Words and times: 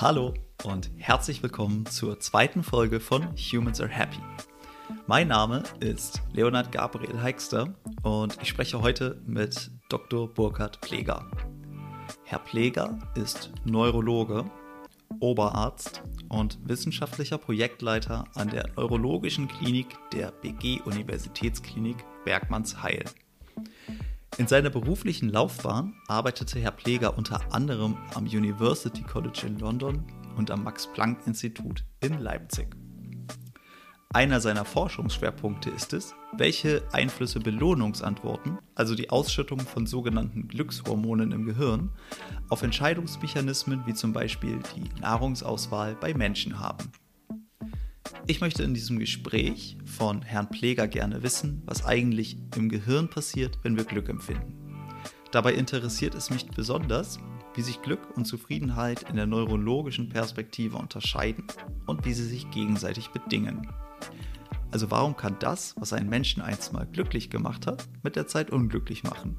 Hallo 0.00 0.32
und 0.62 0.92
herzlich 0.96 1.42
willkommen 1.42 1.84
zur 1.84 2.20
zweiten 2.20 2.62
Folge 2.62 3.00
von 3.00 3.34
Humans 3.34 3.80
Are 3.80 3.90
Happy. 3.90 4.20
Mein 5.08 5.26
Name 5.26 5.64
ist 5.80 6.22
Leonard 6.32 6.70
Gabriel 6.70 7.20
Heikster 7.20 7.74
und 8.04 8.38
ich 8.40 8.48
spreche 8.48 8.80
heute 8.80 9.20
mit 9.26 9.72
Dr. 9.88 10.32
Burkhard 10.32 10.80
Pleger. 10.82 11.28
Herr 12.22 12.38
Pleger 12.38 12.96
ist 13.16 13.50
Neurologe, 13.64 14.44
Oberarzt 15.18 16.04
und 16.28 16.60
wissenschaftlicher 16.62 17.38
Projektleiter 17.38 18.24
an 18.36 18.50
der 18.50 18.68
Neurologischen 18.76 19.48
Klinik 19.48 19.88
der 20.12 20.30
BG 20.30 20.80
Universitätsklinik 20.82 21.96
Bergmannsheil. 22.24 23.02
In 24.38 24.46
seiner 24.46 24.70
beruflichen 24.70 25.30
Laufbahn 25.30 25.94
arbeitete 26.06 26.60
Herr 26.60 26.70
Pleger 26.70 27.18
unter 27.18 27.52
anderem 27.52 27.96
am 28.14 28.24
University 28.24 29.02
College 29.02 29.42
in 29.44 29.58
London 29.58 30.04
und 30.36 30.52
am 30.52 30.62
Max 30.62 30.86
Planck 30.86 31.26
Institut 31.26 31.84
in 32.00 32.20
Leipzig. 32.20 32.68
Einer 34.14 34.40
seiner 34.40 34.64
Forschungsschwerpunkte 34.64 35.70
ist 35.70 35.92
es, 35.92 36.14
welche 36.36 36.84
Einflüsse 36.92 37.40
Belohnungsantworten, 37.40 38.58
also 38.76 38.94
die 38.94 39.10
Ausschüttung 39.10 39.58
von 39.58 39.86
sogenannten 39.86 40.46
Glückshormonen 40.46 41.32
im 41.32 41.44
Gehirn, 41.44 41.90
auf 42.48 42.62
Entscheidungsmechanismen 42.62 43.82
wie 43.86 43.94
zum 43.94 44.12
Beispiel 44.12 44.60
die 44.76 45.00
Nahrungsauswahl 45.00 45.96
bei 45.96 46.14
Menschen 46.14 46.60
haben. 46.60 46.92
Ich 48.26 48.40
möchte 48.40 48.62
in 48.62 48.74
diesem 48.74 48.98
Gespräch 48.98 49.78
von 49.84 50.22
Herrn 50.22 50.50
Pleger 50.50 50.86
gerne 50.86 51.22
wissen, 51.22 51.62
was 51.66 51.84
eigentlich 51.84 52.36
im 52.56 52.68
Gehirn 52.68 53.08
passiert, 53.08 53.58
wenn 53.62 53.76
wir 53.76 53.84
Glück 53.84 54.08
empfinden. 54.08 54.54
Dabei 55.30 55.54
interessiert 55.54 56.14
es 56.14 56.30
mich 56.30 56.46
besonders, 56.46 57.18
wie 57.54 57.62
sich 57.62 57.82
Glück 57.82 58.16
und 58.16 58.24
Zufriedenheit 58.24 59.04
in 59.10 59.16
der 59.16 59.26
neurologischen 59.26 60.08
Perspektive 60.08 60.76
unterscheiden 60.76 61.44
und 61.86 62.04
wie 62.04 62.12
sie 62.12 62.26
sich 62.26 62.50
gegenseitig 62.50 63.08
bedingen. 63.08 63.66
Also 64.70 64.90
warum 64.90 65.16
kann 65.16 65.36
das, 65.38 65.74
was 65.78 65.92
einen 65.92 66.08
Menschen 66.08 66.42
einst 66.42 66.72
mal 66.72 66.86
glücklich 66.86 67.30
gemacht 67.30 67.66
hat, 67.66 67.88
mit 68.02 68.16
der 68.16 68.26
Zeit 68.26 68.50
unglücklich 68.50 69.02
machen? 69.02 69.38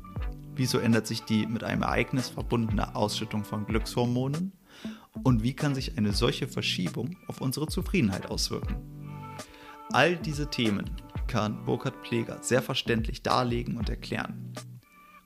Wieso 0.55 0.79
ändert 0.79 1.07
sich 1.07 1.21
die 1.21 1.45
mit 1.45 1.63
einem 1.63 1.83
Ereignis 1.83 2.29
verbundene 2.29 2.95
Ausschüttung 2.95 3.45
von 3.45 3.65
Glückshormonen? 3.65 4.51
Und 5.23 5.43
wie 5.43 5.53
kann 5.53 5.75
sich 5.75 5.97
eine 5.97 6.13
solche 6.13 6.47
Verschiebung 6.47 7.17
auf 7.27 7.41
unsere 7.41 7.67
Zufriedenheit 7.67 8.29
auswirken? 8.29 8.77
All 9.91 10.15
diese 10.15 10.49
Themen 10.49 10.89
kann 11.27 11.63
Burkhard 11.65 12.01
Pleger 12.03 12.41
sehr 12.41 12.61
verständlich 12.61 13.23
darlegen 13.23 13.77
und 13.77 13.89
erklären. 13.89 14.53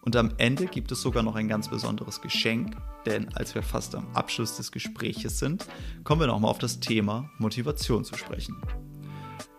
Und 0.02 0.16
am 0.17 0.34
Ende 0.38 0.66
gibt 0.66 0.92
es 0.92 1.02
sogar 1.02 1.23
noch 1.23 1.36
ein 1.36 1.48
ganz 1.48 1.70
besonderes 1.70 2.22
Geschenk, 2.22 2.75
denn 3.06 3.34
als 3.36 3.56
wir 3.56 3.64
fast 3.64 3.95
am 3.95 4.08
Abschluss 4.14 4.58
des 4.58 4.72
Gespräches 4.72 5.40
sind, 5.40 5.66
kommen 6.03 6.22
wir 6.22 6.28
nochmal 6.28 6.52
auf 6.52 6.59
das 6.59 6.81
Thema 6.81 7.30
Motivation 7.38 8.03
zu 8.03 8.16
sprechen. 8.18 8.62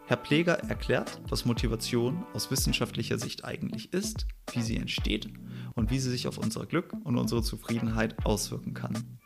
Herr 0.06 0.19
Pleger 0.19 0.59
erklärt, 0.69 1.22
was 1.31 1.47
Motivation 1.47 2.27
aus 2.34 2.50
wissenschaftlicher 2.50 3.19
Sicht 3.19 3.44
eigentlich 3.44 3.94
ist, 3.94 4.27
wie 4.53 4.61
sie 4.61 4.77
entsteht 4.77 5.31
und 5.75 5.91
wie 5.91 5.98
sie 5.98 6.11
sich 6.11 6.28
auf 6.28 6.36
unser 6.36 6.66
Glück 6.66 6.92
und 7.05 7.16
unsere 7.16 7.42
Zufriedenheit 7.42 8.27
auswirken 8.27 8.75
kann. 8.75 9.19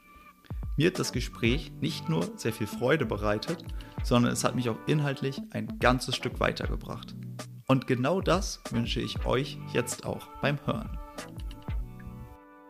Mir 0.79 0.91
hat 0.93 0.99
das 1.01 1.11
Gespräch 1.11 1.73
nicht 1.81 2.09
nur 2.09 2.39
sehr 2.39 2.53
viel 2.53 2.69
Freude 2.69 3.05
bereitet, 3.05 3.65
sondern 4.05 4.33
es 4.33 4.45
hat 4.45 4.55
mich 4.55 4.69
auch 4.69 4.79
inhaltlich 4.87 5.43
ein 5.51 5.81
ganzes 5.81 6.15
Stück 6.15 6.39
weitergebracht. 6.39 7.17
Und 7.67 7.89
genau 7.89 8.21
das 8.21 8.63
wünsche 8.71 9.01
ich 9.01 9.27
euch 9.27 9.59
jetzt 9.73 10.07
auch 10.07 10.29
beim 10.41 10.57
Hören. 10.65 10.97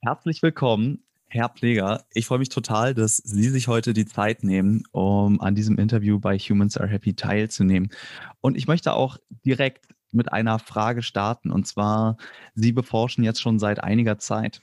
Herzlich 0.03 0.41
willkommen, 0.41 1.03
Herr 1.27 1.51
Pfleger. 1.51 2.07
Ich 2.15 2.25
freue 2.25 2.39
mich 2.39 2.49
total, 2.49 2.95
dass 2.95 3.19
Sie 3.19 3.51
sich 3.51 3.69
heute 3.69 3.93
die 3.93 4.07
Zeit 4.07 4.43
nehmen, 4.43 4.85
um 4.91 5.43
an 5.43 5.55
diesem 5.55 5.77
Interview 5.77 6.19
bei 6.19 6.39
Humans 6.39 6.79
Are 6.79 6.89
Happy 6.89 7.13
teilzunehmen. 7.13 7.91
Und 8.41 8.57
ich 8.57 8.67
möchte 8.67 8.95
auch 8.95 9.19
direkt 9.45 9.87
mit 10.13 10.33
einer 10.33 10.59
Frage 10.59 11.03
starten. 11.03 11.51
Und 11.51 11.67
zwar, 11.67 12.17
Sie 12.55 12.73
beforschen 12.73 13.23
jetzt 13.23 13.43
schon 13.43 13.59
seit 13.59 13.85
einiger 13.85 14.19
Zeit 14.19 14.63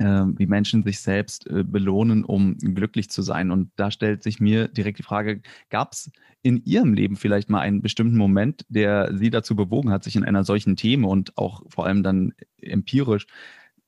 wie 0.00 0.46
Menschen 0.46 0.82
sich 0.82 1.00
selbst 1.00 1.46
äh, 1.48 1.64
belohnen, 1.64 2.24
um 2.24 2.56
glücklich 2.58 3.10
zu 3.10 3.22
sein. 3.22 3.50
Und 3.50 3.70
da 3.76 3.90
stellt 3.90 4.22
sich 4.22 4.40
mir 4.40 4.68
direkt 4.68 4.98
die 4.98 5.04
Frage, 5.04 5.42
gab 5.70 5.92
es 5.92 6.10
in 6.42 6.62
Ihrem 6.64 6.94
Leben 6.94 7.16
vielleicht 7.16 7.50
mal 7.50 7.60
einen 7.60 7.82
bestimmten 7.82 8.16
Moment, 8.16 8.64
der 8.68 9.16
Sie 9.16 9.30
dazu 9.30 9.56
bewogen 9.56 9.90
hat, 9.90 10.04
sich 10.04 10.16
in 10.16 10.24
einer 10.24 10.44
solchen 10.44 10.76
Themen 10.76 11.04
und 11.04 11.36
auch 11.36 11.62
vor 11.68 11.86
allem 11.86 12.02
dann 12.02 12.32
empirisch 12.60 13.26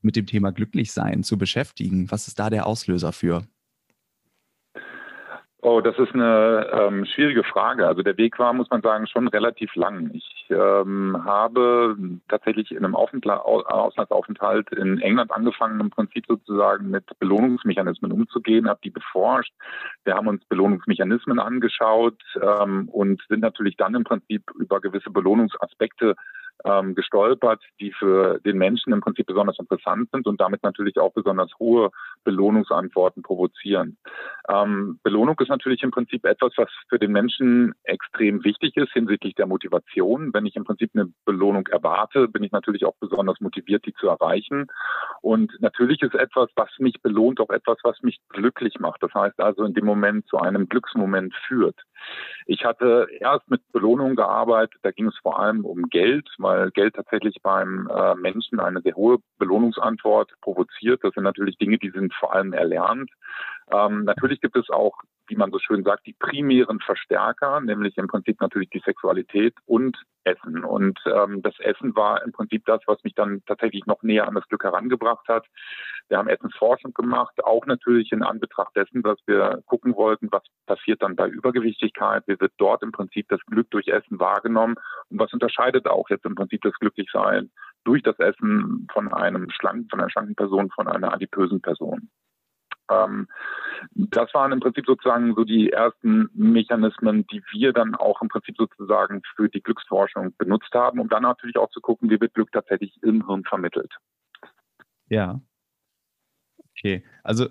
mit 0.03 0.17
dem 0.17 0.27
Thema 0.27 0.51
Glücklichsein 0.51 1.23
zu 1.23 1.39
beschäftigen? 1.39 2.11
Was 2.11 2.29
ist 2.29 2.39
da 2.39 2.51
der 2.51 2.67
Auslöser 2.67 3.13
für? 3.13 3.47
Oh, 5.63 5.83
das 5.83 5.99
ist 5.99 6.15
eine 6.15 6.71
ähm, 6.73 7.05
schwierige 7.05 7.45
Frage. 7.45 7.87
Also 7.87 8.03
der 8.03 8.17
Weg 8.17 8.39
war, 8.39 8.55
muss 8.55 8.71
man 8.71 8.81
sagen, 8.81 9.07
schon 9.07 9.29
relativ 9.29 9.75
lang. 9.75 10.11
Ich 10.15 10.47
ähm, 10.49 11.23
habe 11.23 11.97
tatsächlich 12.29 12.71
in 12.71 12.79
einem 12.79 12.95
Aufentla 12.95 13.37
Auslandsaufenthalt 13.37 14.73
in 14.73 14.99
England 15.01 15.31
angefangen, 15.31 15.79
im 15.81 15.91
Prinzip 15.91 16.25
sozusagen 16.27 16.89
mit 16.89 17.05
Belohnungsmechanismen 17.19 18.11
umzugehen, 18.11 18.71
habe 18.71 18.81
die 18.83 18.91
beforscht. 18.91 19.53
Wir 20.05 20.15
haben 20.15 20.29
uns 20.29 20.43
Belohnungsmechanismen 20.47 21.39
angeschaut 21.39 22.23
ähm, 22.41 22.89
und 22.89 23.21
sind 23.29 23.41
natürlich 23.41 23.77
dann 23.77 23.95
im 23.95 24.05
Prinzip 24.05 24.51
über 24.59 24.81
gewisse 24.81 25.11
Belohnungsaspekte 25.11 26.15
ähm, 26.65 26.95
gestolpert, 26.95 27.63
die 27.81 27.93
für 27.93 28.39
den 28.41 28.59
Menschen 28.59 28.93
im 28.93 29.01
Prinzip 29.01 29.27
besonders 29.27 29.59
interessant 29.59 30.11
sind 30.13 30.27
und 30.27 30.41
damit 30.41 30.63
natürlich 30.63 30.99
auch 30.99 31.13
besonders 31.13 31.51
hohe 31.59 31.91
Belohnungsantworten 32.25 33.23
provozieren. 33.23 33.97
Ähm, 34.49 34.99
Belohnung 35.03 35.39
ist 35.41 35.49
natürlich 35.49 35.83
im 35.83 35.91
Prinzip 35.91 36.25
etwas, 36.25 36.53
was 36.57 36.69
für 36.89 36.99
den 36.99 37.13
Menschen 37.13 37.73
extrem 37.85 38.45
wichtig 38.45 38.77
ist 38.77 38.93
hinsichtlich 38.93 39.35
der 39.35 39.47
Motivation. 39.47 40.33
Wenn 40.33 40.47
ich 40.47 40.57
im 40.57 40.65
Prinzip 40.65 40.91
eine 40.95 41.13
Belohnung 41.25 41.67
erwarte, 41.69 42.29
bin 42.29 42.43
ich 42.43 42.53
natürlich 42.53 42.85
auch 42.85 42.97
besonders 43.01 43.41
motiviert, 43.41 43.87
die 43.87 43.95
zu 43.95 44.09
erreichen. 44.09 44.67
Und 45.23 45.53
natürlich 45.61 46.03
ist 46.03 46.15
etwas, 46.15 46.49
was 46.57 46.71
mich 46.79 47.01
belohnt, 47.03 47.41
auch 47.41 47.51
etwas, 47.51 47.79
was 47.83 48.03
mich 48.03 48.19
glücklich 48.29 48.79
macht. 48.81 49.03
Das 49.03 49.15
heißt 49.15 49.41
also 49.41 49.65
in 49.65 49.75
dem 49.75 49.85
Moment 49.85 50.27
zu 50.27 50.39
einem 50.39 50.69
Glücksmoment 50.69 51.35
führt. 51.47 51.77
Ich 52.47 52.65
hatte 52.65 53.07
erst 53.19 53.49
mit 53.51 53.61
Belohnungen 53.73 54.17
gearbeitet, 54.17 54.81
da 54.83 54.91
ging 54.91 55.07
es 55.07 55.19
vor 55.19 55.39
allem 55.39 55.65
um 55.65 55.83
Geld, 55.91 56.29
weil 56.39 56.50
Geld 56.73 56.95
tatsächlich 56.95 57.37
beim 57.43 57.89
äh, 57.89 58.15
Menschen 58.15 58.61
eine 58.61 58.81
sehr 58.81 58.95
hohe 58.95 59.19
Belohnungsantwort 59.39 60.33
provoziert. 60.41 61.03
Das 61.03 61.15
sind 61.15 61.25
natürlich 61.25 61.57
Dinge, 61.59 61.79
die 61.79 61.91
sind 61.91 62.15
vor 62.15 62.35
allem 62.35 62.53
erlernt. 62.53 63.11
Ähm, 63.73 64.05
natürlich 64.05 64.41
gibt 64.41 64.57
es 64.57 64.69
auch, 64.71 64.95
wie 65.31 65.37
man 65.37 65.51
so 65.51 65.59
schön 65.59 65.85
sagt, 65.85 66.07
die 66.07 66.13
primären 66.13 66.81
Verstärker, 66.81 67.61
nämlich 67.61 67.97
im 67.97 68.09
Prinzip 68.09 68.41
natürlich 68.41 68.71
die 68.71 68.83
Sexualität 68.85 69.55
und 69.65 69.97
Essen. 70.25 70.65
Und 70.65 70.99
ähm, 71.07 71.41
das 71.43 71.59
Essen 71.61 71.97
war 71.97 72.23
im 72.23 72.33
Prinzip 72.33 72.65
das, 72.67 72.81
was 72.87 73.03
mich 73.05 73.15
dann 73.15 73.43
tatsächlich 73.47 73.87
noch 73.87 74.03
näher 74.03 74.29
an 74.29 74.35
das 74.35 74.47
Glück 74.49 74.65
herangebracht 74.65 75.27
hat. 75.29 75.47
Wir 76.09 76.19
haben 76.19 76.29
Essensforschung 76.29 76.93
gemacht, 76.93 77.43
auch 77.45 77.65
natürlich 77.67 78.13
in 78.13 78.23
Anbetracht 78.23 78.75
dessen, 78.77 79.03
dass 79.03 79.19
wir 79.27 79.63
gucken 79.67 79.95
wollten, 79.95 80.29
was 80.31 80.43
passiert 80.67 81.03
dann 81.03 81.17
bei 81.17 81.29
Übergewichtigkeit, 81.29 82.25
wie 82.27 82.39
wird 82.41 82.53
dort 82.59 82.83
im 82.83 82.93
Prinzip 82.93 83.29
das 83.29 83.41
Glück 83.47 83.71
durch 83.71 83.89
Essen 83.89 84.19
wahrgenommen 84.19 84.75
und 85.09 85.19
was 85.19 85.33
unterscheidet 85.33 85.87
auch 85.87 86.11
jetzt 86.11 86.27
im 86.27 86.35
Prinzip 86.35 86.63
das 86.63 86.75
Glücklichsein 86.75 87.51
durch 87.85 88.03
das 88.03 88.19
Essen 88.19 88.87
von 88.93 89.13
einem 89.13 89.49
schlanken, 89.51 89.89
von 89.89 90.01
einer 90.01 90.11
schlanken 90.11 90.35
Person, 90.35 90.71
von 90.71 90.89
einer 90.89 91.15
adipösen 91.15 91.63
Person. 91.63 92.11
Ähm, 92.91 93.29
das 93.95 94.33
waren 94.35 94.53
im 94.53 94.61
Prinzip 94.61 94.87
sozusagen 94.87 95.35
so 95.35 95.45
die 95.45 95.71
ersten 95.71 96.29
Mechanismen, 96.35 97.27
die 97.29 97.43
wir 97.53 97.73
dann 97.73 97.95
auch 97.95 98.21
im 98.21 98.29
Prinzip 98.29 98.57
sozusagen 98.57 99.23
für 99.37 99.49
die 99.49 99.63
Glücksforschung 99.63 100.35
benutzt 100.37 100.73
haben, 100.75 101.01
um 101.01 101.09
dann 101.09 101.23
natürlich 101.23 101.57
auch 101.57 101.71
zu 101.71 101.81
gucken, 101.81 102.11
wie 102.11 102.21
wird 102.21 102.35
Glück 102.35 102.53
tatsächlich 102.53 103.03
im 103.03 103.27
Hirn 103.27 103.45
vermittelt. 103.45 103.93
Ja. 105.09 105.41
Okay, 106.73 107.05
also 107.23 107.49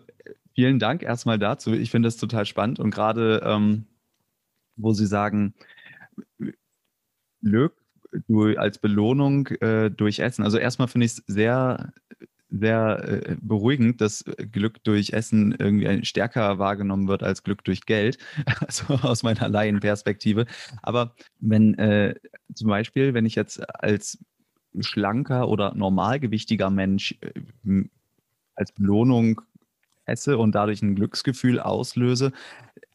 vielen 0.53 0.79
Dank 0.79 1.03
erstmal 1.03 1.37
dazu. 1.37 1.73
Ich 1.73 1.91
finde 1.91 2.07
das 2.07 2.17
total 2.17 2.45
spannend 2.45 2.79
und 2.79 2.91
gerade, 2.91 3.41
ähm, 3.43 3.85
wo 4.75 4.93
Sie 4.93 5.05
sagen, 5.05 5.53
Glück 7.41 7.75
als 8.57 8.79
Belohnung 8.79 9.47
äh, 9.61 9.91
durch 9.91 10.19
Essen. 10.19 10.43
Also 10.43 10.57
erstmal 10.57 10.87
finde 10.87 11.05
ich 11.05 11.11
es 11.11 11.23
sehr 11.27 11.93
sehr 12.49 13.03
äh, 13.05 13.35
beruhigend, 13.41 14.01
dass 14.01 14.25
Glück 14.51 14.83
durch 14.83 15.11
Essen 15.11 15.55
irgendwie 15.57 16.05
stärker 16.05 16.57
wahrgenommen 16.59 17.07
wird 17.07 17.23
als 17.23 17.43
Glück 17.43 17.63
durch 17.63 17.85
Geld, 17.85 18.17
also 18.59 18.95
aus 18.95 19.23
meiner 19.23 19.49
Laienperspektive. 19.49 20.45
Aber 20.81 21.15
wenn 21.39 21.75
äh, 21.75 22.15
zum 22.53 22.69
Beispiel, 22.69 23.13
wenn 23.13 23.25
ich 23.25 23.35
jetzt 23.35 23.61
als 23.81 24.17
schlanker 24.79 25.47
oder 25.47 25.73
normalgewichtiger 25.75 26.69
Mensch 26.69 27.17
äh, 27.21 27.83
als 28.55 28.71
Belohnung 28.71 29.41
esse 30.05 30.37
und 30.37 30.53
dadurch 30.55 30.81
ein 30.81 30.95
Glücksgefühl 30.95 31.59
auslöse, 31.59 32.31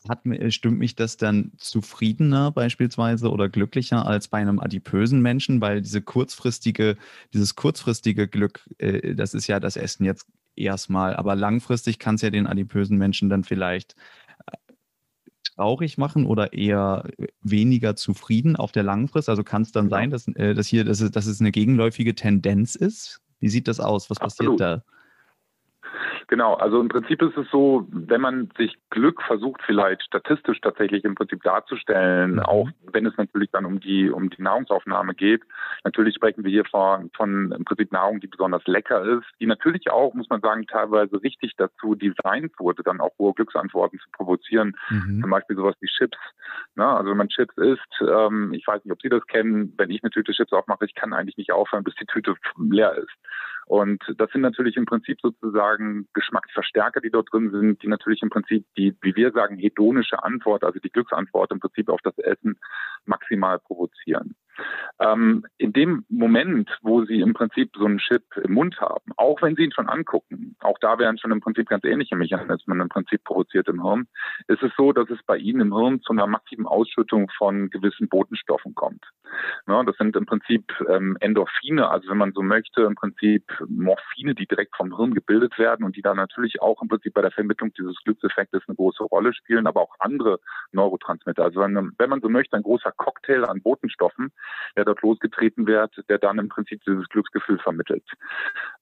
hat, 0.09 0.21
stimmt 0.53 0.79
mich 0.79 0.97
das 0.97 1.17
dann 1.17 1.53
zufriedener 1.56 2.51
beispielsweise 2.51 3.31
oder 3.31 3.49
glücklicher 3.49 4.06
als 4.06 4.29
bei 4.29 4.39
einem 4.39 4.61
adipösen 4.61 5.23
Menschen, 5.23 5.61
weil 5.61 5.81
diese 5.81 6.03
kurzfristige, 6.03 6.97
dieses 7.33 7.55
kurzfristige 7.55 8.29
Glück, 8.29 8.69
äh, 8.79 9.15
das 9.15 9.35
ist 9.35 9.47
ja 9.47 9.61
das 9.61 9.77
Essen 9.77 10.05
jetzt 10.05 10.27
erstmal. 10.56 11.17
Aber 11.17 11.35
langfristig 11.37 11.99
kann 11.99 12.17
es 12.17 12.23
ja 12.23 12.31
den 12.31 12.47
adipösen 12.47 12.99
Menschen 12.99 13.29
dann 13.29 13.45
vielleicht 13.45 13.97
äh, 14.47 14.56
traurig 15.55 15.99
machen 15.99 16.27
oder 16.27 16.53
eher 16.53 17.09
weniger 17.41 17.97
zufrieden 17.97 18.56
auf 18.56 18.73
der 18.73 18.83
langen 18.83 19.09
Frist? 19.09 19.29
Also 19.29 19.43
kann 19.43 19.62
es 19.62 19.73
dann 19.73 19.89
sein, 19.89 20.11
dass, 20.11 20.29
äh, 20.29 20.55
dass 20.55 20.67
hier 20.67 20.85
dass 20.85 21.01
es, 21.01 21.11
dass 21.11 21.27
es 21.27 21.41
eine 21.41 21.53
gegenläufige 21.53 22.15
Tendenz 22.15 22.75
ist? 22.75 23.21
Wie 23.41 23.49
sieht 23.49 23.69
das 23.69 23.81
aus? 23.81 24.11
Was 24.11 24.19
Absolut. 24.19 24.59
passiert 24.59 24.83
da? 24.83 24.95
Genau, 26.29 26.55
also 26.55 26.81
im 26.81 26.88
Prinzip 26.88 27.23
ist 27.23 27.37
es 27.37 27.50
so, 27.50 27.87
wenn 27.91 28.21
man 28.21 28.50
sich 28.56 28.76
Glück 28.91 29.23
versucht, 29.23 29.61
vielleicht 29.65 30.03
statistisch 30.03 30.61
tatsächlich 30.61 31.05
im 31.05 31.15
Prinzip 31.15 31.43
darzustellen, 31.43 32.35
mhm. 32.35 32.41
auch 32.41 32.69
wenn 32.93 33.06
es 33.06 33.17
natürlich 33.17 33.50
dann 33.50 33.65
um 33.65 33.81
die, 33.81 34.11
um 34.11 34.31
die 34.31 34.43
Nahrungsaufnahme 34.43 35.15
geht. 35.15 35.43
Natürlich 35.85 36.15
sprechen 36.15 36.44
wir 36.44 36.50
hier 36.50 36.65
von, 36.65 37.11
von 37.17 37.53
im 37.53 37.65
Prinzip 37.65 37.93
Nahrung, 37.93 38.21
die 38.21 38.26
besonders 38.26 38.67
lecker 38.67 39.03
ist, 39.05 39.26
die 39.41 39.47
natürlich 39.47 39.91
auch, 39.91 40.15
muss 40.15 40.31
man 40.31 40.41
sagen, 40.41 40.67
teilweise 40.67 41.23
richtig 41.23 41.55
dazu 41.56 41.94
designt 41.94 42.53
wurde, 42.59 42.82
dann 42.82 43.00
auch 43.00 43.12
hohe 43.19 43.35
Glücksantworten 43.35 43.99
zu 43.99 44.11
provozieren. 44.12 44.77
Mhm. 44.91 45.20
Zum 45.20 45.31
Beispiel 45.31 45.56
sowas 45.56 45.77
wie 45.81 45.88
Chips. 45.88 46.19
Ne? 46.77 46.87
Also 46.87 47.11
wenn 47.11 47.19
man 47.19 47.29
Chips 47.29 47.56
isst, 47.56 48.00
ähm, 48.00 48.53
ich 48.53 48.67
weiß 48.67 48.85
nicht, 48.85 48.93
ob 48.93 49.03
Sie 49.03 49.09
das 49.09 49.27
kennen, 49.27 49.75
wenn 49.77 49.91
ich 49.91 50.03
eine 50.03 50.11
Tüte 50.11 50.32
Chips 50.32 50.53
aufmache, 50.53 50.85
ich 50.85 50.94
kann 50.94 51.12
eigentlich 51.12 51.37
nicht 51.37 51.53
aufhören, 51.53 51.85
bis 51.85 51.94
die 51.97 52.06
Tüte 52.06 52.35
leer 52.59 52.94
ist. 52.94 53.12
Und 53.67 54.03
das 54.19 54.31
sind 54.31 54.43
natürlich 54.43 54.77
im 54.77 54.85
Prinzip 54.85 55.20
sozusagen 55.23 56.06
Geschmacksverstärker, 56.14 57.00
die 57.00 57.11
dort 57.11 57.32
drin 57.32 57.50
sind, 57.50 57.82
die 57.82 57.88
natürlich 57.88 58.22
im 58.22 58.31
Prinzip 58.31 58.64
die, 58.76 58.96
wie 59.02 59.14
wir 59.16 59.32
sagen, 59.32 59.58
hedonische 59.58 60.22
Antwort, 60.22 60.64
also 60.64 60.78
die 60.78 60.90
Glücksantwort 60.90 61.50
im 61.52 61.61
Prinzip 61.61 61.88
auf 61.88 62.00
das 62.02 62.16
Essen 62.19 62.58
maximal 63.05 63.58
provozieren. 63.58 64.34
Ähm, 65.00 65.44
in 65.58 65.72
dem 65.72 66.05
Moment, 66.08 66.70
wo 66.82 67.05
Sie 67.05 67.20
im 67.20 67.34
Prinzip 67.34 67.72
so 67.76 67.84
einen 67.84 67.99
Chip 67.99 68.25
im 68.43 68.55
Mund 68.55 68.81
haben, 68.81 69.12
auch 69.16 69.43
wenn 69.43 69.56
Sie 69.56 69.64
ihn 69.64 69.72
schon 69.72 69.88
angucken, 69.88 70.56
auch 70.61 70.78
da 70.81 70.99
werden 70.99 71.19
schon 71.19 71.32
im 71.32 71.40
Prinzip 71.40 71.69
ganz 71.69 71.84
ähnliche 71.84 72.17
Mechanismen 72.17 72.81
im 72.81 72.88
Prinzip 72.88 73.25
provoziert 73.25 73.69
im 73.69 73.82
Hirn, 73.82 74.06
ist 74.46 74.62
es 74.62 74.70
so, 74.76 74.93
dass 74.93 75.10
es 75.10 75.19
bei 75.26 75.37
Ihnen 75.37 75.60
im 75.60 75.76
Hirn 75.76 76.00
zu 76.02 76.12
einer 76.12 76.26
massiven 76.26 76.67
Ausschüttung 76.67 77.31
von 77.37 77.70
gewissen 77.70 78.08
Botenstoffen 78.08 78.75
kommt. 78.75 79.05
Ja, 79.66 79.82
das 79.82 79.96
sind 79.96 80.14
im 80.14 80.26
Prinzip 80.26 80.75
ähm, 80.90 81.16
Endorphine, 81.20 81.88
also 81.88 82.11
wenn 82.11 82.19
man 82.19 82.32
so 82.32 82.43
möchte, 82.43 82.82
im 82.82 82.94
Prinzip 82.96 83.44
Morphine, 83.66 84.34
die 84.34 84.46
direkt 84.46 84.76
vom 84.76 84.94
Hirn 84.94 85.14
gebildet 85.14 85.58
werden 85.58 85.87
und 85.87 85.96
die 85.96 86.02
dann 86.02 86.19
natürlich 86.19 86.61
auch 86.61 86.82
im 86.82 86.88
Prinzip 86.88 87.14
bei 87.14 87.22
der 87.22 87.31
Vermittlung 87.31 87.72
dieses 87.72 87.96
Glückseffektes 88.05 88.62
eine 88.66 88.76
große 88.76 89.05
Rolle 89.05 89.32
spielen, 89.32 89.66
aber 89.66 89.81
auch 89.81 89.94
andere 90.00 90.38
Neurotransmitter. 90.72 91.44
Also 91.44 91.61
wenn, 91.61 91.93
wenn 91.96 92.11
man 92.11 92.20
so 92.20 92.28
möchte, 92.28 92.56
ein 92.56 92.62
großer 92.62 92.93
Cocktail 92.93 93.44
an 93.44 93.62
Botenstoffen, 93.62 94.32
der 94.76 94.84
dort 94.84 95.00
losgetreten 95.00 95.67
wird, 95.67 95.94
der 96.10 96.19
dann 96.19 96.38
im 96.38 96.50
Prinzip 96.50 96.82
dieses 96.84 97.08
Glücksgefühl 97.08 97.58
vermittelt. 97.58 98.05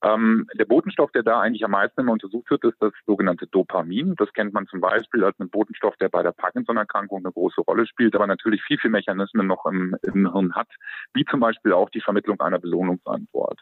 Ähm, 0.02 0.48
der 0.54 0.64
Botenstoff, 0.64 1.12
der 1.12 1.22
da 1.22 1.40
eigentlich 1.40 1.64
am 1.64 1.70
meisten 1.70 2.00
immer 2.00 2.12
untersucht 2.12 2.50
wird, 2.50 2.64
ist 2.64 2.80
das 2.80 2.92
sogenannte 3.06 3.46
Dopamin. 3.46 4.16
Das 4.16 4.32
kennt 4.32 4.52
man 4.52 4.66
zum 4.66 4.80
Beispiel 4.80 5.22
als 5.22 5.38
einen 5.38 5.50
Botenstoff, 5.50 5.96
der 5.98 6.08
bei 6.08 6.24
der 6.24 6.32
Parkinson-Erkrankung 6.32 7.18
eine 7.18 7.32
große 7.32 7.60
Rolle 7.60 7.86
spielt, 7.86 8.16
aber 8.16 8.26
natürlich 8.26 8.62
viel, 8.62 8.78
viel 8.78 8.90
Mechanismen 8.90 9.46
noch 9.46 9.64
im, 9.66 9.96
im 10.02 10.32
Hirn 10.32 10.54
hat, 10.56 10.71
wie 11.14 11.24
zum 11.24 11.40
Beispiel 11.40 11.72
auch 11.72 11.90
die 11.90 12.00
Vermittlung 12.00 12.40
einer 12.40 12.58
Belohnungsantwort. 12.58 13.60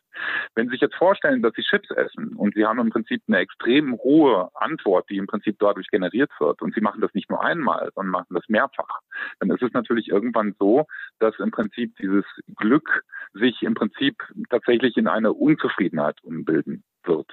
Wenn 0.54 0.66
Sie 0.66 0.72
sich 0.72 0.80
jetzt 0.80 0.96
vorstellen, 0.96 1.42
dass 1.42 1.54
Sie 1.54 1.62
Chips 1.62 1.90
essen 1.90 2.34
und 2.36 2.54
Sie 2.54 2.64
haben 2.64 2.78
im 2.80 2.90
Prinzip 2.90 3.22
eine 3.28 3.38
extrem 3.38 3.96
hohe 3.98 4.48
Antwort, 4.54 5.08
die 5.10 5.16
im 5.16 5.26
Prinzip 5.26 5.56
dadurch 5.58 5.88
generiert 5.88 6.30
wird 6.38 6.62
und 6.62 6.74
Sie 6.74 6.80
machen 6.80 7.00
das 7.00 7.14
nicht 7.14 7.30
nur 7.30 7.42
einmal, 7.42 7.90
sondern 7.94 8.12
machen 8.12 8.34
das 8.34 8.48
mehrfach, 8.48 9.00
dann 9.40 9.50
ist 9.50 9.62
es 9.62 9.72
natürlich 9.72 10.08
irgendwann 10.08 10.54
so, 10.58 10.86
dass 11.18 11.38
im 11.38 11.50
Prinzip 11.50 11.96
dieses 11.96 12.24
Glück 12.56 13.04
sich 13.32 13.62
im 13.62 13.74
Prinzip 13.74 14.16
tatsächlich 14.48 14.96
in 14.96 15.08
eine 15.08 15.32
Unzufriedenheit 15.32 16.16
umbilden 16.22 16.84
wird. 17.04 17.30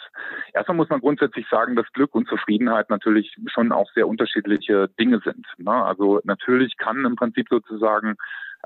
Erstmal 0.54 0.78
muss 0.78 0.90
man 0.90 1.02
grundsätzlich 1.02 1.48
sagen, 1.50 1.76
dass 1.76 1.92
Glück 1.94 2.16
und 2.16 2.28
Zufriedenheit 2.28 2.90
natürlich 2.90 3.36
schon 3.48 3.72
auch 3.72 3.90
sehr 3.94 4.08
unterschiedliche 4.08 4.90
Dinge 5.00 5.22
sind. 5.24 5.46
Ne? 5.58 5.72
Also 5.72 6.22
natürlich 6.24 6.78
kann 6.78 7.06
im 7.06 7.16
Prinzip 7.16 7.48
sozusagen 7.50 8.16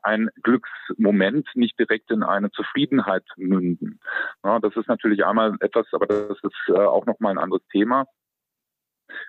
ein 0.04 0.30
Glücksmoment 0.42 1.48
nicht 1.56 1.78
direkt 1.78 2.12
in 2.12 2.24
eine 2.24 2.52
Zufriedenheit 2.52 3.26
münden. 3.38 4.00
das 4.44 4.76
ist 4.76 4.88
natürlich 4.88 5.26
einmal 5.26 5.56
etwas, 5.60 5.86
aber 5.92 6.08
das 6.08 6.38
ist 6.42 6.70
äh, 6.70 6.80
auch 6.80 7.06
nochmal 7.06 7.34
ein 7.34 7.44
anderes 7.44 7.66
Thema. 7.72 8.06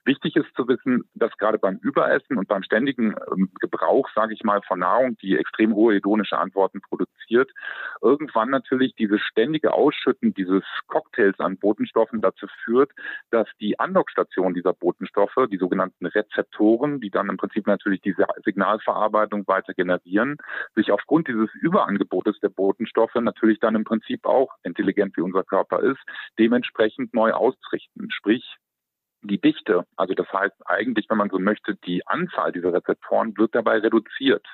Wichtig 0.05 0.37
ist 0.37 0.55
zu 0.57 0.67
wissen, 0.69 1.05
dass 1.15 1.37
gerade 1.39 1.59
beim 1.59 1.79
Überessen 1.83 2.39
und 2.39 2.49
beim 2.49 2.63
ständigen 2.63 3.15
ähm, 3.31 3.51
Gebrauch, 3.61 4.09
sage 4.15 4.35
ich 4.35 4.43
mal, 4.43 4.61
von 4.63 4.81
Nahrung, 4.81 5.17
die 5.19 5.37
extrem 5.37 5.75
hohe 5.75 5.95
hedonische 5.95 6.39
Antworten 6.39 6.81
produziert, 6.81 7.51
irgendwann 8.01 8.51
natürlich 8.51 8.95
dieses 8.95 9.21
ständige 9.21 9.73
Ausschütten 9.73 10.35
dieses 10.35 10.65
Cocktails 10.89 11.39
an 11.39 11.57
Botenstoffen 11.59 12.21
dazu 12.21 12.47
führt, 12.65 12.91
dass 13.31 13.49
die 13.61 13.79
Andockstation 13.79 14.55
dieser 14.55 14.73
Botenstoffe, 14.73 15.49
die 15.51 15.59
sogenannten 15.59 16.07
Rezeptoren, 16.07 17.01
die 17.01 17.11
dann 17.11 17.29
im 17.29 17.37
Prinzip 17.37 17.67
natürlich 17.67 18.01
diese 18.01 18.27
Signalverarbeitung 18.45 19.47
weiter 19.47 19.75
generieren, 19.75 20.37
sich 20.75 20.91
aufgrund 20.91 21.29
dieses 21.29 21.53
Überangebotes 21.55 22.39
der 22.41 22.49
Botenstoffe 22.49 23.15
natürlich 23.15 23.61
dann 23.61 23.75
im 23.75 23.85
Prinzip 23.85 24.27
auch 24.27 24.53
intelligent 24.63 25.17
wie 25.17 25.23
unser 25.23 25.45
Körper 25.45 25.81
ist, 25.81 26.01
dementsprechend 26.39 27.15
neu 27.15 27.33
ausrichten. 27.33 28.11
Sprich, 28.11 28.57
die 29.23 29.41
Dichte, 29.41 29.87
also 29.97 30.15
das 30.15 30.27
heißt 30.33 30.55
eigentlich, 30.67 31.09
wenn 31.09 31.19
man 31.19 31.31
so 31.31 31.39
möchte, 31.39 31.77
die 31.77 32.07
Anzahl 32.07 32.53
dieser 32.53 32.73
Rezeptoren 32.73 33.37
wird 33.37 33.55
dabei 33.55 33.79
reduziert. 33.79 34.47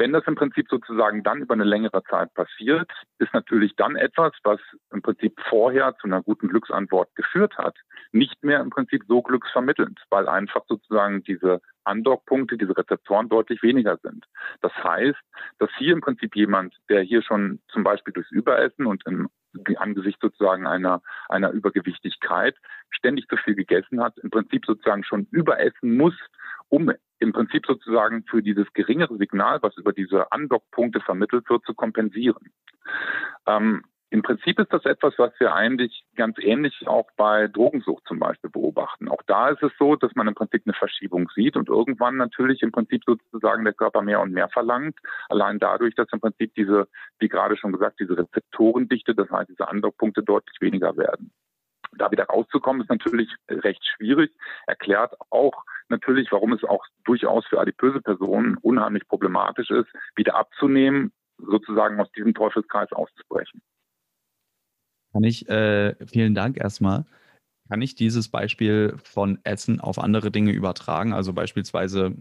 Wenn 0.00 0.14
das 0.14 0.26
im 0.26 0.34
Prinzip 0.34 0.66
sozusagen 0.70 1.22
dann 1.22 1.42
über 1.42 1.52
eine 1.52 1.64
längere 1.64 2.02
Zeit 2.04 2.32
passiert, 2.32 2.90
ist 3.18 3.34
natürlich 3.34 3.76
dann 3.76 3.96
etwas, 3.96 4.32
was 4.44 4.58
im 4.94 5.02
Prinzip 5.02 5.38
vorher 5.50 5.94
zu 6.00 6.06
einer 6.06 6.22
guten 6.22 6.48
Glücksantwort 6.48 7.14
geführt 7.16 7.58
hat, 7.58 7.76
nicht 8.10 8.42
mehr 8.42 8.60
im 8.60 8.70
Prinzip 8.70 9.02
so 9.06 9.20
glücksvermittelnd, 9.20 10.00
weil 10.08 10.26
einfach 10.26 10.62
sozusagen 10.68 11.22
diese 11.24 11.60
Andockpunkte, 11.84 12.56
diese 12.56 12.74
Rezeptoren 12.74 13.28
deutlich 13.28 13.62
weniger 13.62 13.98
sind. 14.02 14.24
Das 14.62 14.72
heißt, 14.72 15.20
dass 15.58 15.68
hier 15.76 15.92
im 15.92 16.00
Prinzip 16.00 16.34
jemand, 16.34 16.74
der 16.88 17.02
hier 17.02 17.20
schon 17.20 17.60
zum 17.68 17.84
Beispiel 17.84 18.14
durchs 18.14 18.30
Überessen 18.30 18.86
und 18.86 19.06
im 19.06 19.28
angesichts 19.76 20.22
sozusagen 20.22 20.66
einer, 20.66 21.02
einer 21.28 21.50
Übergewichtigkeit 21.50 22.56
ständig 22.88 23.28
zu 23.28 23.36
viel 23.36 23.54
gegessen 23.54 24.00
hat, 24.00 24.16
im 24.18 24.30
Prinzip 24.30 24.64
sozusagen 24.64 25.04
schon 25.04 25.26
überessen 25.30 25.98
muss, 25.98 26.14
um 26.68 26.90
im 27.20 27.32
Prinzip 27.32 27.66
sozusagen 27.66 28.24
für 28.24 28.42
dieses 28.42 28.72
geringere 28.72 29.16
Signal, 29.16 29.62
was 29.62 29.76
über 29.76 29.92
diese 29.92 30.32
Andockpunkte 30.32 31.00
vermittelt 31.00 31.48
wird, 31.48 31.64
zu 31.64 31.74
kompensieren. 31.74 32.50
Ähm, 33.46 33.84
im 34.12 34.22
Prinzip 34.22 34.58
ist 34.58 34.72
das 34.72 34.84
etwas, 34.86 35.14
was 35.18 35.32
wir 35.38 35.54
eigentlich 35.54 36.04
ganz 36.16 36.36
ähnlich 36.40 36.88
auch 36.88 37.06
bei 37.16 37.46
Drogensucht 37.46 38.02
zum 38.08 38.18
Beispiel 38.18 38.50
beobachten. 38.50 39.08
Auch 39.08 39.22
da 39.28 39.50
ist 39.50 39.62
es 39.62 39.70
so, 39.78 39.94
dass 39.94 40.16
man 40.16 40.26
im 40.26 40.34
Prinzip 40.34 40.62
eine 40.64 40.74
Verschiebung 40.74 41.30
sieht 41.32 41.56
und 41.56 41.68
irgendwann 41.68 42.16
natürlich 42.16 42.60
im 42.62 42.72
Prinzip 42.72 43.04
sozusagen 43.06 43.62
der 43.62 43.72
Körper 43.72 44.02
mehr 44.02 44.20
und 44.20 44.32
mehr 44.32 44.48
verlangt. 44.48 44.98
Allein 45.28 45.60
dadurch, 45.60 45.94
dass 45.94 46.08
im 46.12 46.20
Prinzip 46.20 46.52
diese, 46.56 46.88
wie 47.20 47.28
gerade 47.28 47.56
schon 47.56 47.70
gesagt, 47.70 48.00
diese 48.00 48.18
Rezeptorendichte, 48.18 49.14
das 49.14 49.30
heißt 49.30 49.50
diese 49.50 49.68
Andockpunkte 49.68 50.24
deutlich 50.24 50.60
weniger 50.60 50.96
werden. 50.96 51.30
Da 51.92 52.10
wieder 52.10 52.24
rauszukommen, 52.24 52.82
ist 52.82 52.90
natürlich 52.90 53.32
recht 53.48 53.84
schwierig, 53.86 54.32
erklärt 54.66 55.14
auch 55.30 55.64
natürlich, 55.90 56.30
warum 56.30 56.52
es 56.52 56.64
auch 56.64 56.84
durchaus 57.04 57.44
für 57.46 57.60
adipöse 57.60 58.00
Personen 58.00 58.56
unheimlich 58.58 59.06
problematisch 59.08 59.70
ist, 59.70 59.88
wieder 60.16 60.36
abzunehmen, 60.36 61.12
sozusagen 61.38 62.00
aus 62.00 62.10
diesem 62.12 62.34
Teufelskreis 62.34 62.92
auszubrechen. 62.92 63.60
Kann 65.12 65.24
ich, 65.24 65.48
äh, 65.48 65.94
vielen 66.06 66.34
Dank 66.34 66.56
erstmal. 66.56 67.04
Kann 67.68 67.82
ich 67.82 67.94
dieses 67.94 68.28
Beispiel 68.28 68.96
von 69.02 69.38
Essen 69.44 69.80
auf 69.80 69.98
andere 69.98 70.30
Dinge 70.30 70.52
übertragen? 70.52 71.12
Also 71.12 71.32
beispielsweise, 71.32 72.14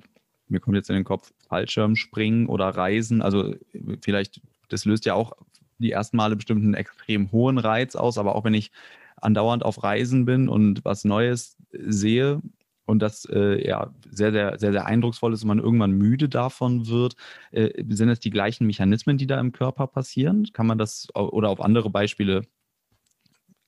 mir 0.48 0.60
kommt 0.60 0.76
jetzt 0.76 0.90
in 0.90 0.96
den 0.96 1.04
Kopf 1.04 1.32
Fallschirmspringen 1.48 2.48
oder 2.48 2.70
Reisen. 2.70 3.22
Also 3.22 3.56
vielleicht, 4.02 4.42
das 4.70 4.86
löst 4.86 5.06
ja 5.06 5.14
auch 5.14 5.34
die 5.78 5.92
ersten 5.92 6.18
Male 6.18 6.36
bestimmt 6.36 6.64
einen 6.64 6.74
extrem 6.74 7.32
hohen 7.32 7.58
Reiz 7.58 7.96
aus, 7.96 8.18
aber 8.18 8.36
auch 8.36 8.44
wenn 8.44 8.54
ich 8.54 8.72
andauernd 9.18 9.64
auf 9.64 9.84
Reisen 9.84 10.26
bin 10.26 10.50
und 10.50 10.84
was 10.86 11.06
Neues 11.06 11.58
sehe 11.72 12.42
und 12.90 13.00
das 13.00 13.26
äh, 13.26 13.66
ja 13.66 13.92
sehr, 14.10 14.32
sehr, 14.32 14.58
sehr, 14.58 14.72
sehr 14.72 14.86
eindrucksvoll 14.86 15.34
ist 15.34 15.44
und 15.44 15.48
man 15.48 15.60
irgendwann 15.60 15.92
müde 15.92 16.28
davon 16.28 16.88
wird, 16.88 17.16
äh, 17.52 17.84
sind 17.88 18.08
das 18.08 18.20
die 18.20 18.32
gleichen 18.32 18.66
Mechanismen, 18.66 19.18
die 19.18 19.28
da 19.28 19.40
im 19.40 19.52
Körper 19.52 19.86
passieren? 19.86 20.48
Kann 20.54 20.66
man 20.66 20.80
das 20.80 21.08
oder 21.14 21.50
auf 21.50 21.62
andere 21.62 21.92
Beispiele 21.92 22.42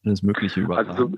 alles 0.03 0.23
Mögliche 0.23 0.61
übertragen? 0.61 0.89
Also, 0.89 1.11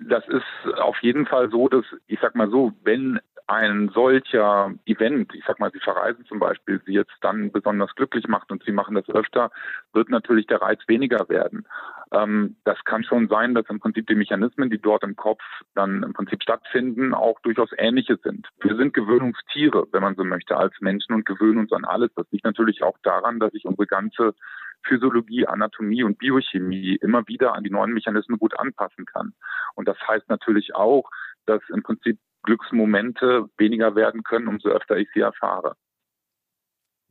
das 0.00 0.26
ist 0.28 0.74
auf 0.78 0.98
jeden 1.02 1.26
Fall 1.26 1.50
so, 1.50 1.68
dass, 1.68 1.84
ich 2.06 2.18
sag 2.20 2.34
mal 2.34 2.50
so, 2.50 2.72
wenn 2.82 3.20
ein 3.46 3.90
solcher 3.92 4.72
Event, 4.86 5.34
ich 5.34 5.44
sag 5.46 5.58
mal, 5.60 5.70
Sie 5.72 5.80
verreisen 5.80 6.24
zum 6.26 6.38
Beispiel, 6.38 6.80
Sie 6.86 6.92
jetzt 6.92 7.16
dann 7.20 7.52
besonders 7.52 7.94
glücklich 7.94 8.26
macht 8.28 8.50
und 8.50 8.64
Sie 8.64 8.72
machen 8.72 8.94
das 8.94 9.08
öfter, 9.08 9.50
wird 9.92 10.08
natürlich 10.08 10.46
der 10.46 10.62
Reiz 10.62 10.80
weniger 10.86 11.28
werden. 11.28 11.66
Ähm, 12.12 12.56
das 12.64 12.78
kann 12.84 13.04
schon 13.04 13.28
sein, 13.28 13.54
dass 13.54 13.66
im 13.68 13.78
Prinzip 13.78 14.06
die 14.06 14.14
Mechanismen, 14.14 14.70
die 14.70 14.80
dort 14.80 15.04
im 15.04 15.16
Kopf 15.16 15.42
dann 15.74 16.02
im 16.02 16.12
Prinzip 16.12 16.42
stattfinden, 16.42 17.14
auch 17.14 17.38
durchaus 17.40 17.70
ähnliche 17.76 18.18
sind. 18.22 18.48
Wir 18.60 18.76
sind 18.76 18.94
Gewöhnungstiere, 18.94 19.86
wenn 19.92 20.02
man 20.02 20.16
so 20.16 20.24
möchte, 20.24 20.56
als 20.56 20.74
Menschen 20.80 21.14
und 21.14 21.24
gewöhnen 21.24 21.58
uns 21.58 21.72
an 21.72 21.84
alles. 21.84 22.10
Das 22.16 22.26
liegt 22.30 22.44
natürlich 22.44 22.82
auch 22.82 22.98
daran, 23.02 23.38
dass 23.38 23.52
sich 23.52 23.64
unsere 23.64 23.86
ganze 23.86 24.34
Physiologie, 24.82 25.46
Anatomie 25.46 26.02
und 26.02 26.18
Biochemie 26.18 26.96
immer 26.96 27.26
wieder 27.28 27.54
an 27.54 27.62
die 27.62 27.70
neuen 27.70 27.92
Mechanismen 27.92 28.38
gut 28.38 28.58
anpassen 28.58 29.04
kann. 29.04 29.34
Und 29.74 29.86
das 29.86 29.98
heißt 30.08 30.28
natürlich 30.28 30.74
auch, 30.74 31.08
dass 31.46 31.60
im 31.68 31.82
Prinzip 31.82 32.18
Glücksmomente 32.42 33.46
weniger 33.58 33.94
werden 33.94 34.22
können, 34.22 34.48
umso 34.48 34.70
öfter 34.70 34.96
ich 34.96 35.08
sie 35.12 35.20
erfahre. 35.20 35.76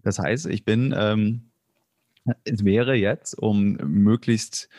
Das 0.02 0.18
heißt, 0.18 0.48
ich 0.48 0.66
bin, 0.66 0.94
ähm, 0.98 1.49
wäre 2.46 2.96
jetzt, 2.96 3.34
um 3.34 3.74
möglichst 3.84 4.70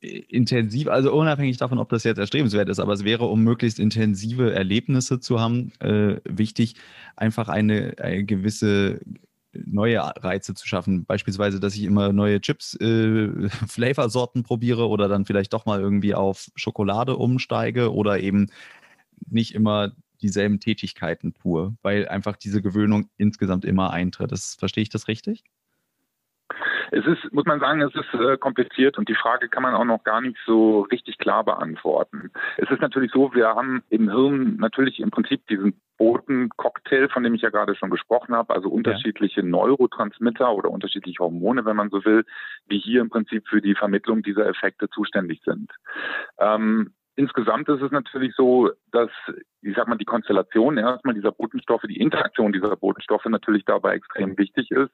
intensiv, 0.00 0.88
also 0.88 1.12
unabhängig 1.14 1.56
davon, 1.58 1.78
ob 1.78 1.88
das 1.88 2.04
jetzt 2.04 2.18
erstrebenswert 2.18 2.68
ist, 2.68 2.78
aber 2.78 2.92
es 2.92 3.04
wäre, 3.04 3.26
um 3.26 3.42
möglichst 3.42 3.78
intensive 3.78 4.52
Erlebnisse 4.52 5.20
zu 5.20 5.40
haben, 5.40 5.72
äh, 5.80 6.16
wichtig, 6.24 6.74
einfach 7.16 7.48
eine, 7.48 7.94
eine, 8.00 8.24
gewisse 8.24 9.00
neue 9.52 10.00
Reize 10.00 10.54
zu 10.54 10.66
schaffen. 10.66 11.04
Beispielsweise, 11.04 11.60
dass 11.60 11.76
ich 11.76 11.84
immer 11.84 12.12
neue 12.12 12.40
Chips, 12.40 12.74
äh, 12.80 13.48
Flavorsorten 13.68 14.42
probiere 14.42 14.88
oder 14.88 15.08
dann 15.08 15.26
vielleicht 15.26 15.52
doch 15.52 15.66
mal 15.66 15.80
irgendwie 15.80 16.14
auf 16.14 16.50
Schokolade 16.56 17.16
umsteige 17.16 17.92
oder 17.92 18.20
eben 18.20 18.50
nicht 19.28 19.54
immer 19.54 19.92
dieselben 20.22 20.60
Tätigkeiten 20.60 21.34
tue, 21.34 21.76
weil 21.82 22.08
einfach 22.08 22.36
diese 22.36 22.62
Gewöhnung 22.62 23.08
insgesamt 23.16 23.64
immer 23.64 23.90
eintritt. 23.90 24.32
Das, 24.32 24.54
verstehe 24.54 24.82
ich 24.82 24.88
das 24.88 25.08
richtig? 25.08 25.44
Es 26.90 27.06
ist, 27.06 27.32
muss 27.32 27.44
man 27.44 27.60
sagen, 27.60 27.80
es 27.82 27.94
ist 27.94 28.14
äh, 28.14 28.36
kompliziert 28.36 28.98
und 28.98 29.08
die 29.08 29.14
Frage 29.14 29.48
kann 29.48 29.62
man 29.62 29.74
auch 29.74 29.84
noch 29.84 30.04
gar 30.04 30.20
nicht 30.20 30.36
so 30.46 30.82
richtig 30.82 31.18
klar 31.18 31.44
beantworten. 31.44 32.30
Es 32.56 32.70
ist 32.70 32.80
natürlich 32.80 33.12
so, 33.12 33.34
wir 33.34 33.48
haben 33.48 33.82
im 33.88 34.10
Hirn 34.10 34.56
natürlich 34.56 35.00
im 35.00 35.10
Prinzip 35.10 35.46
diesen 35.46 35.80
Botencocktail, 35.96 37.08
von 37.08 37.22
dem 37.22 37.34
ich 37.34 37.42
ja 37.42 37.50
gerade 37.50 37.76
schon 37.76 37.90
gesprochen 37.90 38.34
habe, 38.34 38.54
also 38.54 38.68
unterschiedliche 38.68 39.40
ja. 39.40 39.46
Neurotransmitter 39.46 40.52
oder 40.52 40.70
unterschiedliche 40.70 41.22
Hormone, 41.22 41.64
wenn 41.64 41.76
man 41.76 41.90
so 41.90 42.04
will, 42.04 42.24
die 42.70 42.78
hier 42.78 43.00
im 43.00 43.10
Prinzip 43.10 43.46
für 43.48 43.60
die 43.60 43.74
Vermittlung 43.74 44.22
dieser 44.22 44.46
Effekte 44.46 44.88
zuständig 44.90 45.40
sind. 45.44 45.70
Ähm, 46.38 46.92
Insgesamt 47.16 47.68
ist 47.68 47.80
es 47.80 47.92
natürlich 47.92 48.34
so, 48.34 48.72
dass, 48.90 49.10
ich 49.62 49.76
sag 49.76 49.86
mal, 49.86 49.96
die 49.96 50.04
Konstellation 50.04 50.78
erstmal 50.78 51.14
dieser 51.14 51.30
Botenstoffe, 51.30 51.84
die 51.88 52.00
Interaktion 52.00 52.52
dieser 52.52 52.74
Botenstoffe 52.74 53.26
natürlich 53.26 53.64
dabei 53.64 53.94
extrem 53.94 54.36
wichtig 54.36 54.72
ist. 54.72 54.90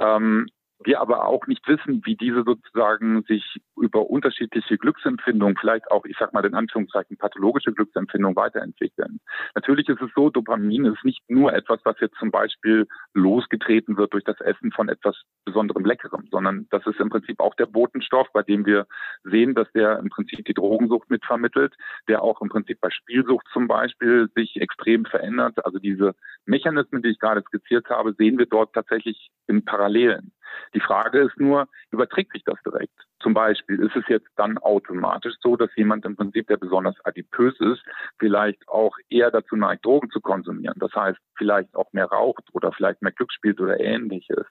Ähm, 0.00 0.48
wir 0.84 1.00
aber 1.00 1.26
auch 1.26 1.46
nicht 1.46 1.66
wissen, 1.68 2.02
wie 2.04 2.16
diese 2.16 2.42
sozusagen 2.44 3.22
sich 3.24 3.60
über 3.76 4.08
unterschiedliche 4.08 4.78
Glücksempfindungen, 4.78 5.56
vielleicht 5.56 5.90
auch, 5.90 6.04
ich 6.04 6.16
sag 6.18 6.32
mal 6.32 6.44
in 6.44 6.54
Anführungszeichen, 6.54 7.16
pathologische 7.16 7.72
Glücksempfindungen 7.72 8.36
weiterentwickeln. 8.36 9.20
Natürlich 9.54 9.88
ist 9.88 10.00
es 10.00 10.10
so, 10.14 10.30
Dopamin 10.30 10.84
ist 10.86 11.04
nicht 11.04 11.22
nur 11.28 11.52
etwas, 11.52 11.80
was 11.84 11.98
jetzt 12.00 12.16
zum 12.18 12.30
Beispiel 12.30 12.86
losgetreten 13.14 13.96
wird 13.96 14.12
durch 14.12 14.24
das 14.24 14.40
Essen 14.40 14.72
von 14.72 14.88
etwas 14.88 15.16
besonderem 15.44 15.84
Leckerem, 15.84 16.28
sondern 16.30 16.66
das 16.70 16.86
ist 16.86 17.00
im 17.00 17.10
Prinzip 17.10 17.40
auch 17.40 17.54
der 17.54 17.66
Botenstoff, 17.66 18.28
bei 18.32 18.42
dem 18.42 18.66
wir 18.66 18.86
sehen, 19.24 19.54
dass 19.54 19.70
der 19.72 19.98
im 19.98 20.08
Prinzip 20.08 20.44
die 20.44 20.54
Drogensucht 20.54 21.10
mitvermittelt, 21.10 21.74
der 22.08 22.22
auch 22.22 22.40
im 22.40 22.48
Prinzip 22.48 22.80
bei 22.80 22.90
Spielsucht 22.90 23.46
zum 23.52 23.68
Beispiel 23.68 24.28
sich 24.34 24.56
extrem 24.56 25.04
verändert. 25.04 25.64
Also 25.64 25.78
diese 25.78 26.14
Mechanismen, 26.46 27.02
die 27.02 27.10
ich 27.10 27.18
gerade 27.18 27.42
skizziert 27.42 27.88
habe, 27.88 28.14
sehen 28.14 28.38
wir 28.38 28.46
dort 28.46 28.72
tatsächlich 28.74 29.30
in 29.46 29.64
Parallelen. 29.64 30.32
Die 30.74 30.80
Frage 30.80 31.20
ist 31.20 31.38
nur, 31.38 31.68
überträgt 31.90 32.32
sich 32.32 32.44
das 32.44 32.58
direkt? 32.64 32.94
Zum 33.22 33.34
Beispiel 33.34 33.80
ist 33.80 33.94
es 33.94 34.02
jetzt 34.08 34.28
dann 34.36 34.58
automatisch 34.58 35.34
so, 35.40 35.56
dass 35.56 35.70
jemand 35.76 36.04
im 36.04 36.16
Prinzip, 36.16 36.48
der 36.48 36.56
besonders 36.56 36.96
adipös 37.04 37.54
ist, 37.60 37.82
vielleicht 38.18 38.68
auch 38.68 38.96
eher 39.08 39.30
dazu 39.30 39.54
neigt, 39.54 39.84
Drogen 39.84 40.10
zu 40.10 40.20
konsumieren. 40.20 40.74
Das 40.78 40.92
heißt, 40.92 41.18
vielleicht 41.36 41.74
auch 41.76 41.92
mehr 41.92 42.06
raucht 42.06 42.42
oder 42.52 42.72
vielleicht 42.72 43.00
mehr 43.00 43.12
Glück 43.12 43.32
spielt 43.32 43.60
oder 43.60 43.78
ähnliches. 43.78 44.44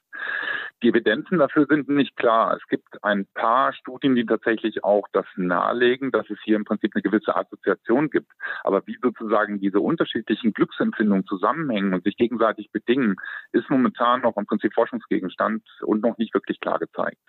Die 0.84 0.89
Evidenzen 0.89 1.38
dafür 1.38 1.65
sind 1.70 1.89
nicht 1.89 2.15
klar. 2.15 2.55
Es 2.55 2.65
gibt 2.67 3.03
ein 3.03 3.27
paar 3.34 3.74
Studien, 3.74 4.15
die 4.15 4.25
tatsächlich 4.25 4.84
auch 4.84 5.08
das 5.12 5.25
nahelegen, 5.36 6.12
dass 6.12 6.29
es 6.29 6.39
hier 6.43 6.55
im 6.55 6.65
Prinzip 6.65 6.96
eine 6.96 7.01
gewisse 7.01 7.36
Assoziation 7.36 8.10
gibt. 8.10 8.31
Aber 8.63 8.86
wie 8.88 8.98
sozusagen 9.01 9.60
diese 9.60 9.79
unterschiedlichen 9.79 10.53
Glücksempfindungen 10.53 11.25
zusammenhängen 11.25 11.93
und 11.93 12.03
sich 12.03 12.15
gegenseitig 12.15 12.72
bedingen, 12.72 13.17
ist 13.51 13.70
momentan 13.70 14.22
noch 14.22 14.38
im 14.38 14.46
Prinzip 14.46 14.74
Forschungsgegenstand 14.74 15.63
und 15.91 16.01
noch 16.01 16.17
nicht 16.17 16.33
wirklich 16.33 16.60
klar 16.62 16.79
gezeigt. 16.79 17.21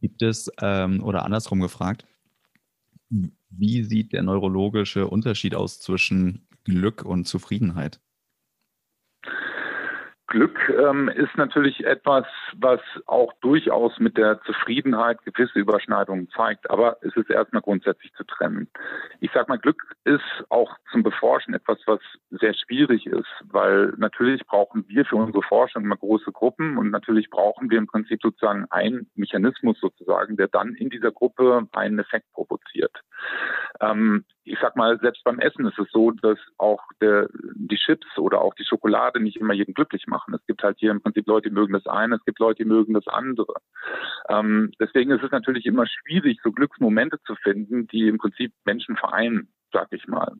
Gibt 0.00 0.22
es, 0.22 0.50
ähm, 0.60 1.02
oder 1.02 1.24
andersrum 1.24 1.60
gefragt, 1.60 2.04
wie 3.08 3.84
sieht 3.84 4.12
der 4.12 4.24
neurologische 4.24 5.06
Unterschied 5.06 5.54
aus 5.54 5.78
zwischen 5.78 6.48
Glück 6.64 7.04
und 7.04 7.26
Zufriedenheit? 7.26 8.00
Glück 10.36 10.68
ähm, 10.68 11.08
ist 11.08 11.34
natürlich 11.38 11.86
etwas, 11.86 12.26
was 12.58 12.80
auch 13.06 13.32
durchaus 13.40 13.98
mit 13.98 14.18
der 14.18 14.38
Zufriedenheit 14.42 15.24
gewisse 15.24 15.58
Überschneidungen 15.58 16.28
zeigt, 16.28 16.68
aber 16.68 16.98
es 17.00 17.16
ist 17.16 17.30
erstmal 17.30 17.62
grundsätzlich 17.62 18.12
zu 18.12 18.24
trennen. 18.24 18.68
Ich 19.20 19.30
sage 19.32 19.46
mal, 19.48 19.56
Glück 19.56 19.96
ist 20.04 20.44
auch 20.50 20.76
zum 20.92 21.02
Beforschen 21.02 21.54
etwas, 21.54 21.78
was 21.86 22.00
sehr 22.28 22.52
schwierig 22.52 23.06
ist, 23.06 23.30
weil 23.44 23.94
natürlich 23.96 24.44
brauchen 24.44 24.84
wir 24.88 25.06
für 25.06 25.16
unsere 25.16 25.42
Forschung 25.42 25.84
immer 25.84 25.96
große 25.96 26.32
Gruppen 26.32 26.76
und 26.76 26.90
natürlich 26.90 27.30
brauchen 27.30 27.70
wir 27.70 27.78
im 27.78 27.86
Prinzip 27.86 28.20
sozusagen 28.20 28.66
einen 28.68 29.10
Mechanismus 29.14 29.80
sozusagen, 29.80 30.36
der 30.36 30.48
dann 30.48 30.74
in 30.74 30.90
dieser 30.90 31.12
Gruppe 31.12 31.66
einen 31.72 31.98
Effekt 31.98 32.30
provoziert. 32.34 32.92
Ähm, 33.80 34.26
ich 34.46 34.58
sag 34.60 34.76
mal, 34.76 34.98
selbst 35.00 35.24
beim 35.24 35.38
Essen 35.40 35.66
ist 35.66 35.78
es 35.78 35.90
so, 35.90 36.12
dass 36.12 36.38
auch 36.56 36.80
der, 37.00 37.28
die 37.54 37.76
Chips 37.76 38.06
oder 38.18 38.40
auch 38.40 38.54
die 38.54 38.64
Schokolade 38.64 39.20
nicht 39.20 39.36
immer 39.36 39.54
jeden 39.54 39.74
glücklich 39.74 40.06
machen. 40.06 40.34
Es 40.34 40.46
gibt 40.46 40.62
halt 40.62 40.78
hier 40.78 40.92
im 40.92 41.02
Prinzip 41.02 41.26
Leute, 41.26 41.48
die 41.48 41.54
mögen 41.54 41.72
das 41.72 41.86
eine, 41.86 42.16
es 42.16 42.24
gibt 42.24 42.38
Leute, 42.38 42.62
die 42.62 42.68
mögen 42.68 42.94
das 42.94 43.06
andere. 43.08 43.54
Ähm, 44.28 44.72
deswegen 44.80 45.10
ist 45.10 45.22
es 45.22 45.32
natürlich 45.32 45.66
immer 45.66 45.86
schwierig, 45.86 46.38
so 46.42 46.52
Glücksmomente 46.52 47.18
zu 47.26 47.34
finden, 47.36 47.88
die 47.88 48.08
im 48.08 48.18
Prinzip 48.18 48.52
Menschen 48.64 48.96
vereinen 48.96 49.48
sag 49.72 49.88
ich 49.90 50.06
mal. 50.06 50.32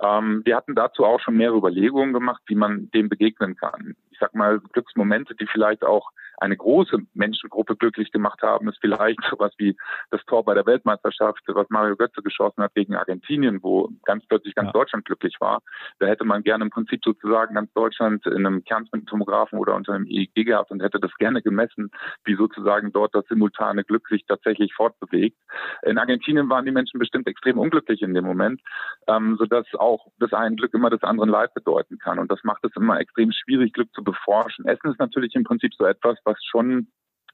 Ähm, 0.00 0.42
wir 0.44 0.56
hatten 0.56 0.74
dazu 0.74 1.04
auch 1.04 1.20
schon 1.20 1.36
mehrere 1.36 1.58
Überlegungen 1.58 2.14
gemacht, 2.14 2.40
wie 2.46 2.54
man 2.54 2.90
dem 2.92 3.08
begegnen 3.08 3.56
kann. 3.56 3.94
Ich 4.10 4.18
sag 4.18 4.34
mal, 4.34 4.60
Glücksmomente, 4.72 5.34
die 5.34 5.46
vielleicht 5.46 5.84
auch 5.84 6.10
eine 6.42 6.56
große 6.56 6.98
Menschengruppe 7.14 7.76
glücklich 7.76 8.10
gemacht 8.10 8.42
haben, 8.42 8.68
ist 8.68 8.78
vielleicht 8.80 9.20
sowas 9.30 9.52
wie 9.58 9.76
das 10.10 10.20
Tor 10.26 10.44
bei 10.44 10.54
der 10.54 10.66
Weltmeisterschaft, 10.66 11.40
was 11.46 11.70
Mario 11.70 11.96
Götze 11.96 12.20
geschossen 12.20 12.62
hat 12.62 12.74
gegen 12.74 12.96
Argentinien, 12.96 13.62
wo 13.62 13.88
ganz 14.04 14.26
plötzlich 14.26 14.54
ganz 14.54 14.66
ja. 14.66 14.72
Deutschland 14.72 15.04
glücklich 15.04 15.36
war. 15.40 15.60
Da 16.00 16.06
hätte 16.06 16.24
man 16.24 16.42
gerne 16.42 16.64
im 16.64 16.70
Prinzip 16.70 17.00
sozusagen 17.04 17.54
ganz 17.54 17.72
Deutschland 17.74 18.26
in 18.26 18.44
einem 18.46 18.64
Kernspintomographen 18.64 19.58
oder 19.58 19.76
unter 19.76 19.92
einem 19.92 20.06
EEG 20.06 20.44
gehabt 20.46 20.70
und 20.72 20.82
hätte 20.82 20.98
das 20.98 21.14
gerne 21.18 21.42
gemessen, 21.42 21.90
wie 22.24 22.34
sozusagen 22.34 22.92
dort 22.92 23.14
das 23.14 23.24
simultane 23.28 23.84
Glück 23.84 24.08
sich 24.08 24.24
tatsächlich 24.26 24.74
fortbewegt. 24.74 25.38
In 25.82 25.98
Argentinien 25.98 26.48
waren 26.48 26.64
die 26.64 26.72
Menschen 26.72 26.98
bestimmt 26.98 27.28
extrem 27.28 27.58
unglücklich 27.58 28.02
in 28.02 28.14
dem 28.14 28.24
Moment, 28.24 28.60
ähm, 29.06 29.36
sodass 29.38 29.66
auch 29.74 30.08
das 30.18 30.32
eine 30.32 30.56
Glück 30.56 30.74
immer 30.74 30.90
das 30.90 31.02
andere 31.02 31.26
Leid 31.26 31.54
bedeuten 31.54 31.98
kann. 31.98 32.18
Und 32.18 32.32
das 32.32 32.42
macht 32.42 32.64
es 32.64 32.74
immer 32.74 32.98
extrem 32.98 33.30
schwierig, 33.30 33.72
Glück 33.72 33.92
zu 33.94 34.02
beforschen. 34.02 34.66
Essen 34.66 34.90
ist 34.90 34.98
natürlich 34.98 35.34
im 35.34 35.44
Prinzip 35.44 35.72
so 35.74 35.84
etwas, 35.84 36.18
was 36.24 36.31
schon 36.44 36.88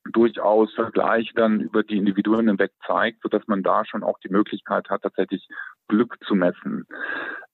durchaus 0.04 0.72
Vergleich 0.74 1.32
dann 1.34 1.60
über 1.60 1.82
die 1.82 1.96
Individuen 1.98 2.48
hinweg 2.48 2.72
zeigt, 2.86 3.22
sodass 3.22 3.46
man 3.46 3.62
da 3.62 3.84
schon 3.84 4.02
auch 4.02 4.18
die 4.20 4.30
Möglichkeit 4.30 4.88
hat, 4.88 5.02
tatsächlich 5.02 5.46
Glück 5.88 6.16
zu 6.26 6.34
messen. 6.34 6.86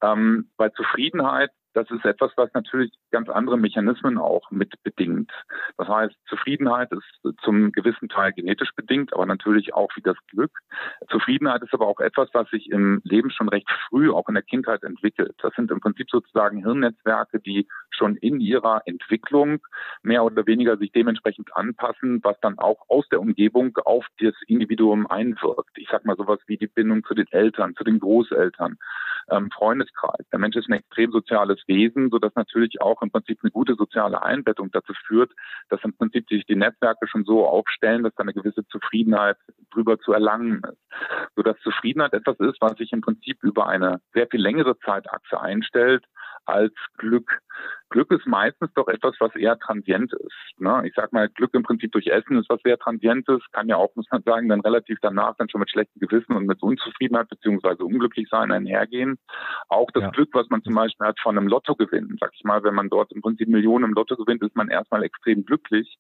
Ähm, 0.03 0.51
bei 0.57 0.69
Zufriedenheit 0.71 1.51
das 1.75 1.91
ist 1.91 2.05
etwas, 2.05 2.33
was 2.37 2.53
natürlich 2.55 2.93
ganz 3.11 3.29
andere 3.29 3.59
Mechanismen 3.59 4.17
auch 4.19 4.51
mit 4.51 4.73
bedingt. 4.83 5.31
Das 5.77 5.89
heißt, 5.89 6.15
Zufriedenheit 6.29 6.91
ist 6.93 7.37
zum 7.43 7.73
gewissen 7.73 8.09
Teil 8.09 8.33
genetisch 8.33 8.71
bedingt, 8.75 9.13
aber 9.13 9.27
natürlich 9.27 9.75
auch 9.75 9.91
wie 9.97 10.03
das 10.03 10.17
Glück. 10.29 10.53
Zufriedenheit 11.11 11.63
ist 11.63 11.75
aber 11.75 11.87
auch 11.87 12.01
etwas, 12.01 12.29
was 12.33 12.49
sich 12.51 12.71
im 12.71 13.01
Leben 13.05 13.31
schon 13.31 13.49
recht 13.49 13.69
früh, 13.89 14.11
auch 14.11 14.29
in 14.29 14.35
der 14.35 14.43
Kindheit 14.43 14.83
entwickelt. 14.85 15.35
Das 15.43 15.53
sind 15.55 15.71
im 15.71 15.81
Prinzip 15.81 16.09
sozusagen 16.11 16.63
Hirnnetzwerke, 16.63 17.41
die 17.41 17.67
schon 17.91 18.17
in 18.17 18.41
ihrer 18.41 18.83
Entwicklung 18.87 19.61
mehr 20.03 20.25
oder 20.25 20.47
weniger 20.47 20.77
sich 20.77 20.93
dementsprechend 20.93 21.55
anpassen, 21.57 22.21
was 22.23 22.39
dann 22.41 22.59
auch 22.59 22.89
aus 22.89 23.09
der 23.09 23.21
Umgebung 23.21 23.77
auf 23.85 24.07
das 24.21 24.35
Individuum 24.47 25.07
einwirkt. 25.07 25.77
Ich 25.77 25.89
sag 25.91 26.05
mal 26.05 26.17
sowas 26.17 26.39
wie 26.47 26.57
die 26.57 26.69
Bindung 26.69 27.05
zu 27.05 27.15
den 27.15 27.27
Eltern, 27.31 27.75
zu 27.75 27.85
den 27.85 27.99
Großeltern, 27.99 28.79
ähm, 29.31 29.51
Freundeskreis. 29.51 30.27
Der 30.33 30.39
Mensch 30.39 30.57
ist 30.57 30.69
ein 30.69 30.75
extrem 30.75 31.11
soziales 31.13 31.63
Wesen, 31.67 32.11
sodass 32.11 32.35
natürlich 32.35 32.81
auch 32.81 33.03
im 33.03 33.11
Prinzip 33.11 33.39
eine 33.43 33.51
gute 33.51 33.75
soziale 33.75 34.23
Einbettung 34.23 34.71
dazu 34.71 34.93
führt, 35.07 35.33
dass 35.69 35.83
im 35.85 35.97
Prinzip 35.97 36.29
sich 36.29 36.45
die 36.47 36.57
Netzwerke 36.57 37.07
schon 37.07 37.25
so 37.25 37.47
aufstellen, 37.47 38.03
dass 38.03 38.15
da 38.15 38.23
eine 38.23 38.35
gewisse 38.35 38.67
Zufriedenheit 38.69 39.37
drüber 39.73 39.99
zu 39.99 40.13
erlangen 40.13 40.63
ist. 40.65 40.79
Sodass 41.37 41.59
Zufriedenheit 41.61 42.13
etwas 42.13 42.39
ist, 42.41 42.61
was 42.61 42.77
sich 42.77 42.93
im 42.93 43.01
Prinzip 43.01 43.43
über 43.43 43.67
eine 43.67 44.01
sehr 44.13 44.27
viel 44.29 44.41
längere 44.41 44.79
Zeitachse 44.79 45.41
einstellt 45.41 46.05
als 46.47 46.73
Glück. 46.99 47.41
Glück 47.91 48.11
ist 48.11 48.27
meistens 48.27 48.73
doch 48.75 48.89
etwas, 48.89 49.15
was 49.21 49.35
eher 49.37 49.59
transient 49.59 50.13
ist. 50.13 50.61
Ne? 50.61 50.83
Ich 50.85 50.95
sag 50.95 51.13
mal, 51.13 51.29
Glück 51.29 51.55
im 51.55 51.63
Prinzip 51.63 51.93
durch 51.93 52.09
Essen 52.09 52.39
ist 52.39 52.49
was 52.49 52.61
sehr 52.63 52.79
transientes, 52.79 53.41
kann 53.53 53.69
ja 53.69 53.77
auch, 53.77 53.95
muss 53.95 54.07
man 54.11 54.23
sagen, 54.23 54.49
dann 54.49 54.61
relativ 54.61 54.99
danach 55.01 55.37
dann 55.37 55.49
schon 55.49 55.61
mit 55.61 55.71
schlechtem 55.71 56.01
Gewissen 56.01 56.35
und 56.35 56.47
mit 56.47 56.63
Unzufriedenheit 56.63 57.29
beziehungsweise 57.29 57.85
unglücklich 57.85 58.29
sein 58.31 58.51
einhergehen. 58.51 59.19
Auch 59.69 59.91
das 59.93 60.05
ja. 60.05 60.11
Glück, 60.11 60.31
was 60.33 60.49
man 60.51 60.63
zum 60.63 60.75
Beispiel 60.75 61.07
hat 61.07 61.21
von 61.21 61.39
einem 61.39 61.49
Lottogewinn, 61.49 62.17
sag 62.21 62.33
ich 62.35 62.45
mal, 62.45 62.63
wenn 62.65 62.75
man 62.75 62.89
dort 62.89 63.13
im 63.13 63.23
Prinzip 63.23 63.49
Millionen 63.49 63.85
im 63.85 63.93
Lotto 63.93 64.17
gewinnt, 64.17 64.43
ist 64.43 64.57
man 64.57 64.69
erstmal 64.69 65.05
extrem 65.05 65.45
glücklich. 65.45 65.97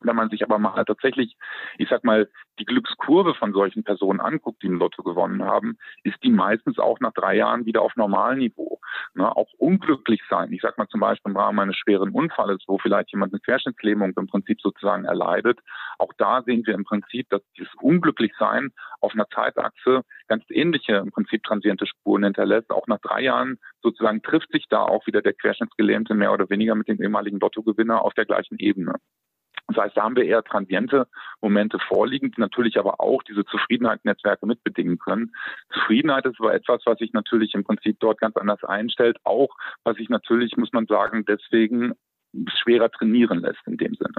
Wenn 0.00 0.16
man 0.16 0.30
sich 0.30 0.42
aber 0.42 0.58
mal 0.58 0.84
tatsächlich, 0.84 1.36
ich 1.78 1.88
sag 1.88 2.04
mal, 2.04 2.28
die 2.58 2.64
Glückskurve 2.64 3.34
von 3.34 3.52
solchen 3.52 3.84
Personen 3.84 4.20
anguckt, 4.20 4.62
die 4.62 4.66
im 4.66 4.78
Lotto 4.78 5.02
gewonnen 5.02 5.44
haben, 5.44 5.76
ist 6.02 6.22
die 6.22 6.30
meistens 6.30 6.78
auch 6.78 7.00
nach 7.00 7.12
drei 7.12 7.36
Jahren 7.36 7.66
wieder 7.66 7.82
auf 7.82 7.96
Normalniveau. 7.96 8.80
Ne, 9.14 9.36
auch 9.36 9.48
unglücklich 9.58 10.22
sein. 10.28 10.52
Ich 10.52 10.60
sag 10.62 10.78
mal 10.78 10.88
zum 10.88 11.00
Beispiel 11.00 11.30
im 11.30 11.36
Rahmen 11.36 11.58
eines 11.58 11.76
schweren 11.76 12.10
Unfalles, 12.10 12.62
wo 12.66 12.78
vielleicht 12.78 13.12
jemand 13.12 13.32
eine 13.32 13.40
Querschnittslähmung 13.40 14.12
im 14.16 14.26
Prinzip 14.26 14.60
sozusagen 14.60 15.04
erleidet. 15.04 15.60
Auch 15.98 16.12
da 16.16 16.42
sehen 16.42 16.66
wir 16.66 16.74
im 16.74 16.84
Prinzip, 16.84 17.28
dass 17.30 17.42
dieses 17.56 17.72
Unglücklichsein 17.80 18.72
auf 19.00 19.12
einer 19.14 19.28
Zeitachse 19.28 20.02
ganz 20.28 20.44
ähnliche 20.48 20.96
im 20.96 21.10
Prinzip 21.10 21.42
transiente 21.42 21.86
Spuren 21.86 22.24
hinterlässt. 22.24 22.70
Auch 22.70 22.86
nach 22.86 23.00
drei 23.00 23.22
Jahren 23.22 23.58
sozusagen 23.82 24.22
trifft 24.22 24.50
sich 24.52 24.66
da 24.68 24.82
auch 24.82 25.06
wieder 25.06 25.22
der 25.22 25.34
Querschnittsgelähmte 25.34 26.14
mehr 26.14 26.32
oder 26.32 26.48
weniger 26.50 26.74
mit 26.74 26.88
dem 26.88 27.00
ehemaligen 27.00 27.38
Lottogewinner 27.38 28.02
auf 28.02 28.14
der 28.14 28.26
gleichen 28.26 28.58
Ebene. 28.58 28.94
Das 29.68 29.76
heißt, 29.76 29.96
da 29.96 30.02
haben 30.02 30.16
wir 30.16 30.24
eher 30.24 30.42
transiente 30.42 31.08
Momente 31.40 31.78
vorliegen, 31.78 32.30
die 32.30 32.40
natürlich 32.40 32.78
aber 32.78 33.00
auch 33.00 33.22
diese 33.22 33.44
Zufriedenheitsnetzwerke 33.46 34.46
mitbedingen 34.46 34.98
können. 34.98 35.34
Zufriedenheit 35.72 36.26
ist 36.26 36.38
aber 36.38 36.54
etwas, 36.54 36.82
was 36.84 36.98
sich 36.98 37.12
natürlich 37.12 37.54
im 37.54 37.64
Prinzip 37.64 37.98
dort 38.00 38.20
ganz 38.20 38.36
anders 38.36 38.62
einstellt, 38.64 39.18
auch 39.24 39.56
was 39.84 39.96
sich 39.96 40.08
natürlich, 40.08 40.56
muss 40.56 40.72
man 40.72 40.86
sagen, 40.86 41.24
deswegen 41.26 41.94
schwerer 42.62 42.90
trainieren 42.90 43.40
lässt 43.40 43.66
in 43.66 43.76
dem 43.76 43.94
Sinne. 43.94 44.14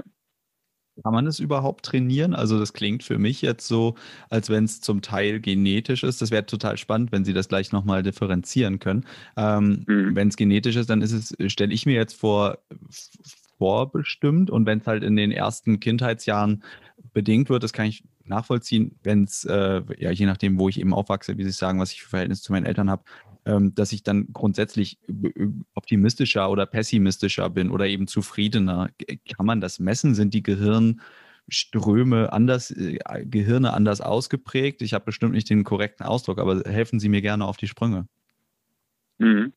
Kann 1.02 1.12
man 1.12 1.26
es 1.26 1.40
überhaupt 1.40 1.84
trainieren? 1.84 2.34
Also 2.34 2.58
das 2.58 2.72
klingt 2.72 3.04
für 3.04 3.18
mich 3.18 3.42
jetzt 3.42 3.68
so, 3.68 3.96
als 4.30 4.48
wenn 4.48 4.64
es 4.64 4.80
zum 4.80 5.02
Teil 5.02 5.40
genetisch 5.40 6.02
ist. 6.02 6.22
Das 6.22 6.30
wäre 6.30 6.46
total 6.46 6.78
spannend, 6.78 7.12
wenn 7.12 7.24
Sie 7.24 7.34
das 7.34 7.48
gleich 7.48 7.70
nochmal 7.70 8.02
differenzieren 8.02 8.78
können. 8.78 9.04
Ähm, 9.36 9.84
mhm. 9.86 10.16
Wenn 10.16 10.28
es 10.28 10.36
genetisch 10.36 10.76
ist, 10.76 10.88
dann 10.88 11.02
ist 11.02 11.12
es, 11.12 11.52
stelle 11.52 11.74
ich 11.74 11.84
mir 11.84 11.94
jetzt 11.94 12.18
vor, 12.18 12.58
vorbestimmt. 13.58 14.50
Und 14.50 14.66
wenn 14.66 14.78
es 14.78 14.86
halt 14.86 15.02
in 15.02 15.16
den 15.16 15.30
ersten 15.30 15.80
Kindheitsjahren 15.80 16.62
bedingt 17.12 17.48
wird, 17.48 17.62
das 17.62 17.72
kann 17.72 17.86
ich 17.86 18.04
nachvollziehen, 18.24 18.98
wenn 19.02 19.24
es, 19.24 19.44
äh, 19.44 19.82
ja, 19.98 20.10
je 20.10 20.26
nachdem, 20.26 20.58
wo 20.58 20.68
ich 20.68 20.80
eben 20.80 20.94
aufwachse, 20.94 21.38
wie 21.38 21.44
Sie 21.44 21.50
sagen, 21.50 21.78
was 21.80 21.92
ich 21.92 22.02
für 22.02 22.10
Verhältnis 22.10 22.42
zu 22.42 22.52
meinen 22.52 22.66
Eltern 22.66 22.90
habe, 22.90 23.04
ähm, 23.44 23.74
dass 23.74 23.92
ich 23.92 24.02
dann 24.02 24.28
grundsätzlich 24.32 24.98
optimistischer 25.74 26.50
oder 26.50 26.66
pessimistischer 26.66 27.48
bin 27.50 27.70
oder 27.70 27.86
eben 27.86 28.08
zufriedener. 28.08 28.90
Kann 29.36 29.46
man 29.46 29.60
das 29.60 29.78
messen? 29.78 30.14
Sind 30.14 30.34
die 30.34 30.42
Gehirnströme 30.42 32.32
anders, 32.32 32.72
äh, 32.72 32.98
Gehirne 33.24 33.72
anders 33.72 34.00
ausgeprägt? 34.00 34.82
Ich 34.82 34.94
habe 34.94 35.04
bestimmt 35.04 35.32
nicht 35.32 35.48
den 35.48 35.64
korrekten 35.64 36.04
Ausdruck, 36.04 36.38
aber 36.38 36.62
helfen 36.66 36.98
Sie 36.98 37.08
mir 37.08 37.22
gerne 37.22 37.44
auf 37.44 37.56
die 37.56 37.68
Sprünge. 37.68 38.08
Mhm. 39.18 39.52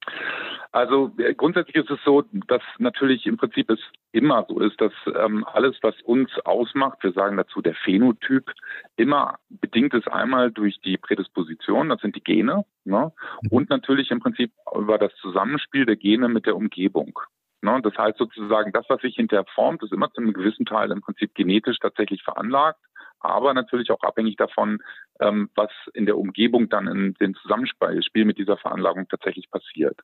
Also 0.72 1.12
äh, 1.18 1.34
grundsätzlich 1.34 1.76
ist 1.78 1.90
es 1.90 2.00
so, 2.06 2.24
dass 2.48 2.62
natürlich 2.78 3.26
im 3.26 3.38
Prinzip 3.38 3.70
es 3.72 3.80
immer 4.12 4.46
so 4.48 4.60
ist, 4.60 4.80
dass 4.80 4.94
ähm, 5.16 5.44
alles, 5.52 5.78
was 5.82 6.00
uns 6.02 6.30
ausmacht, 6.46 7.00
wir 7.02 7.12
sagen 7.12 7.38
dazu 7.38 7.62
der 7.62 7.74
Phänotyp, 7.74 8.52
immer 8.96 9.40
bedingt 9.50 9.94
ist 9.96 10.08
einmal 10.08 10.52
durch 10.52 10.80
die 10.82 10.98
Prädisposition, 10.98 11.90
das 11.90 12.02
sind 12.02 12.16
die 12.16 12.24
Gene, 12.24 12.66
ne? 12.86 13.12
Mhm. 13.42 13.50
und 13.50 13.70
natürlich 13.70 14.12
im 14.12 14.20
Prinzip 14.20 14.52
über 14.76 15.00
das 15.00 15.14
Zusammenspiel 15.16 15.86
der 15.86 15.96
Gene 15.96 16.30
mit 16.30 16.46
der 16.46 16.56
Umgebung. 16.56 17.20
Ne? 17.62 17.80
Das 17.84 17.98
heißt 17.98 18.18
sozusagen, 18.18 18.72
das, 18.72 18.86
was 18.90 19.02
sich 19.02 19.16
hinterher 19.16 19.46
formt, 19.56 19.84
ist 19.84 19.92
immer 19.92 20.12
zu 20.12 20.22
einem 20.22 20.34
gewissen 20.34 20.66
Teil 20.66 20.92
im 20.92 21.02
Prinzip 21.02 21.34
genetisch 21.34 21.78
tatsächlich 21.80 22.24
veranlagt 22.24 22.80
aber 23.20 23.54
natürlich 23.54 23.92
auch 23.92 24.02
abhängig 24.02 24.38
davon, 24.38 24.80
ähm, 25.20 25.50
was 25.56 25.72
in 25.94 26.06
der 26.06 26.18
Umgebung 26.18 26.70
dann 26.70 26.88
in 26.88 27.14
dem 27.16 27.36
Zusammenspiel 27.36 28.26
mit 28.26 28.38
dieser 28.38 28.58
Veranlagung 28.58 29.08
tatsächlich 29.08 29.50
passiert. 29.52 30.00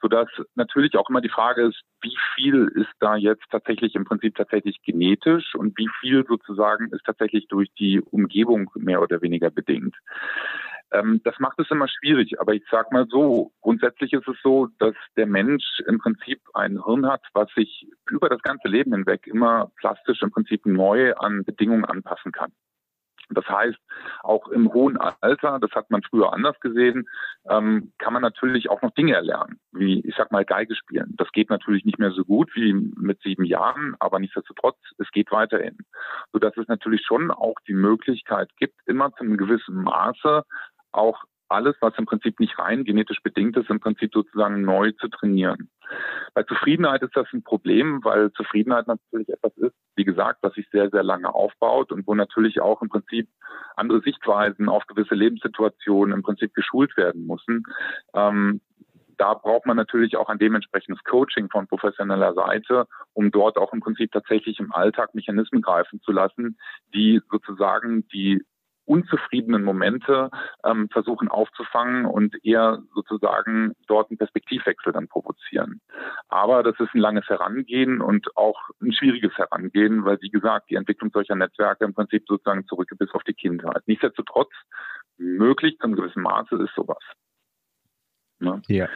Sodass 0.00 0.28
natürlich 0.54 0.96
auch 0.96 1.08
immer 1.08 1.20
die 1.20 1.28
Frage 1.28 1.62
ist, 1.62 1.80
wie 2.02 2.16
viel 2.34 2.70
ist 2.74 2.92
da 3.00 3.16
jetzt 3.16 3.44
tatsächlich 3.50 3.94
im 3.94 4.04
Prinzip 4.04 4.34
tatsächlich 4.34 4.82
genetisch 4.82 5.54
und 5.54 5.76
wie 5.78 5.88
viel 6.00 6.24
sozusagen 6.26 6.90
ist 6.90 7.04
tatsächlich 7.04 7.48
durch 7.48 7.72
die 7.78 8.00
Umgebung 8.00 8.70
mehr 8.74 9.00
oder 9.00 9.22
weniger 9.22 9.50
bedingt. 9.50 9.96
Ähm, 10.94 11.20
das 11.24 11.38
macht 11.40 11.58
es 11.58 11.70
immer 11.70 11.88
schwierig. 11.88 12.40
Aber 12.40 12.54
ich 12.54 12.64
sage 12.70 12.88
mal 12.92 13.06
so, 13.08 13.52
grundsätzlich 13.60 14.12
ist 14.12 14.28
es 14.28 14.36
so, 14.42 14.68
dass 14.78 14.94
der 15.16 15.26
Mensch 15.26 15.80
im 15.86 15.98
Prinzip 15.98 16.40
ein 16.54 16.82
Hirn 16.84 17.06
hat, 17.06 17.22
was 17.34 17.50
sich 17.54 17.88
über 18.08 18.28
das 18.28 18.42
ganze 18.42 18.68
Leben 18.68 18.92
hinweg 18.92 19.26
immer 19.26 19.70
plastisch 19.76 20.22
im 20.22 20.30
Prinzip 20.30 20.64
neu 20.66 21.14
an 21.14 21.44
Bedingungen 21.44 21.84
anpassen 21.84 22.32
kann. 22.32 22.52
Das 23.30 23.48
heißt, 23.48 23.78
auch 24.22 24.48
im 24.48 24.72
hohen 24.72 24.98
Alter, 24.98 25.58
das 25.58 25.70
hat 25.72 25.90
man 25.90 26.02
früher 26.02 26.32
anders 26.32 26.58
gesehen, 26.60 27.08
ähm, 27.48 27.92
kann 27.98 28.12
man 28.12 28.22
natürlich 28.22 28.68
auch 28.68 28.82
noch 28.82 28.92
Dinge 28.92 29.14
erlernen, 29.14 29.58
wie 29.72 30.00
ich 30.06 30.14
sag 30.16 30.30
mal 30.30 30.44
Geige 30.44 30.74
spielen. 30.74 31.14
Das 31.16 31.30
geht 31.32 31.50
natürlich 31.50 31.84
nicht 31.84 31.98
mehr 31.98 32.10
so 32.10 32.24
gut 32.24 32.50
wie 32.54 32.72
mit 32.74 33.20
sieben 33.22 33.44
Jahren, 33.44 33.96
aber 33.98 34.18
nichtsdestotrotz, 34.18 34.76
es 34.98 35.10
geht 35.10 35.30
weiterhin. 35.32 35.78
Sodass 36.32 36.56
es 36.56 36.68
natürlich 36.68 37.02
schon 37.06 37.30
auch 37.30 37.56
die 37.66 37.74
Möglichkeit 37.74 38.50
gibt, 38.58 38.74
immer 38.86 39.10
zu 39.12 39.24
einem 39.24 39.36
gewissen 39.36 39.82
Maße 39.82 40.44
auch 40.94 41.24
alles, 41.48 41.76
was 41.80 41.96
im 41.98 42.06
Prinzip 42.06 42.40
nicht 42.40 42.58
rein 42.58 42.84
genetisch 42.84 43.22
bedingt 43.22 43.56
ist, 43.56 43.70
im 43.70 43.80
Prinzip 43.80 44.12
sozusagen 44.12 44.62
neu 44.62 44.92
zu 44.92 45.08
trainieren. 45.08 45.70
Bei 46.32 46.42
Zufriedenheit 46.42 47.02
ist 47.02 47.14
das 47.16 47.26
ein 47.32 47.44
Problem, 47.44 48.02
weil 48.02 48.32
Zufriedenheit 48.32 48.86
natürlich 48.86 49.28
etwas 49.28 49.56
ist, 49.58 49.74
wie 49.96 50.04
gesagt, 50.04 50.38
was 50.42 50.54
sich 50.54 50.66
sehr, 50.70 50.90
sehr 50.90 51.02
lange 51.02 51.32
aufbaut 51.32 51.92
und 51.92 52.06
wo 52.06 52.14
natürlich 52.14 52.60
auch 52.60 52.82
im 52.82 52.88
Prinzip 52.88 53.28
andere 53.76 54.00
Sichtweisen 54.00 54.68
auf 54.68 54.86
gewisse 54.86 55.14
Lebenssituationen 55.14 56.14
im 56.14 56.22
Prinzip 56.22 56.54
geschult 56.54 56.96
werden 56.96 57.26
müssen. 57.26 57.64
Ähm, 58.14 58.60
da 59.16 59.34
braucht 59.34 59.66
man 59.66 59.76
natürlich 59.76 60.16
auch 60.16 60.28
ein 60.28 60.38
dementsprechendes 60.38 61.04
Coaching 61.04 61.48
von 61.48 61.68
professioneller 61.68 62.34
Seite, 62.34 62.86
um 63.12 63.30
dort 63.30 63.56
auch 63.58 63.72
im 63.72 63.80
Prinzip 63.80 64.10
tatsächlich 64.10 64.58
im 64.58 64.72
Alltag 64.72 65.14
Mechanismen 65.14 65.62
greifen 65.62 66.00
zu 66.00 66.10
lassen, 66.10 66.58
die 66.94 67.20
sozusagen 67.30 68.08
die 68.08 68.42
unzufriedenen 68.86 69.64
Momente 69.64 70.30
ähm, 70.64 70.88
versuchen 70.90 71.28
aufzufangen 71.28 72.04
und 72.04 72.36
eher 72.44 72.82
sozusagen 72.94 73.72
dort 73.86 74.10
einen 74.10 74.18
Perspektivwechsel 74.18 74.92
dann 74.92 75.08
provozieren. 75.08 75.80
Aber 76.28 76.62
das 76.62 76.78
ist 76.78 76.94
ein 76.94 77.00
langes 77.00 77.28
Herangehen 77.28 78.00
und 78.00 78.36
auch 78.36 78.58
ein 78.80 78.92
schwieriges 78.92 79.32
Herangehen, 79.36 80.04
weil 80.04 80.18
wie 80.20 80.30
gesagt, 80.30 80.70
die 80.70 80.76
Entwicklung 80.76 81.10
solcher 81.12 81.34
Netzwerke 81.34 81.84
im 81.84 81.94
Prinzip 81.94 82.24
sozusagen 82.26 82.66
zurück 82.66 82.90
bis 82.98 83.10
auf 83.12 83.22
die 83.24 83.34
Kindheit. 83.34 83.82
Nichtsdestotrotz 83.86 84.52
möglich 85.16 85.78
zum 85.80 85.94
gewissen 85.94 86.22
Maße 86.22 86.56
ist 86.56 86.74
sowas. 86.74 87.02
Ne? 88.40 88.60
Ja. 88.68 88.88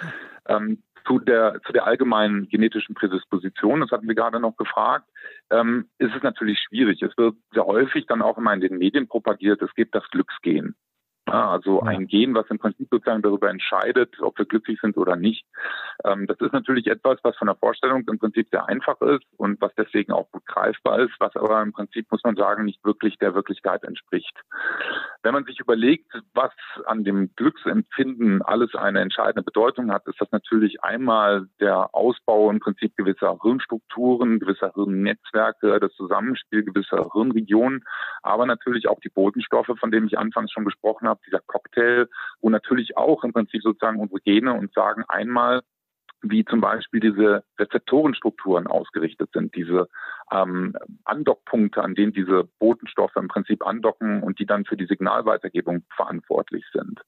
Ähm, 0.47 0.83
zu 1.09 1.19
der, 1.19 1.61
zu 1.67 1.73
der 1.73 1.87
allgemeinen 1.87 2.49
genetischen 2.49 2.95
Prädisposition, 2.95 3.81
das 3.81 3.91
hatten 3.91 4.07
wir 4.07 4.15
gerade 4.15 4.39
noch 4.39 4.57
gefragt, 4.57 5.09
ähm, 5.51 5.89
ist 5.99 6.15
es 6.15 6.23
natürlich 6.23 6.61
schwierig. 6.61 7.03
Es 7.03 7.17
wird 7.17 7.35
sehr 7.53 7.65
häufig 7.65 8.07
dann 8.07 8.23
auch 8.23 8.39
immer 8.39 8.53
in 8.53 8.61
den 8.61 8.79
Medien 8.79 9.09
propagiert, 9.09 9.63
es 9.63 9.75
gibt 9.75 9.95
das 9.95 10.09
Glücksgehen. 10.11 10.77
Also 11.33 11.81
ein 11.83 12.07
Gen, 12.07 12.35
was 12.35 12.47
im 12.51 12.59
Prinzip 12.59 12.89
sozusagen 12.91 13.23
darüber 13.23 13.51
entscheidet, 13.51 14.21
ob 14.21 14.39
wir 14.39 14.45
glücklich 14.45 14.79
sind 14.81 14.97
oder 14.97 15.17
nicht. 15.17 15.45
Ähm, 16.05 16.27
das 16.27 16.41
ist 16.41 16.53
natürlich 16.53 16.87
etwas, 16.87 17.19
was 17.23 17.37
von 17.37 17.47
der 17.47 17.57
Vorstellung 17.57 18.05
im 18.09 18.19
Prinzip 18.19 18.49
sehr 18.51 18.67
einfach 18.67 19.01
ist 19.01 19.25
und 19.37 19.61
was 19.61 19.73
deswegen 19.77 20.13
auch 20.13 20.31
gut 20.31 20.47
greifbar 20.47 21.01
ist, 21.01 21.13
was 21.19 21.35
aber 21.37 21.63
im 21.63 21.73
Prinzip, 21.73 22.11
muss 22.11 22.23
man 22.25 22.37
sagen, 22.37 22.65
nicht 22.65 22.85
wirklich 22.85 23.19
der 23.19 23.35
Wirklichkeit 23.35 23.85
entspricht. 23.85 24.35
Wenn 25.23 25.35
man 25.35 25.45
sich 25.45 25.61
überlegt, 25.61 26.13
was 26.35 26.53
an 26.87 27.05
dem 27.05 27.35
Glücksempfinden 27.37 28.43
alles 28.43 28.75
eine 28.75 29.01
entscheidende 29.01 29.43
Bedeutung 29.43 29.91
hat, 29.93 30.07
ist 30.07 30.21
das 30.21 30.31
natürlich 30.31 30.83
einmal 30.83 31.49
der 31.61 31.95
Ausbau 31.95 32.51
im 32.51 32.61
Prinzip 32.61 32.97
gewisser 32.97 33.39
Hirnstrukturen, 33.43 34.39
gewisser 34.39 34.73
Hirnnetzwerke, 34.75 35.81
das 35.81 35.93
Zusammenspiel 35.95 36.65
gewisser 36.65 37.11
Hirnregionen, 37.13 37.85
aber 38.23 38.47
natürlich 38.47 38.89
auch 38.89 39.01
die 39.01 39.09
Botenstoffe, 39.09 39.73
von 39.79 39.91
denen 39.91 40.07
ich 40.07 40.19
anfangs 40.19 40.53
schon 40.53 40.65
gesprochen 40.65 41.09
habe, 41.09 41.18
habe, 41.19 41.27
dieser 41.27 41.41
Cocktail, 41.47 42.09
wo 42.41 42.51
natürlich 42.51 42.97
auch 42.97 43.25
im 43.25 43.33
Prinzip 43.33 43.63
sozusagen 43.63 44.01
unsere 44.01 44.21
Gene 44.21 44.53
uns 44.55 44.73
sagen, 44.73 45.05
einmal, 45.09 45.63
wie 46.23 46.45
zum 46.45 46.61
Beispiel 46.61 46.99
diese 46.99 47.45
Rezeptorenstrukturen 47.61 48.67
ausgerichtet 48.67 49.31
sind, 49.33 49.55
diese 49.55 49.89
ähm, 50.33 50.75
Andockpunkte, 51.05 51.83
an 51.83 51.95
denen 51.95 52.13
diese 52.13 52.49
Botenstoffe 52.59 53.15
im 53.15 53.29
Prinzip 53.29 53.65
andocken 53.65 54.23
und 54.25 54.41
die 54.41 54.47
dann 54.47 54.65
für 54.65 54.77
die 54.77 54.87
Signalweitergebung 54.87 55.85
verantwortlich 55.95 56.65
sind. 56.73 57.01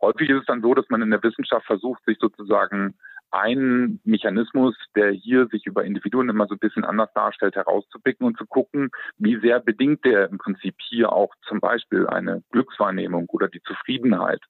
Häufig 0.00 0.30
ist 0.30 0.40
es 0.40 0.46
dann 0.46 0.62
so, 0.62 0.72
dass 0.72 0.88
man 0.88 1.02
in 1.02 1.10
der 1.10 1.22
Wissenschaft 1.22 1.66
versucht, 1.66 2.04
sich 2.04 2.18
sozusagen 2.20 2.94
ein 3.34 4.00
Mechanismus, 4.04 4.76
der 4.94 5.10
hier 5.10 5.48
sich 5.48 5.66
über 5.66 5.84
Individuen 5.84 6.28
immer 6.28 6.46
so 6.46 6.54
ein 6.54 6.60
bisschen 6.60 6.84
anders 6.84 7.10
darstellt, 7.14 7.56
herauszupicken 7.56 8.24
und 8.24 8.38
zu 8.38 8.46
gucken, 8.46 8.90
wie 9.18 9.40
sehr 9.40 9.58
bedingt 9.58 10.04
der 10.04 10.28
im 10.30 10.38
Prinzip 10.38 10.76
hier 10.78 11.12
auch 11.12 11.34
zum 11.48 11.58
Beispiel 11.58 12.06
eine 12.06 12.44
Glückswahrnehmung 12.52 13.26
oder 13.30 13.48
die 13.48 13.62
Zufriedenheit, 13.62 14.40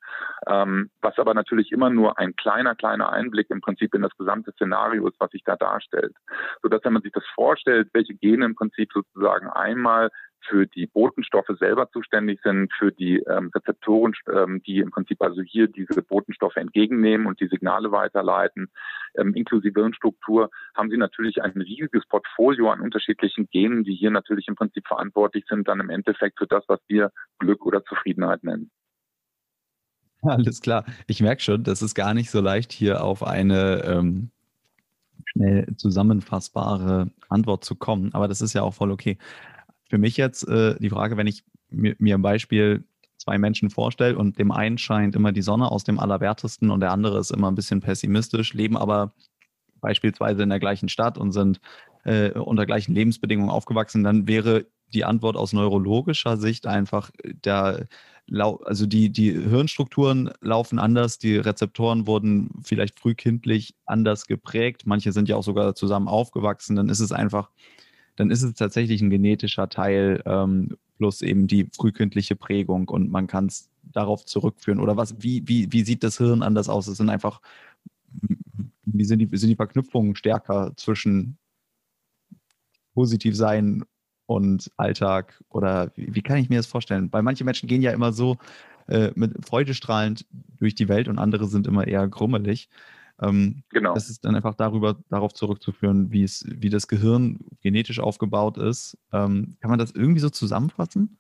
ähm, 0.47 0.90
was 1.01 1.18
aber 1.18 1.33
natürlich 1.33 1.73
immer 1.73 1.88
nur 1.88 2.18
ein 2.18 2.37
kleiner, 2.37 2.75
kleiner 2.75 3.11
Einblick 3.11 3.49
im 3.51 3.62
Prinzip 3.62 3.94
in 3.94 4.03
das 4.03 4.14
gesamte 4.18 4.53
Szenario 4.53 5.09
ist, 5.09 5.18
was 5.18 5.31
sich 5.31 5.42
da 5.44 5.57
darstellt. 5.57 6.14
Sodass, 6.62 6.85
wenn 6.85 6.92
man 6.92 7.03
sich 7.03 7.12
das 7.12 7.25
vorstellt, 7.35 7.88
welche 7.94 8.14
Gene 8.14 8.44
im 8.44 8.55
Prinzip 8.55 8.92
sozusagen 8.92 9.49
einmal 9.49 10.11
für 10.48 10.66
die 10.66 10.87
Botenstoffe 10.87 11.50
selber 11.59 11.90
zuständig 11.90 12.40
sind, 12.42 12.72
für 12.72 12.92
die 12.92 13.18
ähm, 13.18 13.50
Rezeptoren, 13.54 14.14
ähm, 14.33 14.62
die 14.66 14.78
im 14.78 14.90
Prinzip 14.90 15.20
also 15.22 15.42
hier 15.42 15.68
diese 15.68 16.02
Botenstoffe 16.02 16.57
entgegennehmen 16.57 17.26
und 17.26 17.40
die 17.40 17.48
Signale 17.48 17.92
weiterleiten, 17.92 18.68
ähm, 19.16 19.35
inklusive 19.35 19.80
Hirnstruktur, 19.80 20.50
haben 20.74 20.90
sie 20.90 20.96
natürlich 20.96 21.42
ein 21.42 21.61
riesiges 21.61 22.07
Portfolio 22.07 22.70
an 22.70 22.80
unterschiedlichen 22.80 23.48
Genen, 23.50 23.85
die 23.85 23.94
hier 23.94 24.11
natürlich 24.11 24.48
im 24.48 24.57
Prinzip 24.57 24.87
verantwortlich 24.87 25.44
sind, 25.48 25.68
dann 25.68 25.80
im 25.80 25.90
Endeffekt 25.90 26.38
für 26.38 26.46
das, 26.46 26.64
was 26.68 26.80
wir 26.88 27.11
Glück 27.38 27.64
oder 27.66 27.85
Zufriedenheit 27.85 28.44
nennen. 28.44 28.70
Alles 30.22 30.61
klar. 30.61 30.85
Ich 31.07 31.20
merke 31.20 31.42
schon, 31.42 31.64
das 31.64 31.83
ist 31.83 31.94
gar 31.94 32.14
nicht 32.14 32.30
so 32.30 32.40
leicht, 32.40 32.72
hier 32.72 33.04
auf 33.04 33.22
eine 33.22 33.83
ähm, 33.85 34.30
schnell 35.26 35.66
zusammenfassbare 35.76 37.11
Antwort 37.28 37.64
zu 37.64 37.74
kommen. 37.74 38.14
Aber 38.14 38.28
das 38.28 38.40
ist 38.40 38.54
ja 38.54 38.62
auch 38.62 38.74
voll 38.74 38.90
okay. 38.90 39.18
Für 39.88 39.99
mich 39.99 40.16
jetzt 40.16 40.47
äh, 40.49 40.77
die 40.79 40.90
Frage, 40.90 41.16
wenn 41.16 41.27
ich 41.27 41.44
mir, 41.70 41.94
mir 41.99 42.16
ein 42.16 42.23
Beispiel 42.23 42.85
zwei 43.16 43.38
Menschen 43.38 43.70
vorstelle 43.70 44.18
und 44.18 44.38
dem 44.38 44.51
einen 44.51 44.79
scheint 44.79 45.16
immer 45.16 45.33
die 45.33 45.42
Sonne 45.42 45.70
aus 45.70 45.85
dem 45.85 45.99
Allerwertesten 45.99 46.70
und 46.70 46.81
der 46.81 46.92
andere 46.92 47.18
ist 47.18 47.31
immer 47.31 47.51
ein 47.51 47.55
bisschen 47.55 47.81
pessimistisch, 47.81 48.55
leben 48.55 48.77
aber 48.77 49.14
beispielsweise 49.81 50.42
in 50.42 50.51
der 50.51 50.61
gleichen 50.61 50.88
Stadt 50.88 51.18
und 51.18 51.33
sind 51.33 51.61
äh, 52.05 52.31
unter 52.31 52.66
gleichen 52.66 52.94
Lebensbedingungen 52.94 53.51
aufgewachsen, 53.51 54.05
dann 54.05 54.27
wäre 54.27 54.66
die 54.92 55.05
Antwort 55.05 55.37
aus 55.37 55.53
neurologischer 55.53 56.37
Sicht 56.37 56.66
einfach 56.66 57.11
der 57.23 57.87
also 58.33 58.87
die, 58.87 59.11
die 59.11 59.33
Hirnstrukturen 59.33 60.31
laufen 60.40 60.79
anders, 60.79 61.18
die 61.18 61.37
Rezeptoren 61.37 62.07
wurden 62.07 62.51
vielleicht 62.62 62.99
frühkindlich 62.99 63.75
anders 63.85 64.27
geprägt, 64.27 64.85
manche 64.87 65.12
sind 65.12 65.29
ja 65.29 65.37
auch 65.37 65.42
sogar 65.42 65.75
zusammen 65.75 66.09
aufgewachsen, 66.09 66.77
dann 66.77 66.88
ist 66.88 67.01
es 67.01 67.12
einfach, 67.12 67.51
dann 68.16 68.31
ist 68.31 68.42
es 68.42 68.55
tatsächlich 68.55 69.03
ein 69.03 69.11
genetischer 69.11 69.68
Teil 69.68 70.22
ähm, 70.27 70.77
plus 70.98 71.22
eben 71.22 71.46
die 71.46 71.68
frühkindliche 71.74 72.37
Prägung 72.37 72.88
und 72.88 73.11
man 73.11 73.27
kann 73.27 73.46
es 73.46 73.68
darauf 73.83 74.24
zurückführen. 74.24 74.81
Oder 74.81 74.96
was, 74.96 75.16
wie, 75.18 75.46
wie, 75.46 75.72
wie 75.72 75.85
sieht 75.85 76.03
das 76.03 76.18
Hirn 76.18 76.42
anders 76.42 76.68
aus? 76.68 76.87
Es 76.87 76.96
sind 76.96 77.11
einfach, 77.11 77.40
wie 78.85 79.05
sind 79.05 79.18
die, 79.18 79.37
sind 79.37 79.50
die 79.50 79.57
Verknüpfungen 79.57 80.16
stärker 80.16 80.72
zwischen 80.77 81.38
positiv 82.94 83.37
sein 83.37 83.85
und 84.27 84.70
Alltag 84.77 85.42
oder 85.48 85.90
wie, 85.96 86.14
wie, 86.14 86.22
kann 86.22 86.38
ich 86.38 86.48
mir 86.48 86.57
das 86.57 86.66
vorstellen? 86.66 87.12
Weil 87.12 87.22
manche 87.22 87.44
Menschen 87.44 87.68
gehen 87.68 87.83
ja 87.83 87.90
immer 87.90 88.12
so 88.12 88.38
äh, 88.87 89.11
mit 89.14 89.44
freudestrahlend 89.44 90.27
durch 90.59 90.74
die 90.74 90.88
Welt 90.88 91.09
und 91.09 91.18
andere 91.18 91.46
sind 91.46 91.66
immer 91.66 91.87
eher 91.87 92.07
grummelig. 92.09 92.68
Ähm, 93.20 93.62
genau. 93.70 93.94
Das 93.94 94.11
ist 94.11 94.24
dann 94.24 94.35
einfach 94.35 94.55
darüber, 94.55 94.96
darauf 95.09 95.33
zurückzuführen, 95.33 96.11
wie 96.11 96.24
es, 96.24 96.44
wie 96.48 96.70
das 96.70 96.88
Gehirn 96.88 97.40
genetisch 97.62 98.00
aufgebaut 98.00 98.59
ist. 98.59 98.98
Ähm, 99.12 99.57
kann 99.61 99.70
man 99.70 99.79
das 99.79 99.92
irgendwie 99.92 100.20
so 100.20 100.31
zusammenfassen? 100.31 101.18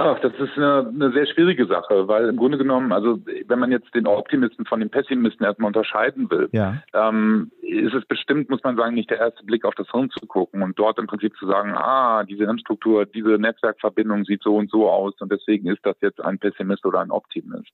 Ach, 0.00 0.20
das 0.20 0.32
ist 0.34 0.56
eine, 0.56 0.92
eine, 0.94 1.10
sehr 1.10 1.26
schwierige 1.26 1.66
Sache, 1.66 2.06
weil 2.06 2.28
im 2.28 2.36
Grunde 2.36 2.56
genommen, 2.56 2.92
also 2.92 3.18
wenn 3.48 3.58
man 3.58 3.72
jetzt 3.72 3.92
den 3.96 4.06
Optimisten 4.06 4.64
von 4.64 4.78
den 4.78 4.90
Pessimisten 4.90 5.44
erstmal 5.44 5.66
unterscheiden 5.66 6.30
will, 6.30 6.48
ja. 6.52 6.80
ähm, 6.94 7.50
ist 7.62 7.94
es 7.94 8.06
bestimmt, 8.06 8.48
muss 8.48 8.62
man 8.62 8.76
sagen, 8.76 8.94
nicht 8.94 9.10
der 9.10 9.18
erste 9.18 9.44
Blick 9.44 9.64
auf 9.64 9.74
das 9.74 9.90
Hirn 9.90 10.08
zu 10.10 10.24
gucken 10.26 10.62
und 10.62 10.78
dort 10.78 11.00
im 11.00 11.08
Prinzip 11.08 11.36
zu 11.36 11.48
sagen, 11.48 11.74
ah, 11.74 12.22
diese 12.22 12.44
Hirnstruktur, 12.44 13.06
diese 13.06 13.38
Netzwerkverbindung 13.38 14.24
sieht 14.24 14.42
so 14.44 14.54
und 14.54 14.70
so 14.70 14.88
aus 14.88 15.20
und 15.20 15.32
deswegen 15.32 15.68
ist 15.68 15.84
das 15.84 15.96
jetzt 16.00 16.20
ein 16.20 16.38
Pessimist 16.38 16.86
oder 16.86 17.00
ein 17.00 17.10
Optimist. 17.10 17.72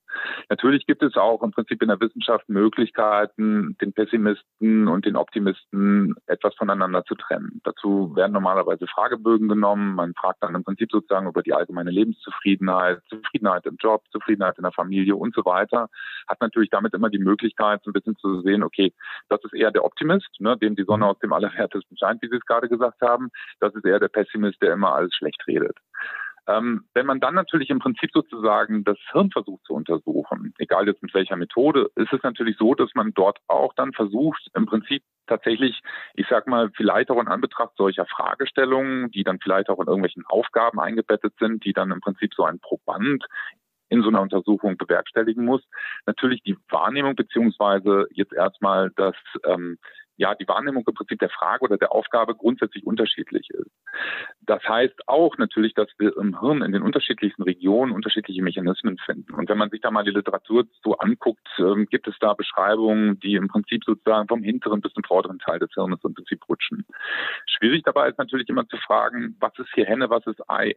Natürlich 0.48 0.86
gibt 0.86 1.02
es 1.02 1.16
auch 1.16 1.42
im 1.42 1.50
Prinzip 1.50 1.82
in 1.82 1.88
der 1.88 2.00
Wissenschaft 2.00 2.48
Möglichkeiten, 2.48 3.76
den 3.82 3.92
Pessimisten 3.92 4.88
und 4.88 5.04
den 5.04 5.16
Optimisten 5.16 6.14
etwas 6.26 6.54
voneinander 6.54 7.04
zu 7.04 7.16
trennen. 7.16 7.60
Dazu 7.64 8.16
werden 8.16 8.32
normalerweise 8.32 8.86
Fragebögen 8.86 9.48
genommen, 9.48 9.94
man 9.94 10.14
fragt 10.14 10.42
dann 10.42 10.54
im 10.54 10.64
Prinzip 10.64 10.90
sozusagen 10.90 11.28
über 11.28 11.42
die 11.42 11.52
allgemeine 11.52 11.90
Lebens 11.90 12.13
Lebenszufriedenheit, 12.14 13.00
Zufriedenheit 13.08 13.66
im 13.66 13.76
Job, 13.80 14.02
Zufriedenheit 14.10 14.56
in 14.56 14.62
der 14.62 14.72
Familie 14.72 15.16
und 15.16 15.34
so 15.34 15.44
weiter, 15.44 15.88
hat 16.28 16.40
natürlich 16.40 16.70
damit 16.70 16.94
immer 16.94 17.10
die 17.10 17.18
Möglichkeit, 17.18 17.82
so 17.84 17.90
ein 17.90 17.92
bisschen 17.92 18.16
zu 18.16 18.40
sehen, 18.42 18.62
okay, 18.62 18.92
das 19.28 19.42
ist 19.44 19.54
eher 19.54 19.70
der 19.70 19.84
Optimist, 19.84 20.28
ne, 20.38 20.56
dem 20.56 20.76
die 20.76 20.84
Sonne 20.84 21.06
aus 21.06 21.18
dem 21.18 21.32
Allerwertesten 21.32 21.96
scheint, 21.96 22.22
wie 22.22 22.28
Sie 22.28 22.36
es 22.36 22.46
gerade 22.46 22.68
gesagt 22.68 23.00
haben. 23.00 23.30
Das 23.60 23.74
ist 23.74 23.84
eher 23.84 24.00
der 24.00 24.08
Pessimist, 24.08 24.60
der 24.62 24.72
immer 24.72 24.94
alles 24.94 25.14
schlecht 25.14 25.42
redet. 25.46 25.76
Ähm, 26.46 26.84
wenn 26.94 27.06
man 27.06 27.20
dann 27.20 27.34
natürlich 27.34 27.70
im 27.70 27.78
Prinzip 27.78 28.10
sozusagen 28.12 28.84
das 28.84 28.98
Hirn 29.12 29.30
versucht 29.30 29.64
zu 29.64 29.74
untersuchen, 29.74 30.52
egal 30.58 30.86
jetzt 30.86 31.02
mit 31.02 31.14
welcher 31.14 31.36
Methode, 31.36 31.90
ist 31.96 32.12
es 32.12 32.22
natürlich 32.22 32.56
so, 32.58 32.74
dass 32.74 32.90
man 32.94 33.12
dort 33.14 33.38
auch 33.46 33.72
dann 33.74 33.92
versucht, 33.92 34.48
im 34.54 34.66
Prinzip 34.66 35.02
tatsächlich, 35.26 35.80
ich 36.14 36.26
sag 36.28 36.46
mal, 36.46 36.70
vielleicht 36.76 37.10
auch 37.10 37.20
in 37.20 37.28
Anbetracht 37.28 37.72
solcher 37.76 38.04
Fragestellungen, 38.06 39.10
die 39.10 39.24
dann 39.24 39.38
vielleicht 39.40 39.70
auch 39.70 39.78
in 39.80 39.86
irgendwelchen 39.86 40.24
Aufgaben 40.26 40.80
eingebettet 40.80 41.34
sind, 41.38 41.64
die 41.64 41.72
dann 41.72 41.90
im 41.90 42.00
Prinzip 42.00 42.34
so 42.34 42.44
ein 42.44 42.60
Proband 42.60 43.24
in 43.88 44.02
so 44.02 44.08
einer 44.08 44.20
Untersuchung 44.20 44.76
bewerkstelligen 44.76 45.44
muss, 45.44 45.62
natürlich 46.06 46.42
die 46.42 46.56
Wahrnehmung 46.68 47.14
beziehungsweise 47.14 48.06
jetzt 48.10 48.32
erstmal 48.32 48.90
das 48.96 49.14
ähm, 49.44 49.78
ja 50.16 50.34
die 50.34 50.48
Wahrnehmung 50.48 50.84
im 50.86 50.94
Prinzip 50.94 51.18
der 51.18 51.30
Frage 51.30 51.64
oder 51.64 51.76
der 51.76 51.92
Aufgabe 51.92 52.34
grundsätzlich 52.34 52.86
unterschiedlich 52.86 53.48
ist. 53.50 53.70
Das 54.46 54.62
heißt 54.62 55.08
auch 55.08 55.38
natürlich, 55.38 55.74
dass 55.74 55.88
wir 55.98 56.16
im 56.16 56.38
Hirn 56.40 56.62
in 56.62 56.72
den 56.72 56.82
unterschiedlichsten 56.82 57.42
Regionen 57.42 57.92
unterschiedliche 57.92 58.42
Mechanismen 58.42 58.98
finden. 58.98 59.32
Und 59.34 59.48
wenn 59.48 59.58
man 59.58 59.70
sich 59.70 59.80
da 59.80 59.90
mal 59.90 60.04
die 60.04 60.10
Literatur 60.10 60.66
so 60.82 60.96
anguckt, 60.98 61.46
ähm, 61.58 61.86
gibt 61.86 62.06
es 62.08 62.14
da 62.20 62.34
Beschreibungen, 62.34 63.18
die 63.20 63.34
im 63.34 63.48
Prinzip 63.48 63.84
sozusagen 63.84 64.28
vom 64.28 64.42
hinteren 64.42 64.80
bis 64.80 64.92
zum 64.92 65.04
vorderen 65.04 65.38
Teil 65.38 65.58
des 65.58 65.72
Hirnes 65.72 66.00
im 66.04 66.14
Prinzip 66.14 66.46
rutschen. 66.48 66.84
Schwierig 67.46 67.82
dabei 67.84 68.08
ist 68.08 68.18
natürlich 68.18 68.48
immer 68.48 68.68
zu 68.68 68.76
fragen, 68.78 69.36
was 69.40 69.52
ist 69.58 69.70
hier 69.74 69.86
Henne, 69.86 70.10
was 70.10 70.26
ist 70.26 70.40
Ei? 70.48 70.74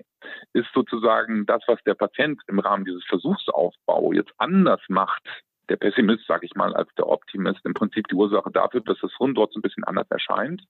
Ist 0.53 0.69
sozusagen 0.73 1.45
das, 1.45 1.63
was 1.67 1.81
der 1.83 1.95
Patient 1.95 2.41
im 2.47 2.59
Rahmen 2.59 2.85
dieses 2.85 3.03
Versuchsaufbau 3.05 4.13
jetzt 4.13 4.31
anders 4.37 4.81
macht, 4.87 5.23
der 5.69 5.75
Pessimist, 5.75 6.25
sage 6.27 6.45
ich 6.45 6.55
mal, 6.55 6.73
als 6.73 6.89
der 6.95 7.07
Optimist 7.07 7.65
im 7.65 7.73
Prinzip 7.73 8.07
die 8.07 8.15
Ursache 8.15 8.51
dafür, 8.51 8.81
dass 8.81 8.99
das 9.01 9.11
Hirn 9.17 9.35
dort 9.35 9.51
so 9.51 9.59
ein 9.59 9.61
bisschen 9.61 9.83
anders 9.83 10.09
erscheint? 10.09 10.63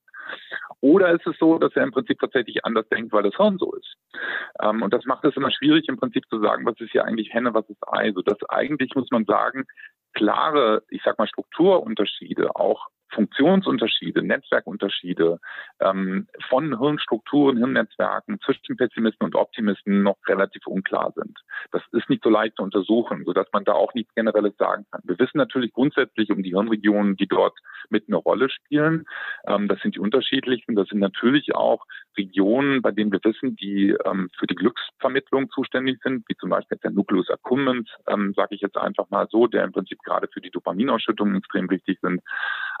Oder 0.80 1.12
ist 1.12 1.26
es 1.26 1.36
so, 1.38 1.58
dass 1.58 1.74
er 1.74 1.82
im 1.82 1.92
Prinzip 1.92 2.18
tatsächlich 2.20 2.64
anders 2.64 2.88
denkt, 2.88 3.12
weil 3.12 3.24
das 3.24 3.36
Hirn 3.36 3.58
so 3.58 3.72
ist? 3.72 3.96
Ähm, 4.62 4.82
und 4.82 4.92
das 4.94 5.04
macht 5.04 5.24
es 5.24 5.36
immer 5.36 5.50
schwierig, 5.50 5.88
im 5.88 5.98
Prinzip 5.98 6.24
zu 6.28 6.40
sagen, 6.40 6.64
was 6.66 6.78
ist 6.80 6.92
hier 6.92 7.04
eigentlich 7.04 7.32
Henne, 7.32 7.54
was 7.54 7.68
ist 7.68 7.82
Ei? 7.88 8.12
So 8.12 8.22
dass 8.22 8.38
eigentlich 8.48 8.94
muss 8.94 9.10
man 9.10 9.24
sagen, 9.24 9.64
klare, 10.14 10.82
ich 10.88 11.02
sag 11.04 11.18
mal, 11.18 11.28
Strukturunterschiede 11.28 12.54
auch 12.56 12.88
Funktionsunterschiede, 13.10 14.22
Netzwerkunterschiede 14.22 15.38
ähm, 15.80 16.28
von 16.48 16.78
Hirnstrukturen, 16.78 17.56
Hirnnetzwerken 17.56 18.40
zwischen 18.40 18.76
Pessimisten 18.76 19.24
und 19.24 19.34
Optimisten 19.34 20.02
noch 20.02 20.16
relativ 20.26 20.66
unklar 20.66 21.12
sind. 21.14 21.38
Das 21.72 21.82
ist 21.92 22.08
nicht 22.10 22.22
so 22.22 22.30
leicht 22.30 22.56
zu 22.56 22.62
untersuchen, 22.62 23.24
sodass 23.24 23.46
man 23.52 23.64
da 23.64 23.72
auch 23.72 23.94
nichts 23.94 24.14
Generelles 24.14 24.56
sagen 24.58 24.86
kann. 24.90 25.02
Wir 25.04 25.18
wissen 25.18 25.38
natürlich 25.38 25.72
grundsätzlich 25.72 26.30
um 26.30 26.42
die 26.42 26.50
Hirnregionen, 26.50 27.16
die 27.16 27.26
dort 27.26 27.58
mit 27.90 28.08
eine 28.08 28.16
Rolle 28.16 28.50
spielen. 28.50 29.06
Ähm, 29.46 29.68
das 29.68 29.80
sind 29.80 29.94
die 29.94 30.00
unterschiedlichsten. 30.00 30.74
Das 30.74 30.88
sind 30.88 30.98
natürlich 30.98 31.54
auch 31.54 31.84
Regionen, 32.16 32.82
bei 32.82 32.90
denen 32.90 33.12
wir 33.12 33.20
wissen, 33.22 33.56
die 33.56 33.96
ähm, 34.04 34.28
für 34.38 34.46
die 34.46 34.54
Glücksvermittlung 34.54 35.50
zuständig 35.50 36.00
sind, 36.02 36.24
wie 36.28 36.36
zum 36.36 36.50
Beispiel 36.50 36.78
der 36.78 36.90
Nucleus 36.90 37.30
accumbens, 37.30 37.88
ähm, 38.08 38.34
sage 38.34 38.54
ich 38.54 38.60
jetzt 38.60 38.76
einfach 38.76 39.08
mal 39.10 39.28
so, 39.30 39.46
der 39.46 39.64
im 39.64 39.72
Prinzip 39.72 40.02
gerade 40.02 40.28
für 40.28 40.40
die 40.40 40.50
Dopaminausschüttung 40.50 41.34
extrem 41.36 41.70
wichtig 41.70 41.98
sind. 42.02 42.20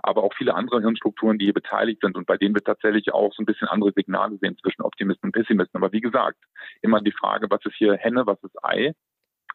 Aber 0.00 0.17
aber 0.18 0.26
auch 0.26 0.34
viele 0.36 0.54
andere 0.54 0.80
Hirnstrukturen, 0.80 1.38
die 1.38 1.46
hier 1.46 1.54
beteiligt 1.54 2.00
sind 2.02 2.16
und 2.16 2.26
bei 2.26 2.36
denen 2.36 2.54
wir 2.54 2.62
tatsächlich 2.62 3.12
auch 3.12 3.32
so 3.34 3.42
ein 3.42 3.46
bisschen 3.46 3.68
andere 3.68 3.92
Signale 3.94 4.36
sehen 4.38 4.56
zwischen 4.60 4.82
Optimisten 4.82 5.28
und 5.28 5.32
Pessimisten. 5.32 5.76
Aber 5.78 5.92
wie 5.92 6.00
gesagt, 6.00 6.38
immer 6.82 7.00
die 7.00 7.12
Frage, 7.12 7.46
was 7.50 7.64
ist 7.64 7.76
hier 7.76 7.94
Henne, 7.94 8.26
was 8.26 8.42
ist 8.42 8.56
Ei? 8.62 8.92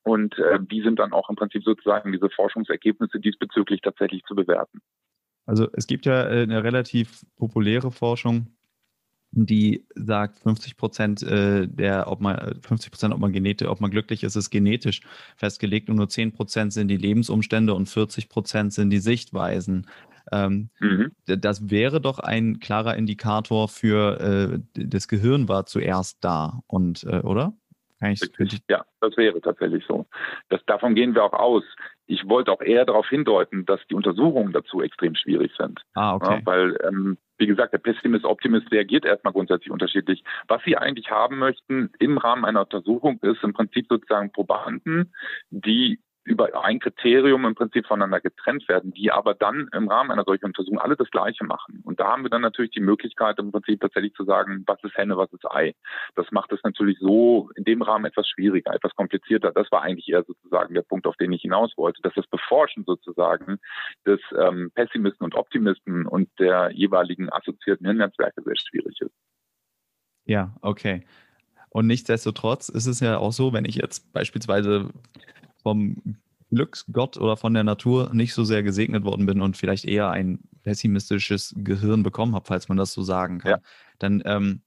Und 0.04 0.38
äh, 0.38 0.60
wie 0.68 0.82
sind 0.82 1.00
dann 1.00 1.14
auch 1.14 1.30
im 1.30 1.36
Prinzip 1.36 1.64
sozusagen 1.64 2.12
diese 2.12 2.30
Forschungsergebnisse 2.30 3.20
diesbezüglich 3.20 3.82
tatsächlich 3.82 4.24
zu 4.24 4.36
bewerten? 4.36 4.80
Also 5.46 5.68
es 5.74 5.88
gibt 5.88 6.06
ja 6.06 6.30
äh, 6.30 6.44
eine 6.44 6.64
relativ 6.64 7.26
populäre 7.36 7.92
Forschung, 7.92 8.48
die 9.36 9.86
sagt, 9.96 10.40
50 10.40 10.78
Prozent 10.78 11.24
äh, 11.24 11.68
der, 11.68 12.08
ob 12.08 12.22
man 12.22 12.60
50 12.62 12.92
Prozent, 12.92 13.14
ob 13.14 13.20
man 13.20 13.34
genetisch, 13.34 13.68
ob 13.68 13.82
man 13.82 13.92
glücklich 13.92 14.24
ist, 14.24 14.36
ist 14.36 14.52
genetisch 14.52 15.02
festgelegt 15.38 15.90
und 15.90 15.96
nur 15.96 16.08
10 16.08 16.34
Prozent 16.34 16.72
sind 16.72 16.88
die 16.88 16.98
Lebensumstände 16.98 17.74
und 17.74 17.90
40 17.90 18.30
Prozent 18.30 18.74
sind 18.74 18.92
die 18.92 19.00
Sichtweisen. 19.00 19.88
Ähm, 20.32 20.70
mhm. 20.80 21.12
Das 21.26 21.70
wäre 21.70 22.02
doch 22.02 22.20
ein 22.20 22.60
klarer 22.60 22.96
Indikator 22.96 23.68
für 23.68 24.20
äh, 24.20 24.60
das 24.74 25.08
Gehirn 25.08 25.48
war 25.50 25.66
zuerst 25.66 26.24
da 26.24 26.62
und 26.68 27.04
äh, 27.04 27.20
oder? 27.20 27.54
Ja, 28.70 28.86
das 29.00 29.16
wäre 29.16 29.40
tatsächlich 29.40 29.86
so. 29.88 30.06
Das, 30.50 30.64
davon 30.66 30.96
gehen 30.96 31.16
wir 31.16 31.24
auch 31.24 31.34
aus. 31.34 31.64
Ich 32.06 32.28
wollte 32.28 32.52
auch 32.52 32.62
eher 32.62 32.86
darauf 32.86 33.08
hindeuten, 33.08 33.66
dass 33.66 33.80
die 33.90 33.96
Untersuchungen 33.96 34.52
dazu 34.52 34.82
extrem 34.82 35.16
schwierig 35.16 35.54
sind. 35.58 35.82
Ah, 35.94 36.16
okay. 36.16 36.40
Ja, 36.40 36.46
weil, 36.46 36.78
ähm, 36.86 37.18
wie 37.38 37.48
gesagt, 37.48 37.72
der 37.72 37.78
Pessimist, 37.78 38.26
Optimist 38.26 38.70
reagiert 38.72 39.06
erstmal 39.06 39.32
grundsätzlich 39.32 39.72
unterschiedlich. 39.72 40.24
Was 40.48 40.62
Sie 40.66 40.76
eigentlich 40.76 41.10
haben 41.10 41.40
möchten 41.40 41.92
im 42.00 42.18
Rahmen 42.18 42.44
einer 42.44 42.62
Untersuchung 42.62 43.20
ist 43.22 43.42
im 43.44 43.54
Prinzip 43.54 43.88
sozusagen 43.90 44.32
Probanden, 44.34 45.14
die 45.50 46.00
über 46.26 46.64
ein 46.64 46.80
Kriterium 46.80 47.46
im 47.46 47.56
Prinzip 47.56 47.86
voneinander 47.86 48.22
getrennt 48.22 48.68
werden, 48.70 48.94
die 48.94 49.12
aber 49.12 49.34
dann 49.34 49.70
im 49.74 49.90
Rahmen 49.90 50.12
einer 50.12 50.24
solchen 50.24 50.46
Untersuchung 50.46 50.80
alle 50.80 50.96
das 50.96 51.10
Gleiche 51.12 51.44
machen. 51.44 51.82
Und 51.84 52.00
da 52.00 52.08
haben 52.08 52.24
wir 52.24 52.30
dann 52.30 52.42
natürlich 52.42 52.72
die 52.72 52.80
Möglichkeit, 52.80 53.40
im 53.40 53.52
Prinzip 53.52 53.82
tatsächlich 53.82 54.14
zu 54.14 54.24
sagen, 54.24 54.64
was 54.66 54.82
ist 54.84 54.96
Henne, 54.96 55.18
was 55.18 55.32
ist 55.34 55.46
Ei. 55.52 55.74
Das 56.16 56.32
macht 56.32 56.52
es 56.54 56.62
natürlich 56.64 56.98
so 57.00 57.50
in 57.56 57.66
dem 57.66 57.82
Rahmen 57.82 58.06
etwas 58.06 58.28
schwieriger, 58.28 58.74
etwas 58.74 58.96
komplizierter. 58.96 59.52
Das 59.52 59.72
war 59.72 59.82
eigentlich 59.82 60.08
eher 60.08 60.24
sozusagen 60.24 60.74
der 60.74 60.82
Punkt, 60.84 61.08
auf 61.08 61.18
den 61.18 61.32
ich 61.34 61.42
hinaus 61.42 61.74
wollte, 61.76 62.02
dass 62.02 62.14
das 62.14 62.28
Beforschen 62.28 62.86
sozusagen 62.86 63.60
des 64.06 64.20
ähm, 64.38 64.72
Pessimisten 64.74 65.26
und 65.26 65.36
Optimisten 65.36 66.06
und 66.06 66.30
der 66.40 66.72
jeweiligen 66.72 67.32
assoziierten 67.32 67.86
Hirnnetzwerke 67.86 68.42
sehr 68.44 68.56
schwierig 68.56 69.02
ist. 69.02 69.14
Ja, 70.26 70.56
okay. 70.62 71.04
Und 71.70 71.88
nichtsdestotrotz 71.88 72.70
ist 72.70 72.86
es 72.86 73.00
ja 73.00 73.18
auch 73.18 73.34
so, 73.34 73.52
wenn 73.52 73.66
ich 73.66 73.76
jetzt 73.76 74.14
beispielsweise 74.14 74.90
vom 75.64 76.18
Glücksgott 76.52 77.18
oder 77.18 77.36
von 77.38 77.54
der 77.54 77.64
Natur 77.64 78.12
nicht 78.14 78.34
so 78.34 78.44
sehr 78.44 78.64
gesegnet 78.64 79.04
worden 79.04 79.26
bin 79.26 79.42
und 79.42 79.58
vielleicht 79.58 79.86
eher 79.86 80.12
ein 80.12 80.40
pessimistisches 80.64 81.54
Gehirn 81.58 82.04
bekommen 82.04 82.36
habe, 82.36 82.46
falls 82.46 82.70
man 82.70 82.78
das 82.78 82.94
so 82.94 83.02
sagen 83.02 83.40
kann, 83.40 83.52
ja. 83.52 83.58
dann 84.00 84.22
ähm, 84.26 84.62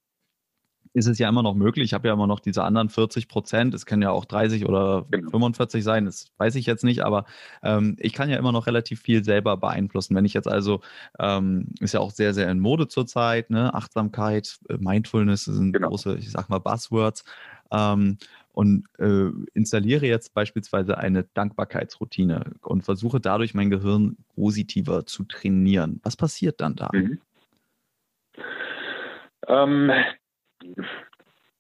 ist 0.96 1.06
es 1.06 1.18
ja 1.18 1.28
immer 1.28 1.42
noch 1.42 1.54
möglich. 1.54 1.84
Ich 1.84 1.94
habe 1.94 2.08
ja 2.08 2.14
immer 2.14 2.26
noch 2.26 2.40
diese 2.40 2.64
anderen 2.64 2.88
40 2.88 3.28
Prozent. 3.28 3.74
Es 3.74 3.84
können 3.84 4.00
ja 4.00 4.10
auch 4.10 4.24
30 4.24 4.64
oder 4.64 5.04
genau. 5.10 5.30
45 5.30 5.84
sein, 5.84 6.06
das 6.06 6.32
weiß 6.38 6.54
ich 6.54 6.64
jetzt 6.64 6.84
nicht, 6.84 7.04
aber 7.04 7.26
ähm, 7.62 7.96
ich 8.00 8.14
kann 8.14 8.30
ja 8.30 8.38
immer 8.38 8.50
noch 8.50 8.66
relativ 8.66 9.02
viel 9.02 9.22
selber 9.22 9.58
beeinflussen. 9.58 10.16
Wenn 10.16 10.24
ich 10.24 10.32
jetzt 10.32 10.48
also, 10.48 10.80
ähm, 11.18 11.68
ist 11.80 11.92
ja 11.92 12.00
auch 12.00 12.10
sehr, 12.10 12.32
sehr 12.32 12.50
in 12.50 12.60
Mode 12.60 12.88
zurzeit, 12.88 13.50
ne? 13.50 13.74
Achtsamkeit, 13.74 14.58
äh, 14.70 14.78
Mindfulness 14.78 15.44
sind 15.44 15.74
genau. 15.74 15.88
große, 15.88 16.16
ich 16.16 16.30
sag 16.30 16.48
mal, 16.48 16.60
Buzzwords. 16.60 17.24
Ähm, 17.70 18.16
und 18.56 18.86
äh, 18.98 19.28
installiere 19.52 20.06
jetzt 20.06 20.32
beispielsweise 20.32 20.96
eine 20.96 21.24
Dankbarkeitsroutine 21.34 22.54
und 22.62 22.86
versuche 22.86 23.20
dadurch 23.20 23.52
mein 23.52 23.68
Gehirn 23.68 24.16
positiver 24.34 25.04
zu 25.04 25.24
trainieren. 25.24 26.00
Was 26.02 26.16
passiert 26.16 26.62
dann 26.62 26.74
da? 26.74 26.88
Mhm. 26.90 27.20
Ähm, 29.46 29.92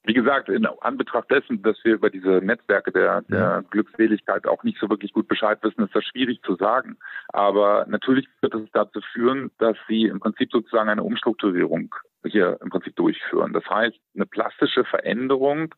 wie 0.04 0.14
gesagt, 0.14 0.48
in 0.48 0.64
Anbetracht 0.64 1.30
dessen, 1.30 1.60
dass 1.60 1.76
wir 1.84 1.96
über 1.96 2.08
diese 2.08 2.40
Netzwerke 2.40 2.92
der, 2.92 3.20
der 3.22 3.62
Glückseligkeit 3.70 4.46
auch 4.46 4.62
nicht 4.62 4.78
so 4.80 4.88
wirklich 4.88 5.12
gut 5.12 5.28
Bescheid 5.28 5.58
wissen, 5.60 5.84
ist 5.84 5.94
das 5.94 6.04
schwierig 6.04 6.40
zu 6.44 6.56
sagen. 6.56 6.96
Aber 7.28 7.84
natürlich 7.90 8.26
wird 8.40 8.54
es 8.54 8.70
dazu 8.72 9.02
führen, 9.12 9.50
dass 9.58 9.76
sie 9.86 10.04
im 10.04 10.20
Prinzip 10.20 10.50
sozusagen 10.50 10.88
eine 10.88 11.02
Umstrukturierung 11.02 11.94
hier 12.24 12.56
im 12.62 12.70
Prinzip 12.70 12.96
durchführen. 12.96 13.52
Das 13.52 13.68
heißt, 13.68 13.98
eine 14.14 14.24
plastische 14.24 14.84
Veränderung 14.84 15.74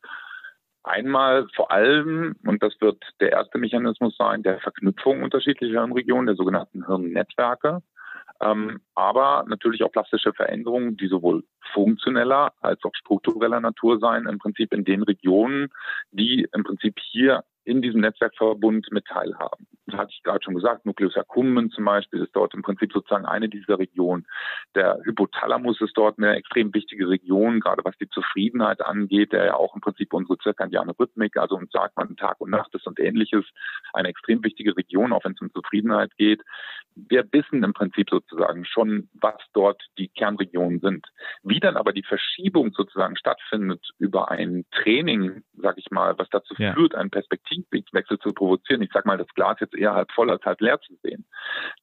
Einmal 0.89 1.47
vor 1.55 1.69
allem, 1.71 2.35
und 2.47 2.63
das 2.63 2.73
wird 2.81 2.97
der 3.19 3.31
erste 3.31 3.59
Mechanismus 3.59 4.17
sein, 4.17 4.41
der 4.41 4.59
Verknüpfung 4.59 5.21
unterschiedlicher 5.21 5.81
Hirnregionen, 5.81 6.25
der 6.25 6.35
sogenannten 6.35 6.83
Hirnnetzwerke, 6.87 7.83
ähm, 8.41 8.81
aber 8.95 9.45
natürlich 9.47 9.83
auch 9.83 9.91
plastische 9.91 10.33
Veränderungen, 10.33 10.97
die 10.97 11.07
sowohl 11.07 11.43
funktioneller 11.73 12.53
als 12.61 12.83
auch 12.83 12.95
struktureller 12.95 13.59
Natur 13.59 13.99
sein, 13.99 14.25
im 14.25 14.39
Prinzip 14.39 14.73
in 14.73 14.83
den 14.83 15.03
Regionen, 15.03 15.69
die 16.09 16.47
im 16.53 16.63
Prinzip 16.63 16.95
hier 16.99 17.43
in 17.69 17.83
diesem 17.83 18.01
Netzwerkverbund 18.01 18.91
mit 18.91 19.05
teilhaben. 19.05 19.67
Das 19.85 19.99
hatte 19.99 20.11
ich 20.15 20.23
gerade 20.23 20.43
schon 20.43 20.55
gesagt, 20.55 20.85
Nucleus 20.85 21.15
accumbens 21.15 21.73
zum 21.73 21.85
Beispiel 21.85 22.21
ist 22.21 22.35
dort 22.35 22.53
im 22.53 22.63
Prinzip 22.63 22.91
sozusagen 22.91 23.25
eine 23.25 23.47
dieser 23.47 23.77
Regionen. 23.77 24.25
Der 24.75 24.99
Hypothalamus 25.03 25.79
ist 25.81 25.95
dort 25.95 26.17
eine 26.17 26.35
extrem 26.35 26.73
wichtige 26.73 27.07
Region, 27.07 27.59
gerade 27.59 27.83
was 27.85 27.95
die 27.97 28.09
Zufriedenheit 28.09 28.81
angeht, 28.81 29.33
der 29.33 29.45
ja 29.45 29.53
auch 29.55 29.75
im 29.75 29.81
Prinzip 29.81 30.13
unsere 30.13 30.37
zirkadiane 30.39 30.93
Rhythmik, 30.97 31.37
also 31.37 31.55
uns 31.55 31.71
sagt 31.71 31.95
man 31.97 32.15
Tag 32.17 32.41
und 32.41 32.49
Nacht 32.49 32.73
ist 32.73 32.87
und 32.87 32.99
ähnliches, 32.99 33.45
eine 33.93 34.09
extrem 34.09 34.43
wichtige 34.43 34.75
Region, 34.75 35.13
auch 35.13 35.23
wenn 35.23 35.33
es 35.33 35.41
um 35.41 35.51
Zufriedenheit 35.51 36.15
geht. 36.17 36.41
Wir 36.95 37.25
wissen 37.31 37.63
im 37.63 37.73
Prinzip 37.73 38.09
sozusagen 38.09 38.65
schon, 38.65 39.09
was 39.13 39.35
dort 39.53 39.81
die 39.97 40.09
Kernregionen 40.09 40.79
sind. 40.79 41.07
Wie 41.43 41.59
dann 41.59 41.77
aber 41.77 41.93
die 41.93 42.03
Verschiebung 42.03 42.73
sozusagen 42.73 43.15
stattfindet 43.15 43.87
über 43.99 44.31
ein 44.31 44.65
Training, 44.71 45.43
sag 45.53 45.77
ich 45.77 45.91
mal, 45.91 46.17
was 46.17 46.29
dazu 46.29 46.53
ja. 46.57 46.73
führt, 46.73 46.95
einen 46.95 47.09
Perspektiv 47.09 47.58
Perspektivwechsel 47.63 48.19
zu 48.19 48.33
provozieren. 48.33 48.81
Ich 48.81 48.91
sage 48.91 49.07
mal, 49.07 49.17
das 49.17 49.27
Glas 49.35 49.57
jetzt 49.59 49.75
eher 49.75 49.93
halb 49.93 50.11
voll 50.11 50.29
als 50.29 50.43
halb 50.43 50.61
leer 50.61 50.79
zu 50.81 50.95
sehen. 51.03 51.25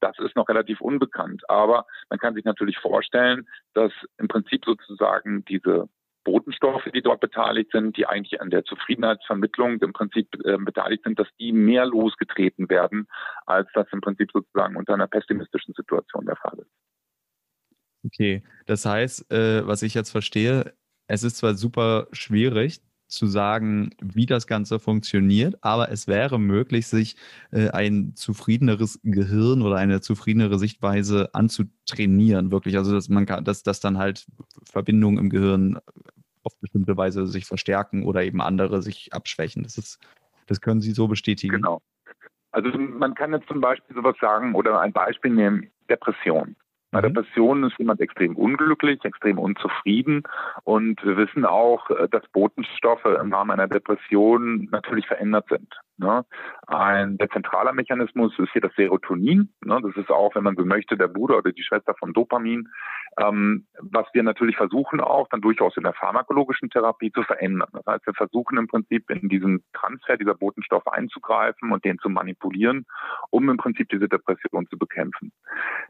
Das 0.01 0.19
ist 0.19 0.37
noch 0.37 0.49
relativ 0.49 0.81
unbekannt. 0.81 1.43
Aber 1.49 1.87
man 2.11 2.19
kann 2.19 2.35
sich 2.35 2.45
natürlich 2.45 2.79
vorstellen, 2.79 3.49
dass 3.75 3.93
im 4.19 4.29
Prinzip 4.29 4.65
sozusagen 4.65 5.45
diese 5.45 5.89
Botenstoffe, 6.25 6.89
die 6.93 7.03
dort 7.03 7.21
beteiligt 7.21 7.71
sind, 7.71 7.97
die 7.97 8.07
eigentlich 8.07 8.41
an 8.41 8.51
der 8.51 8.65
Zufriedenheitsvermittlung 8.65 9.81
im 9.81 9.93
Prinzip 9.93 10.29
äh, 10.45 10.57
beteiligt 10.59 11.05
sind, 11.05 11.21
dass 11.21 11.29
die 11.39 11.53
mehr 11.53 11.87
losgetreten 11.87 12.69
werden, 12.69 13.07
als 13.47 13.69
das 13.75 13.87
im 13.93 14.01
Prinzip 14.01 14.33
sozusagen 14.33 14.75
unter 14.75 14.95
einer 14.95 15.07
pessimistischen 15.07 15.73
Situation 15.75 16.27
der 16.27 16.35
Fall 16.37 16.59
ist. 16.59 16.71
Okay, 18.05 18.43
das 18.67 18.85
heißt, 18.85 19.31
äh, 19.33 19.67
was 19.67 19.83
ich 19.83 19.95
jetzt 19.95 20.11
verstehe, 20.11 20.75
es 21.07 21.23
ist 21.23 21.37
zwar 21.37 21.55
super 21.55 22.09
schwierig, 22.11 22.81
zu 23.09 23.27
sagen, 23.27 23.91
wie 24.01 24.27
das 24.27 24.47
Ganze 24.47 24.79
funktioniert, 24.79 25.57
aber 25.63 25.91
es 25.91 26.09
wäre 26.09 26.39
möglich, 26.39 26.87
sich 26.87 27.17
äh, 27.53 27.71
ein 27.71 28.15
zufriedeneres 28.15 29.01
Gehirn 29.05 29.63
oder 29.63 29.77
eine 29.77 30.01
zufriedenere 30.01 30.59
Sichtweise 30.59 31.31
anzutrainieren, 31.33 32.51
wirklich. 32.51 32.77
Also 32.77 32.93
dass 32.95 33.09
man 33.09 33.27
kann, 33.27 33.45
dass, 33.45 33.63
dass 33.63 33.81
dann 33.81 33.99
halt 33.99 34.27
Verbindungen 34.65 35.19
im 35.19 35.31
Gehirn 35.31 35.79
auf 36.43 36.57
bestimmte 36.61 36.97
Weise 36.97 37.27
sich 37.27 37.45
verstärken 37.45 38.05
oder 38.05 38.23
eben 38.23 38.41
andere 38.41 38.83
sich 38.83 39.13
abschwächen. 39.13 39.63
Das 39.63 39.79
ist, 39.79 39.99
das 40.47 40.61
können 40.61 40.81
Sie 40.81 40.93
so 40.93 41.09
bestätigen. 41.09 41.57
Genau. 41.57 41.83
Also 42.53 42.71
man 42.79 43.15
kann 43.15 43.33
jetzt 43.33 43.49
zum 43.49 43.61
Beispiel 43.61 43.95
sowas 43.95 44.17
sagen 44.21 44.55
oder 44.55 44.81
ein 44.81 44.93
Beispiel 44.93 45.33
nehmen, 45.33 45.71
Depression. 45.91 46.57
Bei 46.91 47.01
mhm. 47.01 47.15
Depression 47.15 47.65
ist 47.65 47.79
jemand 47.79 48.01
extrem 48.01 48.37
unglücklich, 48.37 49.05
extrem 49.05 49.39
unzufrieden 49.39 50.23
und 50.65 51.03
wir 51.05 51.17
wissen 51.17 51.45
auch, 51.45 51.91
äh, 51.91 52.09
dass 52.09 52.27
Botenstoffe 52.29 53.05
im 53.05 53.33
Rahmen 53.33 53.53
einer 53.53 53.69
Depression 53.69 54.69
natürlich 54.71 55.07
verändert 55.07 55.47
sind. 55.49 55.73
Ne? 55.99 56.25
Ein 56.67 57.17
der 57.17 57.31
zentraler 57.31 57.73
Mechanismus 57.73 58.39
ist 58.39 58.53
hier 58.53 58.61
das 58.61 58.75
Serotonin. 58.77 59.53
Ne? 59.65 59.81
Das 59.83 59.97
ist 59.97 60.11
auch, 60.11 60.35
wenn 60.35 60.45
man 60.45 60.57
so 60.57 60.65
möchte, 60.65 60.97
der 60.97 61.09
Bruder 61.09 61.39
oder 61.39 61.53
die 61.53 61.63
Schwester 61.63 61.95
vom 61.99 62.13
Dopamin, 62.13 62.69
ähm, 63.19 63.67
was 63.81 64.07
wir 64.13 64.23
natürlich 64.23 64.57
versuchen 64.57 65.01
auch 65.01 65.29
dann 65.29 65.41
durchaus 65.41 65.77
in 65.77 65.85
der 65.85 65.95
pharmakologischen 65.95 66.69
Therapie 66.69 67.13
zu 67.13 67.23
verändern. 67.23 67.69
Das 67.73 67.87
heißt, 67.87 68.07
wir 68.07 68.15
versuchen 68.15 68.59
im 68.59 68.69
Prinzip 68.69 69.09
in 69.11 69.29
diesen 69.29 69.65
Transfer 69.73 70.19
dieser 70.19 70.35
Botenstoffe 70.35 70.87
einzugreifen 70.87 71.73
und 71.73 71.85
den 71.85 71.99
zu 71.99 72.11
manipulieren, 72.11 72.85
um 73.31 73.49
im 73.49 73.57
Prinzip 73.57 73.89
diese 73.89 74.09
Depression 74.09 74.67
zu 74.69 74.77
bekämpfen. 74.77 75.33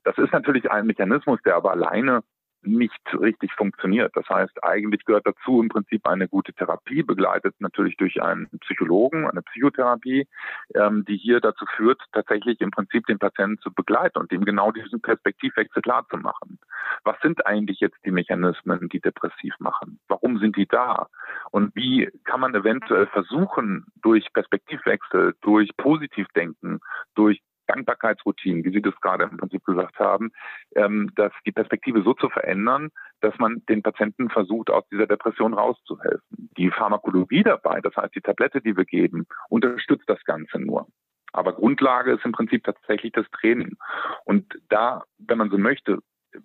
Das 0.04 0.16
ist 0.18 0.32
natürlich 0.32 0.70
ein 0.70 0.86
Mechanismus, 0.86 1.40
der 1.44 1.56
aber 1.56 1.72
alleine 1.72 2.22
nicht 2.66 3.00
richtig 3.12 3.52
funktioniert. 3.54 4.14
Das 4.14 4.28
heißt, 4.28 4.62
eigentlich 4.64 5.04
gehört 5.04 5.26
dazu 5.26 5.60
im 5.60 5.68
Prinzip 5.68 6.06
eine 6.06 6.28
gute 6.28 6.52
Therapie, 6.52 7.02
begleitet 7.02 7.54
natürlich 7.60 7.96
durch 7.96 8.22
einen 8.22 8.48
Psychologen, 8.60 9.28
eine 9.28 9.42
Psychotherapie, 9.42 10.26
ähm, 10.74 11.04
die 11.06 11.16
hier 11.16 11.40
dazu 11.40 11.64
führt, 11.76 12.00
tatsächlich 12.12 12.60
im 12.60 12.70
Prinzip 12.70 13.06
den 13.06 13.18
Patienten 13.18 13.58
zu 13.58 13.72
begleiten 13.72 14.18
und 14.18 14.32
ihm 14.32 14.44
genau 14.44 14.72
diesen 14.72 15.00
Perspektivwechsel 15.00 15.82
klar 15.82 16.06
zu 16.10 16.16
machen. 16.16 16.58
Was 17.04 17.16
sind 17.20 17.46
eigentlich 17.46 17.80
jetzt 17.80 17.98
die 18.04 18.10
Mechanismen, 18.10 18.88
die 18.88 19.00
depressiv 19.00 19.54
machen? 19.58 19.98
Warum 20.08 20.38
sind 20.38 20.56
die 20.56 20.66
da? 20.66 21.08
Und 21.50 21.74
wie 21.74 22.10
kann 22.24 22.40
man 22.40 22.54
eventuell 22.54 23.06
versuchen, 23.06 23.86
durch 24.02 24.32
Perspektivwechsel, 24.32 25.34
durch 25.40 25.70
Positivdenken, 25.76 26.80
durch 27.14 27.40
Dankbarkeitsroutinen, 27.66 28.64
wie 28.64 28.70
Sie 28.70 28.82
das 28.82 28.94
gerade 29.00 29.24
im 29.24 29.36
Prinzip 29.36 29.64
gesagt 29.64 29.98
haben, 29.98 30.32
ähm, 30.74 31.10
dass 31.16 31.32
die 31.44 31.52
Perspektive 31.52 32.02
so 32.02 32.14
zu 32.14 32.28
verändern, 32.28 32.90
dass 33.20 33.36
man 33.38 33.62
den 33.68 33.82
Patienten 33.82 34.30
versucht, 34.30 34.70
aus 34.70 34.84
dieser 34.90 35.06
Depression 35.06 35.54
rauszuhelfen. 35.54 36.50
Die 36.56 36.70
Pharmakologie 36.70 37.42
dabei, 37.42 37.80
das 37.80 37.96
heißt 37.96 38.14
die 38.14 38.20
Tablette, 38.20 38.60
die 38.60 38.76
wir 38.76 38.84
geben, 38.84 39.26
unterstützt 39.48 40.08
das 40.08 40.22
Ganze 40.24 40.58
nur. 40.58 40.86
Aber 41.32 41.52
Grundlage 41.52 42.12
ist 42.12 42.24
im 42.24 42.32
Prinzip 42.32 42.64
tatsächlich 42.64 43.12
das 43.12 43.26
Training. 43.30 43.76
Und 44.24 44.58
da, 44.68 45.04
wenn 45.18 45.38
man 45.38 45.50
so 45.50 45.58
möchte, 45.58 45.98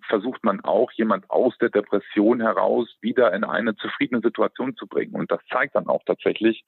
versucht 0.08 0.44
man 0.44 0.60
auch, 0.60 0.90
jemand 0.92 1.28
aus 1.30 1.56
der 1.58 1.70
Depression 1.70 2.40
heraus 2.40 2.88
wieder 3.00 3.32
in 3.32 3.44
eine 3.44 3.74
zufriedene 3.76 4.20
Situation 4.20 4.76
zu 4.76 4.86
bringen. 4.86 5.14
Und 5.14 5.30
das 5.30 5.40
zeigt 5.50 5.74
dann 5.74 5.86
auch 5.86 6.02
tatsächlich, 6.04 6.64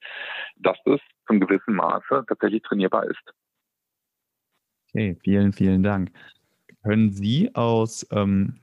dass 0.57 0.77
es 0.85 0.99
zum 1.27 1.39
gewissen 1.39 1.75
Maße 1.75 2.25
tatsächlich 2.27 2.61
trainierbar 2.63 3.05
ist. 3.05 3.33
Okay, 4.95 5.17
vielen, 5.21 5.51
vielen 5.51 5.83
Dank. 5.83 6.09
Können 6.81 7.11
Sie 7.11 7.53
aus 7.53 8.07
ähm, 8.11 8.61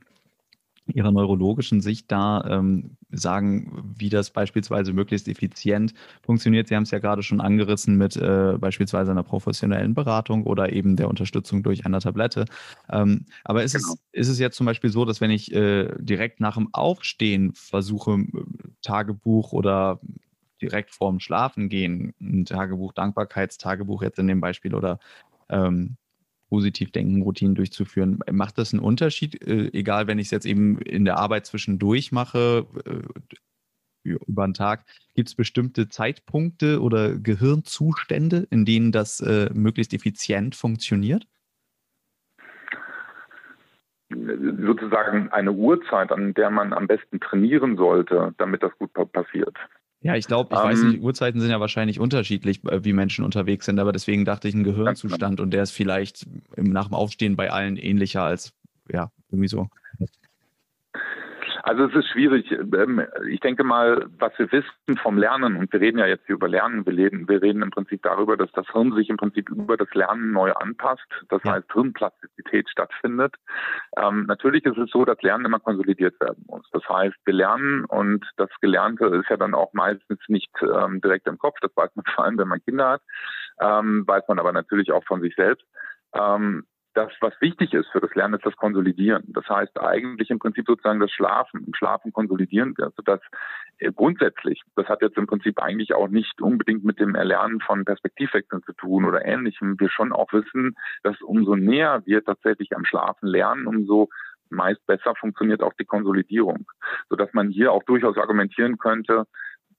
Ihrer 0.87 1.12
neurologischen 1.12 1.83
Sicht 1.83 2.11
da 2.11 2.42
ähm, 2.49 2.97
sagen, 3.11 3.92
wie 3.99 4.09
das 4.09 4.31
beispielsweise 4.31 4.95
möglichst 4.95 5.29
effizient 5.29 5.92
funktioniert? 6.23 6.68
Sie 6.68 6.75
haben 6.75 6.85
es 6.85 6.90
ja 6.90 7.01
gerade 7.01 7.23
schon 7.23 7.42
angerissen 7.42 7.99
mit 7.99 8.16
äh, 8.16 8.57
beispielsweise 8.59 9.11
einer 9.11 9.25
professionellen 9.25 9.92
Beratung 9.92 10.45
oder 10.45 10.73
eben 10.73 10.97
der 10.97 11.09
Unterstützung 11.09 11.62
durch 11.62 11.85
eine 11.85 11.99
Tablette. 11.99 12.47
Ähm, 12.88 13.27
aber 13.45 13.62
ist, 13.62 13.75
genau. 13.75 13.92
es, 14.12 14.29
ist 14.29 14.29
es 14.29 14.38
jetzt 14.38 14.57
zum 14.57 14.64
Beispiel 14.64 14.88
so, 14.88 15.05
dass 15.05 15.21
wenn 15.21 15.31
ich 15.31 15.53
äh, 15.53 15.90
direkt 15.99 16.40
nach 16.40 16.55
dem 16.55 16.73
Aufstehen 16.73 17.53
versuche, 17.53 18.25
Tagebuch 18.81 19.53
oder 19.53 20.01
direkt 20.62 20.92
vorm 20.92 21.21
Schlafen 21.21 21.68
gehen, 21.68 22.14
ein 22.23 22.47
Tagebuch, 22.47 22.95
Dankbarkeitstagebuch 22.95 24.03
jetzt 24.03 24.18
in 24.18 24.29
dem 24.29 24.40
Beispiel 24.40 24.75
oder 24.75 24.99
ähm, 25.51 25.99
positiv 26.53 26.93
denken, 26.93 27.23
Routinen 27.23 27.55
durchzuführen. 27.55 28.19
Macht 28.31 28.59
das 28.59 28.75
einen 28.75 28.83
Unterschied, 28.83 29.43
äh, 29.43 29.71
egal 29.73 30.07
wenn 30.07 30.19
ich 30.19 30.27
es 30.27 30.33
jetzt 30.33 30.45
eben 30.45 30.79
in 30.83 31.07
der 31.07 31.17
Arbeit 31.17 31.47
zwischendurch 31.47 32.12
mache, 32.12 32.67
äh, 32.85 33.31
über 34.05 34.47
den 34.47 34.53
Tag, 34.53 34.85
gibt 35.15 35.31
es 35.31 35.35
bestimmte 35.35 35.88
Zeitpunkte 35.88 36.83
oder 36.83 37.17
Gehirnzustände, 37.17 38.47
in 38.51 38.67
denen 38.67 38.93
das 38.93 39.21
äh, 39.21 39.49
möglichst 39.55 39.95
effizient 39.95 40.55
funktioniert? 40.55 41.27
Sozusagen 44.11 45.31
eine 45.31 45.53
Uhrzeit, 45.53 46.12
an 46.12 46.35
der 46.35 46.51
man 46.51 46.75
am 46.75 46.87
besten 46.87 47.19
trainieren 47.19 47.79
sollte, 47.79 48.35
damit 48.37 48.62
das 48.62 48.77
gut 48.79 48.93
passiert. 48.93 49.57
Ja, 50.03 50.17
ich 50.17 50.27
glaube, 50.27 50.55
ich 50.55 50.61
um, 50.61 50.65
weiß 50.65 50.83
nicht, 50.83 50.97
ähm. 50.97 51.05
Uhrzeiten 51.05 51.41
sind 51.41 51.51
ja 51.51 51.61
wahrscheinlich 51.61 52.01
unterschiedlich, 52.01 52.65
äh, 52.65 52.85
wie 52.85 52.93
Menschen 52.93 53.25
unterwegs 53.25 53.67
sind, 53.67 53.79
aber 53.79 53.93
deswegen 53.93 54.25
dachte 54.25 54.49
ich, 54.49 54.55
ein 54.55 54.65
Gehirnzustand 54.65 55.41
und 55.41 55.53
der 55.53 55.62
ist 55.62 55.71
vielleicht 55.71 56.27
nach 56.57 56.87
dem 56.87 56.95
Aufstehen 56.95 57.37
bei 57.37 57.51
allen 57.51 57.77
ähnlicher 57.77 58.23
als, 58.23 58.53
ja, 58.91 59.11
irgendwie 59.31 59.49
so. 59.49 59.69
Also 61.64 61.85
es 61.85 61.94
ist 61.94 62.09
schwierig. 62.09 62.51
Ähm, 62.51 63.07
ich 63.29 63.38
denke 63.38 63.62
mal, 63.62 64.07
was 64.18 64.37
wir 64.37 64.51
wissen 64.51 64.96
vom 65.01 65.16
Lernen, 65.16 65.57
und 65.57 65.72
wir 65.72 65.81
reden 65.81 65.98
ja 65.98 66.07
jetzt 66.07 66.27
hier 66.27 66.35
über 66.35 66.48
Lernen, 66.48 66.85
wir 66.85 66.96
reden, 66.96 67.29
wir 67.29 67.40
reden 67.40 67.62
im 67.62 67.70
Prinzip 67.70 68.03
darüber, 68.03 68.37
dass 68.37 68.51
das 68.53 68.66
Hirn 68.72 68.92
sich 68.94 69.09
im 69.09 69.16
Prinzip 69.16 69.48
über 69.48 69.77
das 69.77 69.92
Lernen 69.94 70.33
neu 70.33 70.53
anpasst. 70.53 71.07
Das 71.29 71.42
heißt, 71.44 71.72
Hirnplastizität 71.72 72.68
stattfindet. 72.68 73.37
Ähm, 73.96 74.27
natürlich 74.27 74.64
ist 74.64 74.77
es 74.77 74.90
so, 74.90 75.05
dass 75.05 75.22
Lernen 75.22 75.44
immer 75.44 75.61
konsolidiert 75.61 76.18
werden 76.20 76.44
muss. 76.48 76.68
Das 76.72 76.83
heißt, 76.88 77.16
wir 77.25 77.35
lernen 77.35 77.85
und 77.85 78.29
das 78.37 78.51
Gelernte 78.61 79.07
ist 79.07 79.31
ja 79.31 79.37
dann 79.37 79.55
auch 79.55 79.72
meistens 79.72 80.18
nicht 80.27 80.51
ähm, 80.62 81.01
direkt 81.01 81.29
im 81.29 81.38
Kopf. 81.38 81.59
Das 81.61 81.70
weiß 81.77 81.90
man 81.94 82.05
vor 82.14 82.25
allem, 82.25 82.38
wenn 82.38 82.48
man 82.48 82.62
Kinder 82.64 82.88
hat. 82.88 83.03
Ähm, 83.61 84.05
weiß 84.07 84.25
man 84.27 84.40
aber 84.40 84.53
natürlich 84.53 84.90
auch 84.90 85.05
von 85.05 85.20
sich 85.20 85.35
selbst. 85.37 85.64
Ähm, 86.14 86.64
das, 86.94 87.11
was 87.20 87.33
wichtig 87.40 87.72
ist 87.72 87.88
für 87.90 88.00
das 88.00 88.14
Lernen, 88.14 88.35
ist 88.35 88.46
das 88.46 88.57
Konsolidieren. 88.57 89.24
Das 89.28 89.48
heißt 89.48 89.81
eigentlich 89.81 90.31
im 90.31 90.38
Prinzip 90.38 90.66
sozusagen 90.66 91.00
das 91.00 91.11
Schlafen. 91.11 91.64
Im 91.66 91.74
Schlafen 91.74 92.12
konsolidieren 92.12 92.74
wir, 92.76 92.92
sodass 92.96 93.20
äh, 93.78 93.92
grundsätzlich, 93.92 94.62
das 94.76 94.87
hat 94.88 95.02
jetzt 95.02 95.16
im 95.16 95.26
Prinzip 95.26 95.61
eigentlich 95.61 95.94
auch 95.94 96.09
nicht 96.09 96.40
unbedingt 96.40 96.85
mit 96.85 97.00
dem 97.00 97.14
Erlernen 97.14 97.61
von 97.61 97.85
Perspektivwechseln 97.85 98.62
zu 98.64 98.72
tun 98.74 99.05
oder 99.05 99.24
ähnlichem. 99.24 99.78
Wir 99.81 99.90
schon 99.90 100.12
auch 100.12 100.33
wissen, 100.33 100.76
dass 101.02 101.20
umso 101.22 101.57
näher 101.57 102.02
wir 102.05 102.24
tatsächlich 102.24 102.74
am 102.76 102.85
Schlafen 102.85 103.26
lernen, 103.26 103.66
umso 103.66 104.09
meist 104.50 104.85
besser 104.87 105.14
funktioniert 105.14 105.62
auch 105.62 105.72
die 105.74 105.87
Konsolidierung, 105.87 106.66
sodass 107.09 107.33
man 107.33 107.48
hier 107.48 107.72
auch 107.72 107.83
durchaus 107.85 108.18
argumentieren 108.18 108.76
könnte, 108.76 109.24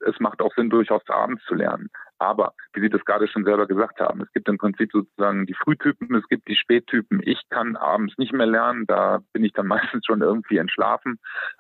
es 0.06 0.20
macht 0.20 0.42
auch 0.42 0.54
Sinn, 0.56 0.70
durchaus 0.70 1.02
abends 1.10 1.44
zu 1.46 1.56
lernen. 1.56 1.89
Aber, 2.20 2.54
wie 2.74 2.82
Sie 2.82 2.89
das 2.89 3.04
gerade 3.06 3.28
schon 3.28 3.44
selber 3.44 3.68
gesagt 3.68 4.00
haben, 4.00 4.22
es 4.22 4.32
gibt 4.32 4.48
im 4.48 4.58
Prinzip 4.58 4.92
sozusagen 4.92 5.46
die 5.46 5.56
Frühtypen, 5.56 6.16
es 6.16 6.28
gibt 6.30 6.48
die 6.48 6.56
Spättypen. 6.56 7.22
Ich 7.24 7.42
kann 7.50 7.76
abends 7.76 8.18
nicht 8.18 8.32
mehr 8.32 8.46
lernen, 8.46 8.86
da 8.88 9.20
bin 9.34 9.44
ich 9.44 9.54
dann 9.54 9.68
meistens 9.96 10.06
schon 10.06 10.22
irgendwie 10.22 10.58
entschlafen. 10.58 11.20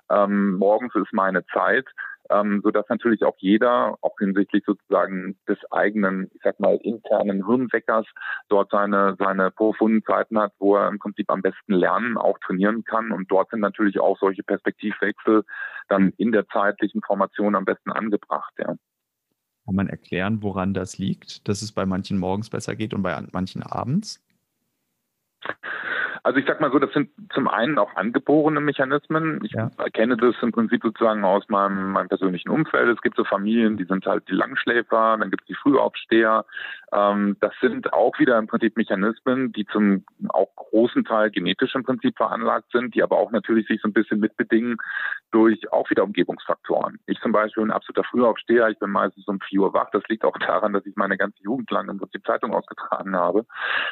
Ähm, 0.09 0.55
morgens 0.57 0.95
ist 0.95 1.11
meine 1.11 1.45
Zeit 1.47 1.85
ähm, 2.29 2.61
sodass 2.63 2.87
natürlich 2.89 3.23
auch 3.23 3.35
jeder, 3.37 3.97
auch 4.01 4.17
hinsichtlich 4.17 4.63
sozusagen 4.65 5.37
des 5.47 5.57
eigenen, 5.71 6.29
ich 6.33 6.41
sag 6.43 6.59
mal, 6.59 6.75
internen 6.77 7.45
Hirnweckers 7.45 8.05
dort 8.49 8.71
seine, 8.71 9.15
seine 9.19 9.51
profunden 9.51 10.03
Zeiten 10.03 10.39
hat, 10.39 10.53
wo 10.59 10.75
er 10.75 10.87
im 10.87 10.99
Prinzip 10.99 11.29
am 11.29 11.41
besten 11.41 11.73
lernen, 11.73 12.17
auch 12.17 12.37
trainieren 12.39 12.83
kann. 12.83 13.11
Und 13.11 13.29
dort 13.31 13.49
sind 13.49 13.59
natürlich 13.59 13.99
auch 13.99 14.17
solche 14.19 14.43
Perspektivwechsel 14.43 15.43
dann 15.89 16.13
in 16.17 16.31
der 16.31 16.47
zeitlichen 16.47 17.01
Formation 17.01 17.55
am 17.55 17.65
besten 17.65 17.91
angebracht, 17.91 18.53
ja. 18.57 18.75
Kann 19.65 19.75
man 19.75 19.87
erklären, 19.87 20.43
woran 20.43 20.73
das 20.73 20.97
liegt, 20.97 21.47
dass 21.47 21.61
es 21.61 21.71
bei 21.71 21.85
manchen 21.85 22.17
morgens 22.17 22.49
besser 22.49 22.75
geht 22.75 22.93
und 22.93 23.01
bei 23.01 23.17
manchen 23.31 23.63
abends? 23.63 24.21
Also 26.23 26.39
ich 26.39 26.45
sag 26.47 26.61
mal 26.61 26.71
so, 26.71 26.79
das 26.79 26.93
sind 26.93 27.09
zum 27.33 27.49
einen 27.49 27.77
auch 27.77 27.95
angeborene 27.95 28.61
Mechanismen. 28.61 29.41
Ich 29.43 29.51
ja. 29.51 29.69
kenne 29.93 30.15
das 30.15 30.35
im 30.41 30.53
Prinzip 30.53 30.81
sozusagen 30.81 31.25
aus 31.25 31.43
meinem, 31.49 31.91
meinem 31.91 32.07
persönlichen 32.07 32.49
Umfeld. 32.49 32.87
Es 32.87 33.01
gibt 33.01 33.17
so 33.17 33.25
Familien, 33.25 33.75
die 33.75 33.83
sind 33.83 34.05
halt 34.05 34.27
die 34.29 34.33
Langschläfer, 34.33 35.17
dann 35.19 35.29
gibt 35.29 35.43
es 35.43 35.47
die 35.47 35.55
Frühaufsteher. 35.55 36.45
Ähm, 36.93 37.35
das 37.41 37.53
sind 37.59 37.91
auch 37.91 38.17
wieder 38.19 38.37
im 38.37 38.47
Prinzip 38.47 38.77
Mechanismen, 38.77 39.51
die 39.51 39.65
zum 39.65 40.05
auch 40.29 40.47
großen 40.55 41.03
Teil 41.03 41.29
genetisch 41.29 41.75
im 41.75 41.83
Prinzip 41.83 42.15
veranlagt 42.15 42.71
sind, 42.71 42.95
die 42.95 43.03
aber 43.03 43.17
auch 43.17 43.31
natürlich 43.31 43.67
sich 43.67 43.81
so 43.81 43.89
ein 43.89 43.93
bisschen 43.93 44.21
mitbedingen 44.21 44.77
durch 45.31 45.73
auch 45.73 45.89
wieder 45.89 46.03
Umgebungsfaktoren. 46.03 46.99
Ich 47.05 47.19
zum 47.19 47.33
Beispiel 47.33 47.63
ein 47.63 47.71
absoluter 47.71 48.07
Frühaufsteher, 48.07 48.69
ich 48.69 48.79
bin 48.79 48.91
meistens 48.91 49.27
um 49.27 49.41
vier 49.41 49.61
Uhr 49.61 49.73
wach. 49.73 49.89
Das 49.91 50.03
liegt 50.07 50.23
auch 50.23 50.37
daran, 50.37 50.71
dass 50.71 50.85
ich 50.85 50.95
meine 50.95 51.17
ganze 51.17 51.41
Jugend 51.43 51.69
lang 51.71 51.89
im 51.89 51.97
Prinzip 51.97 52.25
Zeitung 52.25 52.53
ausgetragen 52.53 53.13
habe. 53.15 53.45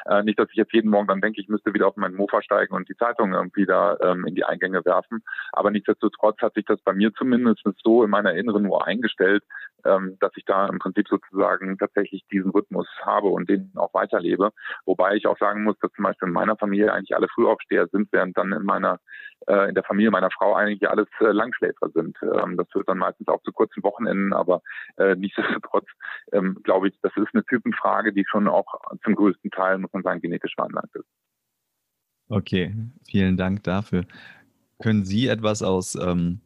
Äh, 0.06 0.24
nicht, 0.24 0.40
dass 0.40 0.50
ich 0.52 0.56
jetzt 0.56 0.74
jeden 0.74 0.90
Morgen 0.90 1.08
dann 1.08 1.20
denke, 1.20 1.42
ich 1.42 1.50
müsste 1.50 1.74
wieder 1.74 1.88
auf 1.88 1.98
meinen 1.98 2.21
Mofa 2.22 2.42
steigen 2.42 2.76
und 2.76 2.88
die 2.88 2.96
Zeitung 2.96 3.34
irgendwie 3.34 3.66
da 3.66 3.98
ähm, 4.02 4.26
in 4.26 4.36
die 4.36 4.44
Eingänge 4.44 4.86
werfen. 4.86 5.24
Aber 5.52 5.72
nichtsdestotrotz 5.72 6.40
hat 6.42 6.54
sich 6.54 6.66
das 6.66 6.80
bei 6.82 6.94
mir 6.94 7.14
zumindest 7.14 7.64
so 7.84 8.04
in 8.04 8.10
meiner 8.10 8.34
inneren 8.34 8.66
Uhr 8.68 8.86
eingestellt, 8.86 9.44
ähm, 9.86 10.18
dass 10.20 10.32
ich 10.36 10.46
da 10.46 10.68
im 10.68 10.80
Prinzip 10.80 11.08
sozusagen 11.08 11.78
tatsächlich 11.78 12.24
diesen 12.32 12.52
Rhythmus 12.52 12.88
habe 13.02 13.28
und 13.28 13.50
den 13.50 13.72
auch 13.76 13.94
weiterlebe. 13.94 14.52
Wobei 14.86 15.16
ich 15.16 15.28
auch 15.28 15.38
sagen 15.38 15.64
muss, 15.64 15.78
dass 15.80 15.92
zum 15.94 16.04
Beispiel 16.04 16.28
in 16.28 16.34
meiner 16.34 16.56
Familie 16.58 16.94
eigentlich 16.94 17.16
alle 17.16 17.28
Frühaufsteher 17.28 17.88
sind, 17.88 18.10
während 18.12 18.38
dann 18.38 18.52
in 18.52 18.64
meiner 18.64 19.00
äh, 19.48 19.70
in 19.70 19.76
der 19.76 19.84
Familie 19.84 20.12
meiner 20.12 20.30
Frau 20.32 20.54
eigentlich 20.54 20.88
alles 20.90 21.08
äh, 21.20 21.32
Langschläfer 21.32 21.90
sind. 21.94 22.18
Ähm, 22.22 22.58
das 22.58 22.68
führt 22.72 22.88
dann 22.88 22.98
meistens 23.00 23.28
auch 23.28 23.42
zu 23.44 23.52
kurzen 23.52 23.84
Wochenenden, 23.84 24.34
aber 24.34 24.62
äh, 24.98 25.16
nichtsdestotrotz 25.16 25.88
ähm, 26.32 26.60
glaube 26.64 26.90
ich, 26.90 27.00
das 27.02 27.12
ist 27.16 27.34
eine 27.34 27.44
Typenfrage, 27.46 28.14
die 28.14 28.26
schon 28.30 28.48
auch 28.48 28.66
zum 29.04 29.16
größten 29.16 29.52
Teil, 29.52 29.78
muss 29.78 29.94
man 29.94 30.04
sagen, 30.04 30.22
genetisch 30.22 30.54
veranlagt 30.56 30.96
ist. 30.96 31.08
Okay, 32.32 32.74
vielen 33.10 33.36
Dank 33.36 33.64
dafür. 33.64 34.06
Können 34.82 35.04
Sie 35.04 35.28
etwas 35.28 35.62
aus 35.62 35.96
ähm, 35.96 36.40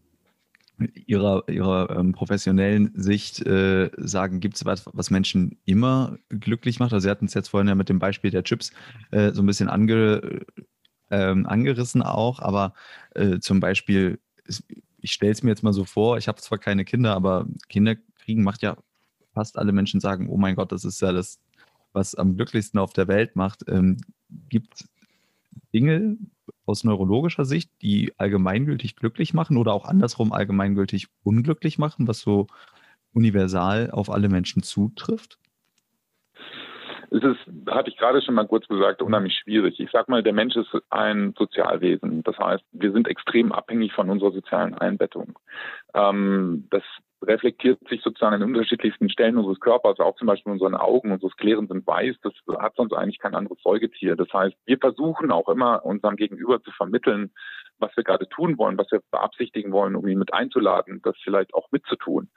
Ihrer, 1.05 1.47
Ihrer 1.47 1.91
ähm, 1.91 2.11
professionellen 2.11 2.91
Sicht 2.95 3.45
äh, 3.45 3.91
sagen, 3.97 4.39
gibt 4.39 4.55
es 4.55 4.65
was, 4.65 4.89
was 4.93 5.11
Menschen 5.11 5.59
immer 5.65 6.17
glücklich 6.29 6.79
macht? 6.79 6.91
Also 6.91 7.05
Sie 7.05 7.11
hatten 7.11 7.25
es 7.25 7.35
jetzt 7.35 7.49
vorhin 7.49 7.67
ja 7.67 7.75
mit 7.75 7.87
dem 7.89 7.99
Beispiel 7.99 8.31
der 8.31 8.43
Chips 8.43 8.71
äh, 9.11 9.31
so 9.31 9.43
ein 9.43 9.45
bisschen 9.45 9.69
ange, 9.69 10.41
ähm, 11.11 11.45
angerissen 11.45 12.01
auch, 12.01 12.39
aber 12.39 12.73
äh, 13.13 13.37
zum 13.37 13.59
Beispiel, 13.59 14.19
ich 15.01 15.11
stelle 15.11 15.33
es 15.33 15.43
mir 15.43 15.51
jetzt 15.51 15.61
mal 15.61 15.71
so 15.71 15.85
vor, 15.85 16.17
ich 16.17 16.27
habe 16.27 16.41
zwar 16.41 16.57
keine 16.57 16.83
Kinder, 16.83 17.13
aber 17.13 17.45
Kinder 17.69 17.95
kriegen 18.23 18.41
macht 18.41 18.63
ja 18.63 18.75
fast 19.35 19.55
alle 19.55 19.71
Menschen 19.71 19.99
sagen, 19.99 20.29
oh 20.29 20.37
mein 20.37 20.55
Gott, 20.55 20.71
das 20.71 20.83
ist 20.83 20.99
ja 21.03 21.11
das, 21.11 21.39
was 21.93 22.15
am 22.15 22.37
glücklichsten 22.37 22.79
auf 22.79 22.93
der 22.93 23.07
Welt 23.07 23.35
macht. 23.35 23.65
Ähm, 23.67 23.97
gibt 24.49 24.85
Dinge 25.75 26.17
aus 26.65 26.85
neurologischer 26.85 27.43
Sicht, 27.43 27.69
die 27.81 28.13
allgemeingültig 28.17 28.95
glücklich 28.95 29.33
machen 29.33 29.57
oder 29.57 29.73
auch 29.73 29.85
andersrum 29.85 30.31
allgemeingültig 30.31 31.07
unglücklich 31.21 31.77
machen, 31.77 32.07
was 32.07 32.21
so 32.21 32.47
universal 33.13 33.91
auf 33.91 34.09
alle 34.09 34.29
Menschen 34.29 34.63
zutrifft? 34.63 35.37
Es 37.11 37.23
ist, 37.23 37.69
hatte 37.69 37.89
ich 37.89 37.97
gerade 37.97 38.21
schon 38.21 38.35
mal 38.35 38.47
kurz 38.47 38.67
gesagt, 38.67 39.01
unheimlich 39.01 39.35
schwierig. 39.35 39.79
Ich 39.79 39.91
sage 39.91 40.09
mal, 40.09 40.23
der 40.23 40.33
Mensch 40.33 40.55
ist 40.55 40.69
ein 40.89 41.33
Sozialwesen. 41.37 42.23
Das 42.23 42.37
heißt, 42.37 42.63
wir 42.71 42.91
sind 42.91 43.07
extrem 43.07 43.51
abhängig 43.51 43.93
von 43.93 44.09
unserer 44.09 44.31
sozialen 44.31 44.73
Einbettung. 44.73 45.37
Ähm, 45.93 46.67
das 46.71 46.83
reflektiert 47.21 47.79
sich 47.89 48.01
sozusagen 48.01 48.35
an 48.35 48.43
unterschiedlichsten 48.43 49.09
Stellen 49.09 49.37
unseres 49.37 49.59
Körpers, 49.59 49.99
auch 49.99 50.15
zum 50.15 50.27
Beispiel 50.27 50.53
unseren 50.53 50.75
Augen. 50.75 51.11
Unsere 51.11 51.31
Skleren 51.31 51.67
sind 51.67 51.85
weiß. 51.85 52.15
Das 52.21 52.33
hat 52.59 52.75
sonst 52.75 52.93
eigentlich 52.93 53.19
kein 53.19 53.35
anderes 53.35 53.61
Säugetier. 53.63 54.15
Das 54.15 54.31
heißt, 54.31 54.55
wir 54.65 54.77
versuchen 54.77 55.31
auch 55.31 55.49
immer 55.49 55.85
unserem 55.85 56.15
Gegenüber 56.15 56.61
zu 56.61 56.71
vermitteln, 56.71 57.31
was 57.79 57.95
wir 57.95 58.03
gerade 58.03 58.27
tun 58.29 58.57
wollen, 58.57 58.77
was 58.77 58.91
wir 58.91 59.01
beabsichtigen 59.11 59.71
wollen, 59.71 59.95
um 59.95 60.07
ihn 60.07 60.19
mit 60.19 60.33
einzuladen, 60.33 61.01
das 61.03 61.15
vielleicht 61.23 61.53
auch 61.53 61.71
mitzutun. 61.71 62.29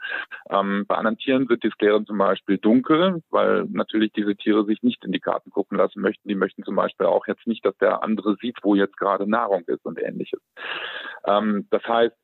Ähm, 0.51 0.85
bei 0.89 0.97
anderen 0.97 1.19
Tieren 1.19 1.47
sind 1.47 1.63
die 1.63 1.71
Skleren 1.71 2.07
zum 2.07 2.19
Beispiel 2.19 2.59
dunkel, 2.59 3.23
weil 3.31 3.65
natürlich 3.71 4.13
diese 4.13 4.37
Tiere 4.37 4.65
sich 4.65 4.83
nicht 4.83 5.05
in 5.05 5.13
die 5.13 5.21
Karten 5.21 5.51
gucken 5.51 5.79
lassen 5.79 6.01
möchten. 6.01 6.29
Die 6.29 6.35
möchten 6.35 6.65
zum 6.65 6.77
Beispiel 6.77 7.07
auch 7.07 7.27
jetzt 7.27 7.47
nicht, 7.47 7.65
dass 7.65 7.77
der 7.79 8.03
andere 8.03 8.37
sieht, 8.41 8.59
wo 8.63 8.75
jetzt 8.75 8.97
gerade 8.97 9.29
Nahrung 9.29 9.63
ist 9.67 9.85
und 9.85 10.01
ähnliches. 10.01 10.41
Ähm, 11.25 11.67
das 11.71 11.85
heißt, 11.85 12.17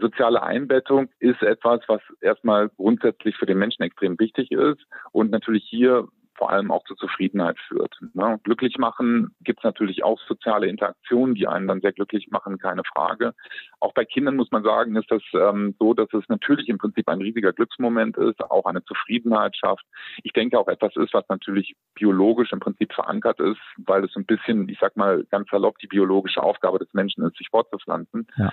soziale 0.00 0.42
Einbettung 0.42 1.08
ist 1.18 1.42
etwas, 1.42 1.80
was 1.86 2.00
erstmal 2.20 2.68
grundsätzlich 2.70 3.36
für 3.36 3.46
den 3.46 3.58
Menschen 3.58 3.82
extrem 3.82 4.18
wichtig 4.18 4.50
ist 4.50 4.84
und 5.12 5.30
natürlich 5.30 5.64
hier 5.68 6.08
vor 6.40 6.50
allem 6.50 6.70
auch 6.70 6.82
zur 6.84 6.96
Zufriedenheit 6.96 7.58
führt. 7.68 7.94
Ne? 8.14 8.40
Glücklich 8.44 8.78
machen 8.78 9.34
gibt 9.42 9.60
es 9.60 9.64
natürlich 9.64 10.04
auch 10.04 10.18
soziale 10.26 10.68
Interaktionen, 10.68 11.34
die 11.34 11.46
einen 11.46 11.68
dann 11.68 11.82
sehr 11.82 11.92
glücklich 11.92 12.28
machen, 12.30 12.56
keine 12.56 12.82
Frage. 12.82 13.34
Auch 13.78 13.92
bei 13.92 14.06
Kindern 14.06 14.36
muss 14.36 14.50
man 14.50 14.62
sagen, 14.62 14.96
ist 14.96 15.10
das 15.10 15.22
ähm, 15.34 15.74
so, 15.78 15.92
dass 15.92 16.08
es 16.14 16.26
natürlich 16.28 16.70
im 16.70 16.78
Prinzip 16.78 17.08
ein 17.08 17.20
riesiger 17.20 17.52
Glücksmoment 17.52 18.16
ist, 18.16 18.40
auch 18.42 18.64
eine 18.64 18.82
Zufriedenheit 18.84 19.54
schafft. 19.54 19.84
Ich 20.22 20.32
denke 20.32 20.58
auch 20.58 20.68
etwas 20.68 20.96
ist, 20.96 21.12
was 21.12 21.28
natürlich 21.28 21.74
biologisch 21.94 22.52
im 22.52 22.60
Prinzip 22.60 22.94
verankert 22.94 23.38
ist, 23.38 23.60
weil 23.76 24.04
es 24.04 24.12
so 24.14 24.20
ein 24.20 24.26
bisschen, 24.26 24.66
ich 24.70 24.78
sag 24.80 24.96
mal 24.96 25.24
ganz 25.30 25.50
salopp, 25.50 25.76
die 25.78 25.88
biologische 25.88 26.42
Aufgabe 26.42 26.78
des 26.78 26.88
Menschen 26.94 27.22
ist, 27.22 27.36
sich 27.36 27.50
fortzupflanzen. 27.50 28.26
Ja. 28.38 28.52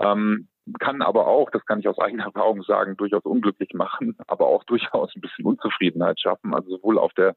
Ähm, 0.00 0.48
kann 0.78 1.02
aber 1.02 1.26
auch, 1.26 1.50
das 1.50 1.64
kann 1.66 1.80
ich 1.80 1.88
aus 1.88 1.98
eigener 1.98 2.24
Erfahrung 2.26 2.62
sagen, 2.62 2.96
durchaus 2.96 3.24
unglücklich 3.24 3.72
machen, 3.74 4.16
aber 4.26 4.46
auch 4.46 4.64
durchaus 4.64 5.14
ein 5.14 5.20
bisschen 5.20 5.44
Unzufriedenheit 5.44 6.20
schaffen. 6.20 6.54
Also 6.54 6.76
sowohl 6.76 6.98
auf 6.98 7.12
der 7.14 7.34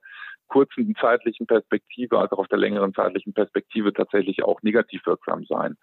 kurzen 0.47 0.95
zeitlichen 0.99 1.47
Perspektive 1.47 2.19
als 2.19 2.31
auch 2.31 2.39
auf 2.39 2.47
der 2.47 2.57
längeren 2.57 2.93
zeitlichen 2.93 3.33
Perspektive 3.33 3.93
tatsächlich 3.93 4.43
auch 4.43 4.61
negativ 4.61 5.05
wirksam 5.05 5.45
sein. 5.45 5.77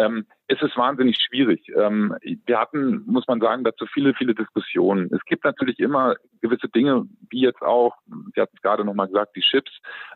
Ähm, 0.00 0.26
es 0.46 0.60
ist 0.62 0.76
wahnsinnig 0.76 1.16
schwierig. 1.16 1.68
Ähm, 1.76 2.16
wir 2.46 2.58
hatten, 2.58 3.04
muss 3.06 3.26
man 3.28 3.40
sagen, 3.40 3.62
dazu 3.64 3.86
viele, 3.86 4.14
viele 4.14 4.34
Diskussionen. 4.34 5.08
Es 5.12 5.24
gibt 5.24 5.44
natürlich 5.44 5.78
immer 5.78 6.16
gewisse 6.40 6.68
Dinge, 6.68 7.06
wie 7.28 7.42
jetzt 7.42 7.62
auch, 7.62 7.96
Sie 8.34 8.40
hatten 8.40 8.56
es 8.56 8.62
gerade 8.62 8.84
nochmal 8.84 9.06
gesagt, 9.06 9.36
die 9.36 9.42
Chips, 9.42 9.70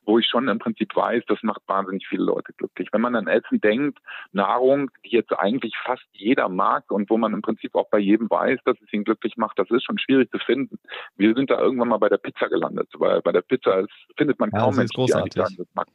wo 0.04 0.18
ich 0.18 0.26
schon 0.26 0.48
im 0.48 0.58
Prinzip 0.58 0.94
weiß, 0.94 1.22
das 1.28 1.38
macht 1.42 1.62
wahnsinnig 1.66 2.06
viele 2.08 2.24
Leute 2.24 2.52
glücklich. 2.56 2.88
Wenn 2.92 3.02
man 3.02 3.14
an 3.14 3.28
Essen 3.28 3.60
denkt, 3.60 3.98
Nahrung, 4.32 4.90
die 5.04 5.10
jetzt 5.10 5.32
eigentlich 5.38 5.74
fast 5.84 6.06
jeder 6.12 6.48
mag 6.48 6.90
und 6.90 7.10
wo 7.10 7.16
man 7.16 7.32
im 7.32 7.42
Prinzip 7.42 7.74
auch 7.74 7.88
bei 7.90 7.98
jedem 7.98 8.28
weiß, 8.28 8.58
dass 8.64 8.76
es 8.80 8.92
ihn 8.92 9.04
glücklich 9.04 9.36
macht, 9.36 9.58
das 9.58 9.70
ist 9.70 9.84
schon 9.84 9.98
schwierig 9.98 10.30
zu 10.30 10.38
finden. 10.38 10.78
Wir 11.16 11.34
sind 11.34 11.50
da 11.50 11.60
irgendwann 11.60 11.88
mal 11.88 11.98
bei 11.98 12.08
der 12.08 12.18
Pizza 12.18 12.48
gelandet, 12.48 12.88
weil 12.94 13.22
bei 13.22 13.32
der 13.32 13.42
Pizza 13.42 13.84
findet 14.16 14.40
man 14.40 14.50
kaum 14.50 14.72
ja, 14.72 14.78
Menschen, 14.78 15.06
die 15.06 15.12
sagen, 15.12 15.54
das 15.58 15.68
mag. 15.74 15.86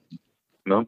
Ne? 0.66 0.88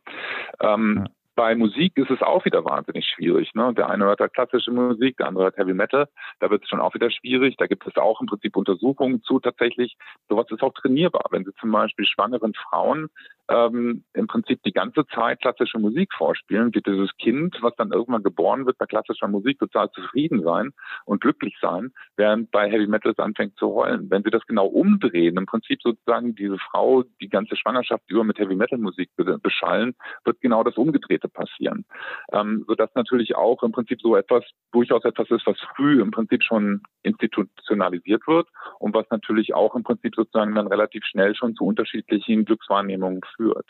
Ähm, 0.62 1.04
ja. 1.06 1.12
Bei 1.36 1.56
Musik 1.56 1.98
ist 1.98 2.10
es 2.10 2.22
auch 2.22 2.44
wieder 2.46 2.66
wahnsinnig 2.66 3.06
schwierig. 3.06 3.54
Ne? 3.56 3.74
Der 3.74 3.90
eine 3.90 4.06
hört 4.06 4.20
halt 4.20 4.34
klassische 4.34 4.72
Musik, 4.72 5.18
der 5.18 5.28
andere 5.28 5.46
hört 5.46 5.58
Heavy 5.58 5.74
Metal. 5.74 6.08
Da 6.40 6.50
wird 6.50 6.64
es 6.64 6.70
schon 6.70 6.82
auch 6.82 6.94
wieder 6.94 7.10
schwierig. 7.10 7.56
Da 7.58 7.68
gibt 7.68 7.88
es 7.88 7.96
auch 7.96 8.20
im 8.20 8.28
Prinzip 8.28 8.56
Untersuchungen 8.58 9.22
zu 9.24 9.40
tatsächlich. 9.40 9.96
Sowas 10.28 10.48
ist 10.50 10.62
auch 10.62 10.74
trainierbar. 10.74 11.26
Wenn 11.32 11.46
Sie 11.46 11.54
zum 11.60 11.72
Beispiel 11.72 12.06
schwangeren 12.06 12.54
Frauen 12.54 13.10
ähm, 13.52 14.04
im 14.14 14.28
Prinzip 14.28 14.62
die 14.64 14.72
ganze 14.72 15.06
Zeit 15.08 15.42
klassische 15.42 15.80
Musik 15.80 16.14
vorspielen, 16.14 16.74
wird 16.74 16.88
dieses 16.88 17.16
Kind, 17.18 17.58
was 17.62 17.76
dann 17.76 17.92
irgendwann 17.92 18.24
geboren 18.24 18.66
wird, 18.66 18.78
bei 18.78 18.86
klassischer 18.86 19.28
Musik 19.28 19.60
total 19.60 19.92
zufrieden 19.92 20.44
sein 20.44 20.72
und 21.06 21.22
glücklich 21.22 21.56
sein, 21.62 21.92
während 22.18 22.52
bei 22.52 22.70
Heavy 22.70 22.88
Metal 22.88 23.12
es 23.12 23.20
anfängt 23.20 23.58
zu 23.58 23.74
heulen. 23.74 24.10
Wenn 24.10 24.24
Sie 24.24 24.30
das 24.30 24.46
genau 24.48 24.68
umdrehen, 24.68 25.38
im 25.38 25.46
Prinzip 25.46 25.82
sozusagen 25.82 26.36
diese 26.36 26.58
Frau 26.58 27.04
die 27.22 27.30
ganze 27.30 27.56
Schwangerschaft 27.56 28.04
über 28.08 28.24
mit 28.24 28.40
Heavy 28.40 28.56
Metal 28.56 28.78
Musik 28.78 29.10
beschallen, 29.42 29.96
wird 30.24 30.40
genau 30.42 30.64
das 30.64 30.78
Umgedrehte 31.22 31.30
passieren. 31.30 31.86
Ähm, 32.32 32.66
sodass 32.68 32.90
natürlich 32.96 33.36
auch 33.36 33.64
im 33.64 33.72
Prinzip 33.72 34.02
so 34.02 34.16
etwas 34.16 34.44
durchaus 34.72 35.04
etwas 35.06 35.30
ist, 35.30 35.46
was 35.46 35.58
früh 35.76 36.02
im 36.02 36.12
Prinzip 36.12 36.44
schon 36.44 36.82
institutionalisiert 37.04 38.26
wird 38.28 38.48
und 38.80 38.94
was 38.94 39.06
natürlich 39.10 39.54
auch 39.54 39.76
im 39.76 39.84
Prinzip 39.84 40.16
sozusagen 40.16 40.56
dann 40.56 40.68
relativ 40.68 41.04
schnell 41.06 41.36
schon 41.36 41.56
zu 41.56 41.66
unterschiedlichen 41.66 42.46
Glückswahrnehmungen 42.46 43.22
führt. 43.36 43.68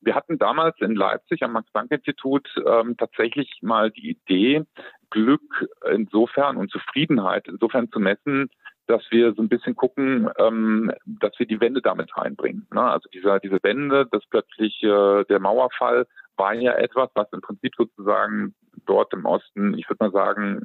Wir 0.00 0.14
hatten 0.14 0.38
damals 0.38 0.76
in 0.80 0.94
Leipzig 0.94 1.42
am 1.42 1.52
Max-Planck-Institut 1.52 2.48
ähm, 2.66 2.96
tatsächlich 2.96 3.58
mal 3.62 3.90
die 3.90 4.10
Idee, 4.10 4.64
Glück 5.10 5.68
insofern 5.90 6.56
und 6.56 6.70
Zufriedenheit 6.70 7.46
insofern 7.46 7.90
zu 7.90 8.00
messen, 8.00 8.48
dass 8.86 9.02
wir 9.10 9.32
so 9.34 9.42
ein 9.42 9.48
bisschen 9.48 9.76
gucken, 9.76 10.28
ähm, 10.38 10.92
dass 11.04 11.38
wir 11.38 11.46
die 11.46 11.60
Wende 11.60 11.82
damit 11.82 12.16
reinbringen. 12.16 12.66
Ne? 12.72 12.82
Also 12.82 13.08
dieser, 13.10 13.40
diese 13.40 13.62
Wende, 13.62 14.06
das 14.10 14.24
plötzlich 14.28 14.82
äh, 14.82 15.24
der 15.24 15.40
Mauerfall 15.40 16.06
war 16.36 16.54
ja 16.54 16.72
etwas, 16.72 17.10
was 17.14 17.32
im 17.32 17.40
Prinzip 17.40 17.74
sozusagen 17.76 18.54
dort 18.86 19.12
im 19.12 19.24
Osten, 19.24 19.78
ich 19.78 19.88
würde 19.88 20.04
mal 20.04 20.12
sagen, 20.12 20.64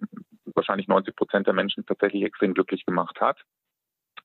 wahrscheinlich 0.56 0.88
90 0.88 1.16
Prozent 1.16 1.48
der 1.48 1.54
Menschen 1.54 1.86
tatsächlich 1.86 2.24
extrem 2.24 2.54
glücklich 2.54 2.86
gemacht 2.86 3.20
hat. 3.22 3.38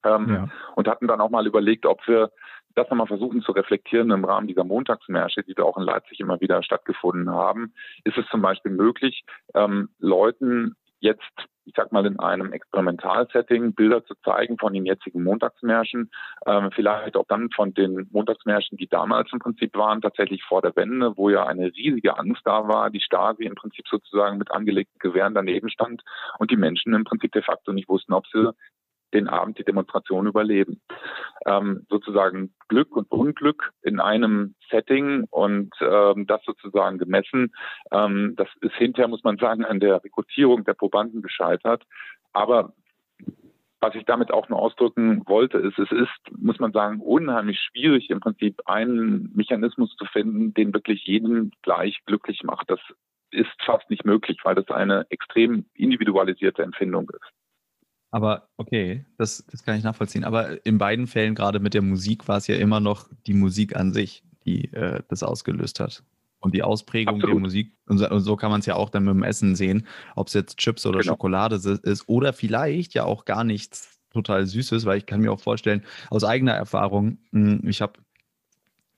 Ähm, 0.04 0.28
ja. 0.28 0.48
Und 0.74 0.88
hatten 0.88 1.06
dann 1.06 1.20
auch 1.20 1.30
mal 1.30 1.46
überlegt, 1.46 1.86
ob 1.86 2.06
wir 2.08 2.32
das 2.74 2.88
nochmal 2.88 3.06
versuchen 3.06 3.42
zu 3.42 3.52
reflektieren 3.52 4.10
im 4.10 4.24
Rahmen 4.24 4.48
dieser 4.48 4.64
Montagsmärsche, 4.64 5.42
die 5.42 5.54
da 5.54 5.62
auch 5.62 5.76
in 5.76 5.84
Leipzig 5.84 6.20
immer 6.20 6.40
wieder 6.40 6.62
stattgefunden 6.62 7.30
haben, 7.30 7.74
ist 8.04 8.16
es 8.16 8.26
zum 8.30 8.40
Beispiel 8.40 8.72
möglich, 8.72 9.24
ähm, 9.54 9.90
Leuten 9.98 10.74
jetzt, 11.02 11.20
ich 11.64 11.74
sag 11.76 11.92
mal, 11.92 12.06
in 12.06 12.18
einem 12.18 12.52
Experimentalsetting 12.52 13.74
Bilder 13.74 14.04
zu 14.04 14.14
zeigen 14.24 14.56
von 14.56 14.72
den 14.72 14.86
jetzigen 14.86 15.22
Montagsmärschen, 15.24 16.10
ähm, 16.46 16.70
vielleicht 16.72 17.16
auch 17.16 17.26
dann 17.28 17.50
von 17.50 17.74
den 17.74 18.08
Montagsmärschen, 18.12 18.78
die 18.78 18.88
damals 18.88 19.32
im 19.32 19.40
Prinzip 19.40 19.76
waren, 19.76 20.00
tatsächlich 20.00 20.42
vor 20.44 20.62
der 20.62 20.74
Wende, 20.76 21.16
wo 21.16 21.28
ja 21.28 21.44
eine 21.44 21.66
riesige 21.66 22.16
Angst 22.18 22.42
da 22.44 22.68
war, 22.68 22.90
die 22.90 23.00
Stasi 23.00 23.44
im 23.44 23.56
Prinzip 23.56 23.86
sozusagen 23.88 24.38
mit 24.38 24.50
angelegten 24.52 24.98
Gewehren 25.00 25.34
daneben 25.34 25.68
stand 25.68 26.02
und 26.38 26.50
die 26.50 26.56
Menschen 26.56 26.94
im 26.94 27.04
Prinzip 27.04 27.32
de 27.32 27.42
facto 27.42 27.72
nicht 27.72 27.88
wussten, 27.88 28.12
ob 28.12 28.26
sie 28.28 28.52
den 29.14 29.28
Abend 29.28 29.58
die 29.58 29.64
Demonstration 29.64 30.26
überleben. 30.26 30.80
Ähm, 31.46 31.86
sozusagen 31.88 32.54
Glück 32.68 32.96
und 32.96 33.10
Unglück 33.10 33.70
in 33.82 34.00
einem 34.00 34.54
Setting 34.70 35.24
und 35.30 35.74
ähm, 35.80 36.26
das 36.26 36.42
sozusagen 36.44 36.98
gemessen. 36.98 37.52
Ähm, 37.90 38.34
das 38.36 38.48
ist 38.60 38.74
hinterher, 38.74 39.08
muss 39.08 39.24
man 39.24 39.38
sagen, 39.38 39.64
an 39.64 39.80
der 39.80 40.02
Rekrutierung 40.02 40.64
der 40.64 40.74
Probanden 40.74 41.22
gescheitert. 41.22 41.84
Aber 42.32 42.72
was 43.82 43.96
ich 43.96 44.04
damit 44.04 44.30
auch 44.30 44.48
nur 44.48 44.60
ausdrücken 44.60 45.22
wollte, 45.26 45.58
ist, 45.58 45.76
es 45.78 45.90
ist, 45.90 46.38
muss 46.38 46.60
man 46.60 46.72
sagen, 46.72 47.00
unheimlich 47.00 47.58
schwierig, 47.60 48.10
im 48.10 48.20
Prinzip 48.20 48.62
einen 48.66 49.32
Mechanismus 49.34 49.94
zu 49.96 50.04
finden, 50.04 50.54
den 50.54 50.72
wirklich 50.72 51.04
jeden 51.04 51.50
gleich 51.62 51.98
glücklich 52.06 52.44
macht. 52.44 52.70
Das 52.70 52.78
ist 53.32 53.50
fast 53.64 53.90
nicht 53.90 54.04
möglich, 54.04 54.38
weil 54.44 54.54
das 54.54 54.68
eine 54.68 55.06
extrem 55.10 55.66
individualisierte 55.74 56.62
Empfindung 56.62 57.10
ist. 57.10 57.41
Aber 58.12 58.48
okay, 58.58 59.06
das, 59.16 59.44
das 59.50 59.64
kann 59.64 59.76
ich 59.76 59.82
nachvollziehen. 59.82 60.22
Aber 60.22 60.64
in 60.66 60.78
beiden 60.78 61.06
Fällen, 61.06 61.34
gerade 61.34 61.60
mit 61.60 61.74
der 61.74 61.82
Musik, 61.82 62.28
war 62.28 62.36
es 62.36 62.46
ja 62.46 62.56
immer 62.56 62.78
noch 62.78 63.08
die 63.26 63.32
Musik 63.32 63.74
an 63.74 63.92
sich, 63.92 64.22
die 64.44 64.72
äh, 64.74 65.02
das 65.08 65.22
ausgelöst 65.22 65.80
hat. 65.80 66.04
Und 66.38 66.54
die 66.54 66.62
Ausprägung 66.62 67.16
Absolut. 67.16 67.36
der 67.36 67.40
Musik. 67.40 67.72
Und 67.86 67.98
so, 67.98 68.10
und 68.10 68.20
so 68.20 68.36
kann 68.36 68.50
man 68.50 68.60
es 68.60 68.66
ja 68.66 68.74
auch 68.74 68.90
dann 68.90 69.04
mit 69.04 69.14
dem 69.14 69.22
Essen 69.22 69.56
sehen, 69.56 69.86
ob 70.14 70.26
es 70.26 70.34
jetzt 70.34 70.58
Chips 70.58 70.84
oder 70.84 71.00
genau. 71.00 71.12
Schokolade 71.12 71.56
ist 71.56 72.08
oder 72.08 72.32
vielleicht 72.32 72.94
ja 72.94 73.04
auch 73.04 73.24
gar 73.24 73.44
nichts 73.44 73.98
total 74.10 74.46
Süßes, 74.46 74.84
weil 74.84 74.98
ich 74.98 75.06
kann 75.06 75.20
mir 75.20 75.32
auch 75.32 75.40
vorstellen, 75.40 75.82
aus 76.10 76.22
eigener 76.22 76.52
Erfahrung, 76.52 77.18
hm, 77.30 77.66
ich 77.66 77.80
habe 77.80 77.94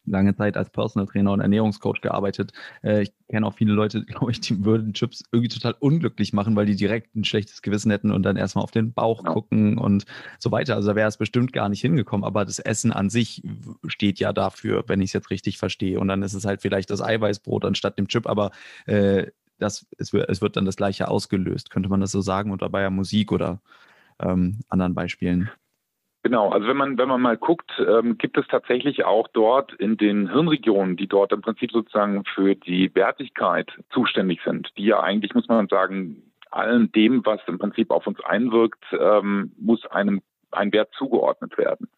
lange 0.07 0.35
Zeit 0.35 0.57
als 0.57 0.71
Personal 0.71 1.07
Trainer 1.07 1.33
und 1.33 1.41
Ernährungscoach 1.41 2.01
gearbeitet. 2.01 2.53
Äh, 2.83 3.03
ich 3.03 3.13
kenne 3.29 3.47
auch 3.47 3.55
viele 3.55 3.73
Leute, 3.73 4.05
glaube 4.07 4.31
ich, 4.33 4.41
die 4.41 4.65
würden 4.65 4.95
Chips 4.95 5.23
irgendwie 5.33 5.49
total 5.49 5.75
unglücklich 5.79 6.33
machen, 6.33 6.57
weil 6.57 6.67
die 6.67 6.77
direkt 6.77 7.15
ein 7.15 7.25
schlechtes 7.25 7.63
Gewissen 7.63 7.91
hätten 7.91 8.11
und 8.11 8.23
dann 8.23 8.37
erstmal 8.37 8.65
auf 8.65 8.71
den 8.71 8.93
Bauch 8.93 9.25
ja. 9.25 9.33
gucken 9.33 9.79
und 9.79 10.05
so 10.39 10.51
weiter. 10.51 10.77
Also 10.77 10.89
da 10.91 10.97
wäre 10.97 11.09
es 11.09 11.17
bestimmt 11.17 11.53
gar 11.53 11.69
nicht 11.69 11.81
hingekommen. 11.81 12.25
Aber 12.25 12.45
das 12.45 12.59
Essen 12.59 12.93
an 12.93 13.11
sich 13.11 13.43
steht 13.87 14.19
ja 14.19 14.33
dafür, 14.33 14.85
wenn 14.87 15.01
ich 15.01 15.11
es 15.11 15.15
jetzt 15.15 15.31
richtig 15.31 15.59
verstehe. 15.59 15.99
Und 15.99 16.09
dann 16.09 16.23
ist 16.23 16.35
es 16.35 16.45
halt 16.45 16.63
vielleicht 16.63 16.91
das 16.91 17.03
Eiweißbrot 17.03 17.65
anstatt 17.65 17.99
dem 17.99 18.09
Chip, 18.09 18.27
aber 18.27 18.51
äh, 18.87 19.27
das, 19.59 19.87
es, 19.99 20.13
wird, 20.13 20.29
es 20.29 20.41
wird 20.41 20.57
dann 20.57 20.65
das 20.65 20.77
Gleiche 20.77 21.09
ausgelöst. 21.09 21.71
Könnte 21.71 21.89
man 21.89 22.01
das 22.01 22.11
so 22.11 22.21
sagen? 22.21 22.51
Und 22.51 22.63
dabei 22.63 22.83
ja 22.83 22.91
Musik 22.91 23.33
oder 23.33 23.61
ähm, 24.21 24.61
anderen 24.69 24.95
Beispielen. 24.95 25.51
Genau, 26.25 26.49
also 26.49 26.67
wenn 26.67 26.79
man 26.79 26.97
wenn 26.97 27.09
man 27.09 27.21
mal 27.21 27.37
guckt, 27.37 27.71
ähm, 27.79 28.17
gibt 28.17 28.39
es 28.39 28.47
tatsächlich 28.49 29.05
auch 29.05 29.29
dort 29.29 29.75
in 29.75 29.99
den 29.99 30.31
Hirnregionen, 30.31 30.97
die 30.97 31.07
dort 31.07 31.33
im 31.33 31.43
Prinzip 31.43 31.71
sozusagen 31.71 32.25
für 32.25 32.55
die 32.55 32.95
Wertigkeit 32.95 33.71
zuständig 33.91 34.41
sind, 34.43 34.71
die 34.79 34.87
ja 34.87 35.01
eigentlich 35.01 35.35
muss 35.35 35.49
man 35.49 35.69
sagen 35.69 36.33
allem 36.51 36.91
dem, 36.93 37.27
was 37.27 37.41
im 37.47 37.59
Prinzip 37.59 37.91
auf 37.91 38.07
uns 38.07 38.25
einwirkt, 38.25 38.83
ähm, 38.99 39.53
muss 39.59 39.85
einem 39.85 40.23
ein 40.51 40.73
Wert 40.73 40.95
zugeordnet 40.97 41.59
werden. 41.59 41.91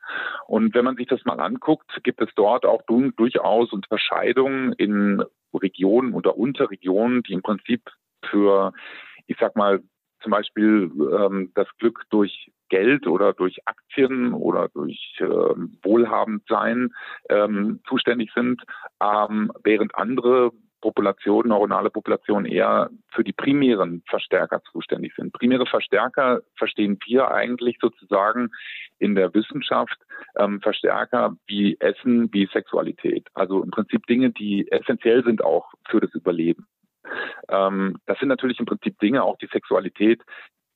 Und 0.48 0.74
wenn 0.74 0.84
man 0.84 0.96
sich 0.96 1.06
das 1.06 1.24
mal 1.24 1.38
anguckt, 1.38 2.00
gibt 2.02 2.20
es 2.20 2.30
dort 2.34 2.66
auch 2.66 2.82
durchaus 2.82 3.72
Unterscheidungen 3.72 4.72
in 4.72 5.22
Regionen 5.54 6.14
oder 6.14 6.36
Unterregionen, 6.36 7.22
die 7.22 7.34
im 7.34 7.42
Prinzip 7.42 7.82
für, 8.24 8.72
ich 9.28 9.36
sag 9.38 9.54
mal, 9.54 9.82
zum 10.22 10.30
Beispiel 10.30 10.90
ähm, 10.98 11.52
das 11.54 11.68
Glück 11.78 12.02
durch 12.10 12.50
Geld 12.68 13.06
oder 13.06 13.32
durch 13.32 13.58
Aktien 13.64 14.32
oder 14.32 14.68
durch 14.68 15.16
ähm, 15.20 15.78
Wohlhabendsein 15.82 16.92
ähm, 17.28 17.80
zuständig 17.88 18.30
sind, 18.34 18.62
ähm, 19.00 19.52
während 19.62 19.94
andere 19.94 20.50
Populationen, 20.80 21.48
neuronale 21.48 21.90
Populationen 21.90 22.46
eher 22.46 22.90
für 23.10 23.24
die 23.24 23.32
primären 23.32 24.02
Verstärker 24.08 24.62
zuständig 24.70 25.14
sind. 25.16 25.32
Primäre 25.32 25.66
Verstärker 25.66 26.42
verstehen 26.56 26.98
wir 27.06 27.30
eigentlich 27.30 27.78
sozusagen 27.80 28.50
in 28.98 29.14
der 29.14 29.32
Wissenschaft 29.34 29.98
ähm, 30.36 30.60
Verstärker 30.60 31.34
wie 31.46 31.76
Essen, 31.80 32.32
wie 32.32 32.48
Sexualität. 32.52 33.26
Also 33.34 33.62
im 33.62 33.70
Prinzip 33.70 34.06
Dinge, 34.06 34.30
die 34.30 34.70
essentiell 34.70 35.24
sind 35.24 35.42
auch 35.42 35.72
für 35.88 36.00
das 36.00 36.14
Überleben. 36.14 36.66
Ähm, 37.48 37.98
das 38.06 38.18
sind 38.18 38.28
natürlich 38.28 38.58
im 38.58 38.66
Prinzip 38.66 38.98
Dinge, 38.98 39.22
auch 39.22 39.38
die 39.38 39.48
Sexualität, 39.52 40.22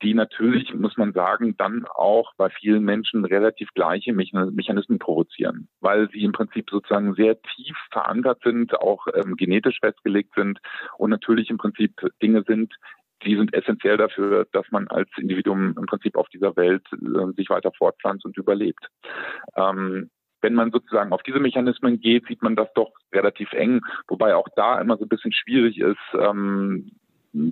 die 0.03 0.15
natürlich, 0.15 0.73
muss 0.75 0.97
man 0.97 1.13
sagen, 1.13 1.57
dann 1.59 1.85
auch 1.95 2.33
bei 2.37 2.49
vielen 2.49 2.85
Menschen 2.85 3.25
relativ 3.25 3.69
gleiche 3.75 4.13
Mechanismen 4.13 4.99
provozieren, 4.99 5.69
weil 5.81 6.09
sie 6.11 6.23
im 6.23 6.33
Prinzip 6.33 6.71
sozusagen 6.71 7.15
sehr 7.15 7.41
tief 7.43 7.77
verankert 7.91 8.41
sind, 8.43 8.75
auch 8.81 9.07
ähm, 9.15 9.37
genetisch 9.37 9.79
festgelegt 9.81 10.33
sind 10.35 10.59
und 10.97 11.11
natürlich 11.11 11.51
im 11.51 11.59
Prinzip 11.59 12.01
Dinge 12.23 12.45
sind, 12.47 12.75
die 13.25 13.37
sind 13.37 13.53
essentiell 13.53 13.99
dafür, 13.99 14.47
dass 14.53 14.65
man 14.71 14.89
als 14.89 15.11
Individuum 15.19 15.77
im 15.77 15.87
Prinzip 15.87 16.17
auf 16.17 16.29
dieser 16.29 16.57
Welt 16.57 16.87
äh, 16.93 17.33
sich 17.37 17.51
weiter 17.51 17.71
fortpflanzt 17.77 18.25
und 18.25 18.37
überlebt. 18.39 18.89
Ähm, 19.57 20.11
wenn 20.41 20.55
man 20.55 20.71
sozusagen 20.71 21.13
auf 21.13 21.23
diese 21.23 21.41
Mechanismen 21.41 22.01
geht, 22.01 22.27
sieht 22.27 22.43
man 22.43 22.57
das 22.57 22.69
doch 22.75 22.93
relativ 23.13 23.53
eng, 23.53 23.81
wobei 24.09 24.35
auch 24.35 24.49
da 24.57 24.81
immer 24.81 24.97
so 24.97 25.05
ein 25.05 25.09
bisschen 25.09 25.33
schwierig 25.33 25.79
ist, 25.79 25.99
ähm, 26.15 26.93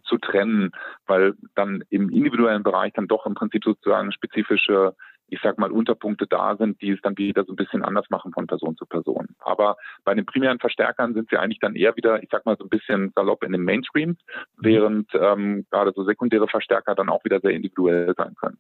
zu 0.05 0.19
trennen, 0.19 0.73
weil 1.07 1.35
dann 1.55 1.85
im 1.91 2.11
individuellen 2.11 2.65
Bereich 2.65 2.93
dann 2.95 3.07
doch 3.07 3.27
im 3.27 3.35
Prinzip 3.35 3.63
sozusagen 3.63 4.11
spezifische 4.11 4.95
ich 5.31 5.41
sag 5.43 5.59
mal, 5.59 5.71
Unterpunkte 5.71 6.27
da 6.27 6.57
sind, 6.57 6.81
die 6.81 6.91
es 6.91 7.01
dann 7.03 7.17
wieder 7.19 7.45
so 7.45 7.53
ein 7.53 7.57
bisschen 7.57 7.85
anders 7.85 8.09
machen 8.11 8.33
von 8.33 8.47
Person 8.47 8.77
zu 8.77 8.87
Person. 8.87 9.29
Aber 9.41 9.77
bei 10.05 10.15
den 10.15 10.27
primären 10.27 10.59
Verstärkern 10.59 11.15
sind 11.15 11.29
sie 11.31 11.37
eigentlich 11.37 11.61
dann 11.61 11.77
eher 11.77 11.97
wieder, 11.97 12.23
ich 12.23 12.29
sag 12.31 12.47
mal, 12.47 12.57
so 12.57 12.65
ein 12.65 12.71
bisschen 12.71 13.13
salopp 13.15 13.45
in 13.45 13.53
den 13.53 13.63
Mainstream, 13.63 14.17
während 14.57 15.11
ähm, 15.15 15.67
gerade 15.71 15.93
so 15.95 16.05
sekundäre 16.05 16.49
Verstärker 16.49 16.95
dann 16.95 17.11
auch 17.11 17.25
wieder 17.25 17.41
sehr 17.41 17.51
individuell 17.51 18.15
sein 18.17 18.35
können. 18.37 18.59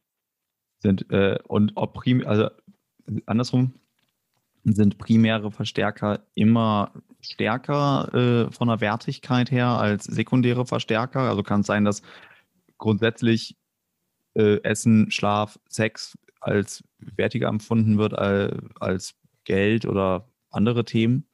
Sind 0.80 1.10
äh, 1.10 1.38
und 1.48 1.72
ob 1.74 1.94
prim 1.94 2.22
also 2.26 2.50
andersrum 3.26 3.74
sind 4.72 4.98
primäre 4.98 5.50
Verstärker 5.50 6.20
immer 6.34 6.92
stärker 7.20 8.12
äh, 8.14 8.52
von 8.52 8.68
der 8.68 8.80
Wertigkeit 8.80 9.50
her 9.50 9.66
als 9.66 10.04
sekundäre 10.04 10.66
Verstärker. 10.66 11.20
Also 11.20 11.42
kann 11.42 11.60
es 11.60 11.66
sein, 11.66 11.84
dass 11.84 12.02
grundsätzlich 12.78 13.56
äh, 14.34 14.62
Essen, 14.62 15.10
Schlaf, 15.10 15.58
Sex 15.68 16.16
als 16.40 16.84
wertiger 16.98 17.48
empfunden 17.48 17.98
wird 17.98 18.14
als 18.16 19.16
Geld 19.44 19.86
oder 19.86 20.28
andere 20.50 20.84
Themen? 20.84 21.26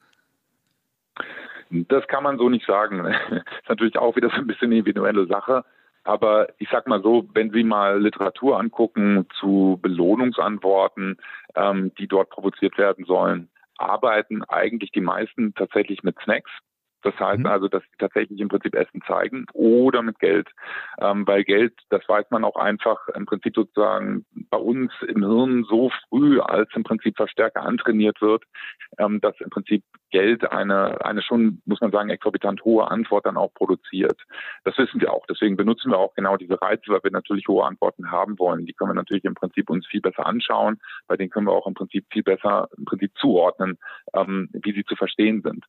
Das 1.70 2.06
kann 2.06 2.22
man 2.22 2.38
so 2.38 2.48
nicht 2.48 2.66
sagen. 2.66 2.98
Das 3.30 3.42
ist 3.62 3.68
natürlich 3.68 3.98
auch 3.98 4.14
wieder 4.16 4.30
so 4.30 4.36
ein 4.36 4.46
bisschen 4.46 4.66
eine 4.68 4.76
individuelle 4.76 5.26
Sache. 5.26 5.64
Aber 6.04 6.48
ich 6.58 6.68
sag 6.70 6.86
mal 6.86 7.02
so, 7.02 7.26
wenn 7.32 7.50
Sie 7.50 7.64
mal 7.64 8.00
Literatur 8.00 8.60
angucken 8.60 9.26
zu 9.40 9.78
Belohnungsantworten, 9.82 11.16
ähm, 11.56 11.92
die 11.98 12.06
dort 12.06 12.30
provoziert 12.30 12.78
werden 12.78 13.04
sollen, 13.06 13.48
arbeiten 13.78 14.44
eigentlich 14.44 14.92
die 14.92 15.00
meisten 15.00 15.54
tatsächlich 15.54 16.02
mit 16.02 16.16
Snacks. 16.22 16.50
Das 17.04 17.14
heißt 17.20 17.40
mhm. 17.40 17.46
also, 17.46 17.68
dass 17.68 17.82
sie 17.82 17.98
tatsächlich 17.98 18.40
im 18.40 18.48
Prinzip 18.48 18.74
Essen 18.74 19.02
zeigen 19.06 19.44
oder 19.52 20.02
mit 20.02 20.18
Geld. 20.18 20.48
Ähm, 20.98 21.26
weil 21.26 21.44
Geld, 21.44 21.74
das 21.90 22.02
weiß 22.08 22.26
man 22.30 22.44
auch 22.44 22.56
einfach 22.56 23.08
im 23.08 23.26
Prinzip 23.26 23.54
sozusagen 23.54 24.24
bei 24.50 24.56
uns 24.56 24.90
im 25.06 25.22
Hirn 25.22 25.64
so 25.68 25.90
früh 26.08 26.40
als 26.40 26.70
im 26.74 26.82
Prinzip 26.82 27.16
Verstärker 27.16 27.62
antrainiert 27.62 28.20
wird, 28.22 28.44
ähm, 28.98 29.20
dass 29.20 29.38
im 29.40 29.50
Prinzip 29.50 29.84
Geld 30.14 30.48
eine, 30.52 31.04
eine 31.04 31.22
schon, 31.22 31.60
muss 31.64 31.80
man 31.80 31.90
sagen, 31.90 32.08
exorbitant 32.08 32.64
hohe 32.64 32.88
Antwort 32.88 33.26
dann 33.26 33.36
auch 33.36 33.52
produziert. 33.52 34.16
Das 34.62 34.78
wissen 34.78 35.00
wir 35.00 35.12
auch. 35.12 35.26
Deswegen 35.26 35.56
benutzen 35.56 35.90
wir 35.90 35.98
auch 35.98 36.14
genau 36.14 36.36
diese 36.36 36.62
Reize, 36.62 36.84
weil 36.86 37.02
wir 37.02 37.10
natürlich 37.10 37.48
hohe 37.48 37.64
Antworten 37.64 38.12
haben 38.12 38.38
wollen. 38.38 38.64
Die 38.64 38.72
können 38.74 38.90
wir 38.90 38.94
natürlich 38.94 39.24
im 39.24 39.34
Prinzip 39.34 39.68
uns 39.68 39.88
viel 39.88 40.00
besser 40.00 40.24
anschauen. 40.24 40.80
Bei 41.08 41.16
denen 41.16 41.30
können 41.30 41.48
wir 41.48 41.52
auch 41.52 41.66
im 41.66 41.74
Prinzip 41.74 42.06
viel 42.12 42.22
besser 42.22 42.68
im 42.78 42.84
Prinzip 42.84 43.10
zuordnen, 43.18 43.76
ähm, 44.14 44.48
wie 44.52 44.72
sie 44.72 44.84
zu 44.84 44.96
verstehen 44.96 45.42
sind. 45.42 45.64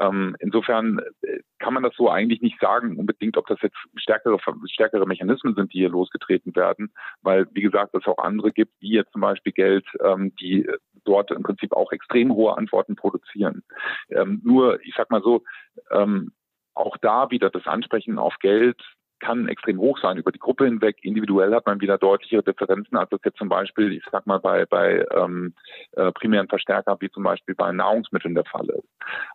Ähm, 0.00 0.36
insofern 0.40 1.00
äh, 1.22 1.40
kann 1.58 1.74
man 1.74 1.82
das 1.82 1.94
so 1.96 2.08
eigentlich 2.08 2.40
nicht 2.40 2.60
sagen, 2.60 2.96
unbedingt, 2.96 3.36
ob 3.36 3.46
das 3.46 3.60
jetzt 3.62 3.76
stärkere, 3.96 4.38
stärkere 4.66 5.06
Mechanismen 5.06 5.54
sind, 5.54 5.72
die 5.72 5.78
hier 5.78 5.90
losgetreten 5.90 6.54
werden, 6.56 6.92
weil, 7.22 7.46
wie 7.52 7.62
gesagt, 7.62 7.94
es 7.94 8.06
auch 8.06 8.18
andere 8.18 8.52
gibt, 8.52 8.72
wie 8.80 8.92
jetzt 8.92 9.12
zum 9.12 9.20
Beispiel 9.20 9.52
Geld, 9.52 9.86
ähm, 10.02 10.34
die 10.40 10.68
dort 11.04 11.30
im 11.30 11.42
Prinzip 11.42 11.72
auch 11.72 11.92
extrem 11.92 12.32
hohe 12.32 12.56
Antworten 12.56 12.96
produzieren. 12.96 13.62
Ähm, 14.10 14.40
nur, 14.44 14.80
ich 14.84 14.94
sag 14.96 15.10
mal 15.10 15.22
so, 15.22 15.44
ähm, 15.90 16.32
auch 16.74 16.96
da 16.98 17.30
wieder 17.30 17.50
das 17.50 17.66
Ansprechen 17.66 18.18
auf 18.18 18.36
Geld 18.40 18.80
kann 19.20 19.48
extrem 19.48 19.78
hoch 19.78 19.98
sein 19.98 20.16
über 20.16 20.32
die 20.32 20.38
Gruppe 20.38 20.64
hinweg. 20.64 20.98
Individuell 21.02 21.54
hat 21.54 21.66
man 21.66 21.80
wieder 21.80 21.98
deutlichere 21.98 22.42
Differenzen, 22.42 22.96
als 22.96 23.10
das 23.10 23.20
jetzt 23.24 23.38
zum 23.38 23.48
Beispiel, 23.48 23.92
ich 23.92 24.04
sag 24.10 24.26
mal, 24.26 24.38
bei, 24.38 24.66
bei 24.66 25.04
ähm, 25.14 25.54
äh, 25.92 26.12
primären 26.12 26.48
Verstärker 26.48 26.96
wie 27.00 27.10
zum 27.10 27.22
Beispiel 27.22 27.54
bei 27.54 27.72
Nahrungsmitteln 27.72 28.34
der 28.34 28.44
Fall 28.44 28.68
ist. 28.68 28.88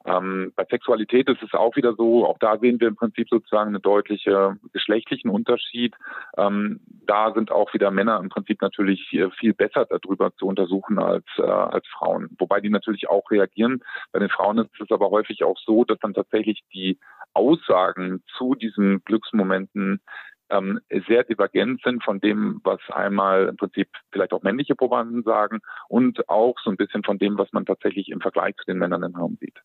Ähm, 0.06 0.54
bei 0.56 0.66
Sexualität 0.70 1.30
ist 1.30 1.44
es 1.44 1.54
auch 1.54 1.76
wieder 1.76 1.94
so, 1.96 2.26
auch 2.26 2.38
da 2.40 2.58
sehen 2.58 2.80
wir 2.80 2.88
im 2.88 2.96
Prinzip 2.96 3.30
sozusagen 3.30 3.70
einen 3.70 3.82
deutlichen 3.82 4.60
geschlechtlichen 4.72 5.30
Unterschied. 5.30 5.96
Ähm, 6.38 6.80
da 7.06 7.34
sind 7.34 7.52
auch 7.52 7.74
wieder 7.74 7.92
Männer 7.92 8.20
im 8.20 8.30
Prinzip 8.30 8.62
natürlich 8.62 9.08
viel 9.10 9.54
besser 9.54 9.86
darüber 9.86 10.34
zu 10.36 10.48
untersuchen 10.48 11.00
als, 11.00 11.26
äh, 11.38 11.42
als 11.42 11.86
Frauen, 11.88 12.30
wobei 12.40 12.60
die 12.62 12.70
natürlich 12.70 13.10
auch 13.10 13.30
reagieren. 13.32 13.84
Bei 14.12 14.20
den 14.20 14.30
Frauen 14.30 14.58
ist 14.58 14.70
es 14.80 14.92
aber 14.92 15.10
häufig 15.10 15.44
auch 15.44 15.58
so, 15.60 15.84
dass 15.84 16.00
dann 16.00 16.14
tatsächlich 16.14 16.64
die 16.74 16.98
Aussagen 17.34 18.24
zu 18.38 18.56
diesen 18.56 19.04
Glücksmomenten 19.04 20.02
ähm, 20.50 20.80
sehr 21.08 21.24
divergent 21.24 21.82
sind 21.84 22.04
von 22.04 22.20
dem, 22.20 22.62
was 22.64 22.80
einmal 22.90 23.48
im 23.48 23.58
Prinzip 23.58 23.90
vielleicht 24.12 24.34
auch 24.34 24.44
männliche 24.44 24.76
Probanden 24.76 25.24
sagen 25.24 25.60
und 25.88 26.28
auch 26.30 26.56
so 26.64 26.70
ein 26.70 26.78
bisschen 26.78 27.04
von 27.04 27.18
dem, 27.18 27.38
was 27.38 27.52
man 27.54 27.66
tatsächlich 27.66 28.10
im 28.10 28.22
Vergleich 28.22 28.56
zu 28.58 28.66
den 28.66 28.78
Männern 28.78 29.04
im 29.04 29.16
Raum 29.16 29.38
sieht. 29.40 29.58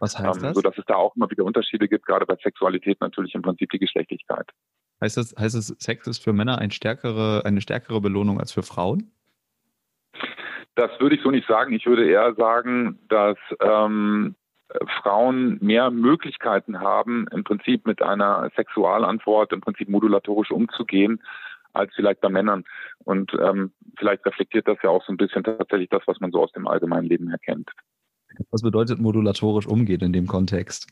Was 0.00 0.18
heißt 0.18 0.38
ähm, 0.38 0.42
das? 0.42 0.54
Sodass 0.54 0.76
es 0.76 0.84
da 0.86 0.96
auch 0.96 1.16
immer 1.16 1.30
wieder 1.30 1.44
Unterschiede 1.44 1.88
gibt, 1.88 2.06
gerade 2.06 2.26
bei 2.26 2.36
Sexualität 2.42 3.00
natürlich 3.00 3.34
im 3.34 3.42
Prinzip 3.42 3.70
die 3.70 3.78
Geschlechtlichkeit. 3.78 4.50
Heißt 5.00 5.16
das, 5.16 5.34
heißt 5.38 5.54
es, 5.54 5.68
Sex 5.78 6.06
ist 6.06 6.22
für 6.22 6.32
Männer 6.32 6.58
ein 6.58 6.70
stärkere, 6.70 7.42
eine 7.44 7.60
stärkere 7.60 8.00
Belohnung 8.00 8.38
als 8.38 8.52
für 8.52 8.62
Frauen? 8.62 9.10
Das 10.76 10.90
würde 10.98 11.16
ich 11.16 11.22
so 11.22 11.30
nicht 11.30 11.46
sagen. 11.46 11.72
Ich 11.72 11.86
würde 11.86 12.08
eher 12.08 12.34
sagen, 12.34 12.98
dass 13.08 13.38
ähm, 13.60 14.34
Frauen 15.02 15.58
mehr 15.60 15.90
Möglichkeiten 15.90 16.80
haben, 16.80 17.26
im 17.30 17.44
Prinzip 17.44 17.86
mit 17.86 18.02
einer 18.02 18.50
Sexualantwort 18.56 19.52
im 19.52 19.60
Prinzip 19.60 19.88
modulatorisch 19.88 20.50
umzugehen, 20.50 21.22
als 21.72 21.92
vielleicht 21.94 22.20
bei 22.20 22.28
Männern. 22.28 22.64
Und 23.04 23.32
ähm, 23.40 23.72
vielleicht 23.98 24.24
reflektiert 24.26 24.66
das 24.66 24.78
ja 24.82 24.90
auch 24.90 25.04
so 25.04 25.12
ein 25.12 25.16
bisschen 25.16 25.44
tatsächlich 25.44 25.90
das, 25.90 26.02
was 26.06 26.20
man 26.20 26.30
so 26.30 26.42
aus 26.42 26.52
dem 26.52 26.66
allgemeinen 26.66 27.06
Leben 27.06 27.30
erkennt. 27.30 27.70
Was 28.50 28.62
bedeutet 28.62 28.98
modulatorisch 28.98 29.66
umgehen 29.66 30.00
in 30.00 30.12
dem 30.12 30.26
Kontext? 30.26 30.88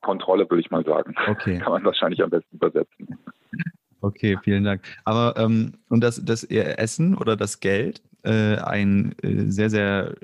Kontrolle, 0.00 0.48
würde 0.48 0.60
ich 0.60 0.70
mal 0.70 0.84
sagen. 0.84 1.14
Okay. 1.28 1.58
Kann 1.62 1.72
man 1.72 1.84
wahrscheinlich 1.84 2.22
am 2.22 2.30
besten 2.30 2.56
übersetzen. 2.56 3.18
Okay, 4.00 4.38
vielen 4.42 4.64
Dank. 4.64 4.82
Aber 5.04 5.34
ähm, 5.38 5.74
und 5.88 6.04
das, 6.04 6.22
das 6.22 6.44
Essen 6.44 7.16
oder 7.16 7.36
das 7.36 7.60
Geld 7.60 8.02
äh, 8.22 8.56
ein 8.56 9.14
äh, 9.22 9.50
sehr, 9.50 9.70
sehr 9.70 10.14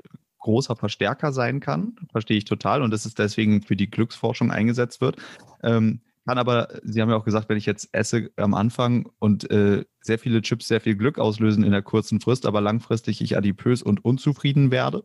großer 0.41 0.75
Verstärker 0.75 1.31
sein 1.31 1.59
kann, 1.59 1.95
verstehe 2.11 2.37
ich 2.37 2.45
total 2.45 2.81
und 2.81 2.91
dass 2.91 3.05
es 3.05 3.13
deswegen 3.13 3.61
für 3.61 3.75
die 3.75 3.89
Glücksforschung 3.89 4.51
eingesetzt 4.51 5.01
wird. 5.01 5.17
Ähm, 5.63 6.01
kann 6.25 6.37
aber, 6.37 6.79
Sie 6.83 7.01
haben 7.01 7.09
ja 7.09 7.15
auch 7.15 7.25
gesagt, 7.25 7.49
wenn 7.49 7.57
ich 7.57 7.65
jetzt 7.65 7.89
esse 7.93 8.31
am 8.35 8.53
Anfang 8.53 9.09
und 9.19 9.49
äh, 9.49 9.85
sehr 10.01 10.19
viele 10.19 10.41
Chips 10.41 10.67
sehr 10.67 10.81
viel 10.81 10.95
Glück 10.95 11.17
auslösen 11.17 11.63
in 11.63 11.71
der 11.71 11.81
kurzen 11.81 12.21
Frist, 12.21 12.45
aber 12.45 12.61
langfristig 12.61 13.21
ich 13.21 13.37
adipös 13.37 13.81
und 13.81 14.05
unzufrieden 14.05 14.69
werde, 14.71 15.03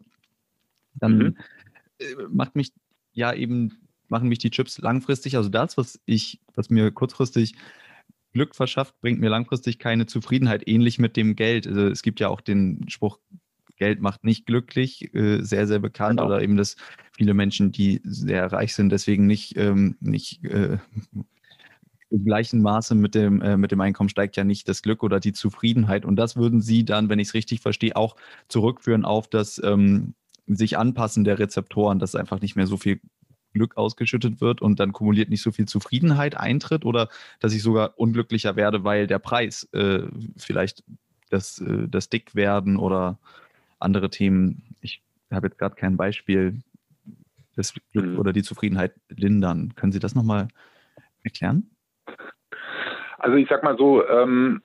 dann 0.95 1.19
mhm. 1.19 1.37
äh, 1.99 2.05
macht 2.29 2.55
mich 2.55 2.73
ja 3.13 3.33
eben, 3.33 3.79
machen 4.09 4.29
mich 4.29 4.39
die 4.39 4.51
Chips 4.51 4.79
langfristig, 4.79 5.37
also 5.37 5.49
das, 5.49 5.79
was 5.79 6.01
ich, 6.05 6.41
was 6.55 6.69
mir 6.69 6.91
kurzfristig 6.91 7.55
Glück 8.33 8.55
verschafft, 8.55 9.01
bringt 9.01 9.19
mir 9.19 9.31
langfristig 9.31 9.79
keine 9.79 10.05
Zufriedenheit, 10.05 10.69
ähnlich 10.69 10.99
mit 10.99 11.17
dem 11.17 11.37
Geld. 11.37 11.67
Also 11.67 11.89
es 11.89 12.03
gibt 12.03 12.21
ja 12.21 12.29
auch 12.29 12.43
den 12.43 12.85
Spruch, 12.89 13.19
Geld 13.77 14.01
macht 14.01 14.25
nicht 14.25 14.47
glücklich, 14.47 15.15
äh, 15.15 15.43
sehr, 15.43 15.67
sehr 15.67 15.79
bekannt. 15.79 16.19
Genau. 16.19 16.27
Oder 16.29 16.43
eben, 16.43 16.57
dass 16.57 16.77
viele 17.13 17.35
Menschen, 17.35 17.73
die 17.73 18.01
sehr 18.05 18.53
reich 18.53 18.75
sind, 18.75 18.91
deswegen 18.91 19.27
nicht, 19.27 19.57
ähm, 19.57 19.97
nicht 20.01 20.45
äh, 20.45 20.79
im 22.11 22.25
gleichen 22.25 22.63
Maße 22.63 22.95
mit 22.95 23.15
dem, 23.15 23.43
äh, 23.43 23.57
mit 23.57 23.73
dem 23.73 23.81
Einkommen 23.81 24.09
steigt 24.09 24.37
ja 24.37 24.45
nicht 24.45 24.69
das 24.69 24.83
Glück 24.83 25.03
oder 25.03 25.21
die 25.21 25.33
Zufriedenheit. 25.33 26.05
Und 26.05 26.17
das 26.17 26.37
würden 26.37 26.61
Sie 26.61 26.85
dann, 26.85 27.09
wenn 27.09 27.19
ich 27.19 27.29
es 27.29 27.35
richtig 27.35 27.61
verstehe, 27.61 27.97
auch 27.97 28.17
zurückführen 28.49 29.05
auf 29.05 29.29
das 29.29 29.61
ähm, 29.65 30.15
sich 30.47 30.79
anpassen 30.79 31.25
der 31.25 31.39
Rezeptoren, 31.39 31.99
dass 31.99 32.15
einfach 32.15 32.41
nicht 32.41 32.57
mehr 32.57 32.67
so 32.67 32.77
viel 32.77 33.01
Glück 33.53 33.77
ausgeschüttet 33.77 34.41
wird 34.41 34.63
und 34.63 34.79
dann 34.79 34.93
kumuliert 34.93 35.31
nicht 35.31 35.43
so 35.43 35.51
viel 35.51 35.67
Zufriedenheit 35.67 36.37
eintritt 36.37 36.85
oder 36.85 37.09
dass 37.41 37.53
ich 37.53 37.63
sogar 37.63 37.99
unglücklicher 37.99 38.55
werde, 38.55 38.85
weil 38.85 39.07
der 39.07 39.19
Preis 39.19 39.69
äh, 39.73 40.03
vielleicht 40.37 40.85
das, 41.31 41.59
äh, 41.59 41.89
das 41.89 42.09
Dickwerden 42.09 42.77
oder 42.77 43.19
andere 43.79 44.11
Themen, 44.11 44.77
ich 44.81 45.03
habe 45.31 45.49
jetzt 45.49 45.59
gerade 45.59 45.75
kein 45.75 45.97
Beispiel, 45.97 46.61
das 47.57 47.75
Glück 47.93 48.07
mhm. 48.07 48.19
oder 48.19 48.33
die 48.33 48.43
Zufriedenheit 48.43 48.95
lindern. 49.09 49.75
Können 49.75 49.93
Sie 49.93 49.99
das 49.99 50.15
nochmal 50.15 50.49
erklären? 51.23 51.71
Also 53.19 53.37
ich 53.37 53.49
sag 53.49 53.63
mal 53.63 53.77
so, 53.77 54.07
ähm, 54.07 54.63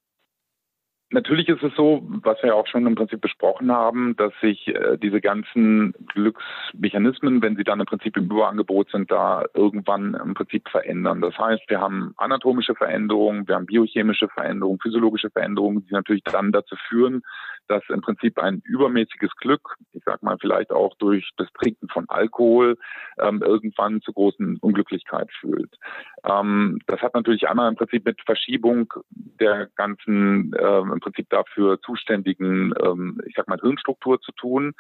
Natürlich 1.14 1.50
ist 1.50 1.62
es 1.62 1.76
so, 1.76 2.08
was 2.24 2.42
wir 2.42 2.56
auch 2.56 2.68
schon 2.68 2.88
im 2.88 2.96
Prinzip 2.96 3.20
besprochen 3.20 3.70
haben, 3.70 4.16
dass 4.16 4.32
sich 4.40 4.70
äh, 4.70 4.98
diese 4.98 5.20
ganzen 5.20 5.94
Glücksmechanismen, 6.08 7.42
wenn 7.42 7.58
sie 7.58 7.66
dann 7.66 7.82
im 7.82 7.86
Prinzip 7.86 8.16
im 8.16 8.26
Überangebot 8.26 8.90
sind, 8.92 9.12
da 9.12 9.44
irgendwann 9.54 10.14
im 10.14 10.34
Prinzip 10.36 10.70
verändern. 10.70 11.20
Das 11.20 11.38
heißt, 11.38 11.64
wir 11.68 11.82
haben 11.82 12.14
anatomische 12.16 12.76
Veränderungen, 12.76 13.46
wir 13.46 13.56
haben 13.56 13.66
biochemische 13.66 14.30
Veränderungen, 14.30 14.80
physiologische 14.80 15.30
Veränderungen, 15.30 15.86
die 15.86 15.94
natürlich 15.94 16.24
dann 16.24 16.54
dazu 16.54 16.78
führen, 16.88 17.24
dass 17.68 17.84
im 17.90 18.00
Prinzip 18.00 18.40
ein 18.40 18.62
übermäßiges 18.64 19.36
Glück, 19.36 19.76
ich 19.92 20.04
sag 20.06 20.24
mal 20.24 20.38
vielleicht 20.40 20.72
auch 20.72 20.96
durch 20.96 21.30
das 21.36 21.52
Trinken 21.60 21.90
von 21.90 22.06
Alkohol, 22.08 22.78
ähm, 23.20 23.42
irgendwann 23.42 24.02
zu 24.02 24.14
großen 24.14 24.58
Unglücklichkeit 24.62 25.30
führt. 25.42 25.76
Ähm, 26.24 26.80
das 26.88 27.02
hat 27.02 27.16
natürlich 27.16 27.50
einmal 27.50 27.68
im 27.68 27.76
Prinzip 27.76 28.06
mit 28.06 28.22
Verschiebung 28.22 28.94
der 29.40 29.68
ganzen 29.76 30.54
im 30.54 31.01
Prinzip 31.02 31.30
dafür 31.30 31.82
zuständigen, 31.82 32.74
ähm, 32.82 33.20
ich 33.28 33.36
sag 33.36 33.48
mal, 33.48 33.60
Hirnstruktur 33.60 34.22
zu 34.22 34.32
tun. 34.32 34.74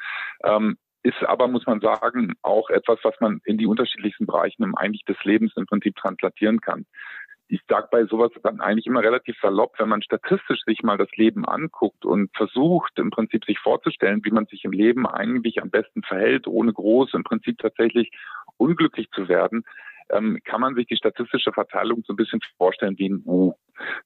Ähm, 0.44 0.78
ist 1.04 1.24
aber, 1.24 1.48
muss 1.48 1.66
man 1.66 1.80
sagen, 1.80 2.34
auch 2.44 2.70
etwas, 2.70 3.00
was 3.04 3.16
man 3.20 3.42
in 3.46 3.58
die 3.58 3.66
unterschiedlichsten 3.66 4.28
Bereichen 4.28 4.64
im 4.64 4.76
eigentlich 4.76 5.04
des 5.06 5.18
Lebens 5.24 5.52
im 5.56 5.66
Prinzip 5.66 5.96
translatieren 5.96 6.62
kann. 6.62 6.86
ich 7.48 7.60
sage 7.68 7.90
bei 7.92 8.06
sowas 8.06 8.32
dann 8.44 8.62
eigentlich 8.62 8.86
immer 8.86 9.02
relativ 9.02 9.36
salopp, 9.42 9.78
wenn 9.78 9.90
man 9.90 10.02
statistisch 10.02 10.62
sich 10.66 10.84
mal 10.84 10.98
das 10.98 11.12
Leben 11.18 11.46
anguckt 11.46 12.06
und 12.06 12.30
versucht 12.36 12.98
im 12.98 13.10
Prinzip 13.10 13.44
sich 13.44 13.60
vorzustellen, 13.60 14.24
wie 14.24 14.32
man 14.32 14.46
sich 14.46 14.64
im 14.64 14.72
Leben 14.72 15.06
eigentlich 15.06 15.62
am 15.62 15.70
besten 15.70 16.02
verhält, 16.02 16.48
ohne 16.48 16.72
groß 16.72 17.14
im 17.14 17.24
Prinzip 17.24 17.58
tatsächlich 17.58 18.12
unglücklich 18.58 19.10
zu 19.12 19.28
werden, 19.28 19.66
ähm, 20.12 20.40
kann 20.44 20.62
man 20.62 20.76
sich 20.76 20.88
die 20.88 20.96
statistische 20.96 21.52
Verteilung 21.52 22.04
so 22.06 22.14
ein 22.14 22.18
bisschen 22.18 22.40
vorstellen 22.58 22.98
wie 22.98 23.10
ein 23.10 23.24
U. 23.26 23.54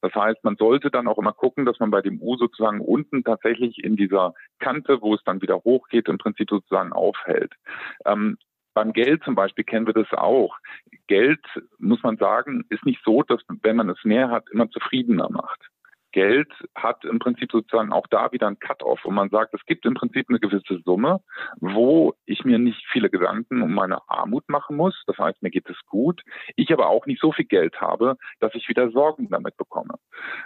Das 0.02 0.14
heißt, 0.14 0.44
man 0.44 0.56
sollte 0.56 0.90
dann 0.90 1.08
auch 1.08 1.18
immer 1.18 1.34
gucken, 1.34 1.66
dass 1.66 1.80
man 1.80 1.92
bei 1.92 2.02
dem 2.02 2.22
U 2.22 2.38
sozusagen 2.38 2.82
unten 2.82 3.24
tatsächlich 3.24 3.84
in 3.84 3.96
dieser 3.96 4.34
Kante, 4.60 5.02
wo 5.02 5.16
es 5.16 5.24
dann 5.26 5.42
wieder 5.42 5.58
hochgeht, 5.58 6.08
im 6.08 6.18
Prinzip 6.18 6.50
sozusagen 6.50 6.94
aufhält. 6.94 7.54
Ähm, 8.06 8.38
beim 8.74 8.94
Geld 8.94 9.24
zum 9.24 9.36
Beispiel 9.36 9.64
kennen 9.64 9.88
wir 9.88 9.94
das 9.94 10.12
auch. 10.12 10.58
Geld, 11.08 11.40
muss 11.78 12.04
man 12.04 12.18
sagen, 12.18 12.66
ist 12.70 12.86
nicht 12.86 13.02
so, 13.04 13.24
dass 13.24 13.42
wenn 13.64 13.78
man 13.78 13.90
es 13.90 14.04
mehr 14.04 14.30
hat, 14.30 14.50
immer 14.52 14.70
zufriedener 14.70 15.30
macht. 15.30 15.70
Geld 16.16 16.50
hat 16.76 17.04
im 17.04 17.20
Prinzip 17.20 17.52
sozusagen 17.52 17.92
auch 17.92 18.08
da 18.08 18.32
wieder 18.32 18.48
ein 18.48 18.58
Cut-off, 18.58 19.02
wo 19.04 19.12
man 19.12 19.30
sagt, 19.30 19.54
es 19.54 19.66
gibt 19.66 19.86
im 19.86 19.96
Prinzip 19.96 20.30
eine 20.30 20.40
gewisse 20.40 20.80
Summe, 20.86 21.20
wo 21.60 22.14
ich 22.26 22.46
mir 22.46 22.58
nicht 22.58 22.82
viele 22.90 23.10
Gedanken 23.10 23.62
um 23.62 23.74
meine 23.74 24.00
Armut 24.10 24.48
machen 24.48 24.78
muss. 24.78 24.96
Das 25.08 25.18
heißt, 25.18 25.44
mir 25.44 25.50
geht 25.50 25.70
es 25.70 25.78
gut. 25.88 26.22
Ich 26.56 26.72
aber 26.72 26.88
auch 26.88 27.06
nicht 27.06 27.20
so 27.20 27.34
viel 27.34 27.44
Geld 27.44 27.82
habe, 27.82 28.16
dass 28.40 28.56
ich 28.56 28.70
wieder 28.70 28.92
Sorgen 28.92 29.28
damit 29.30 29.58
bekomme. 29.58 29.96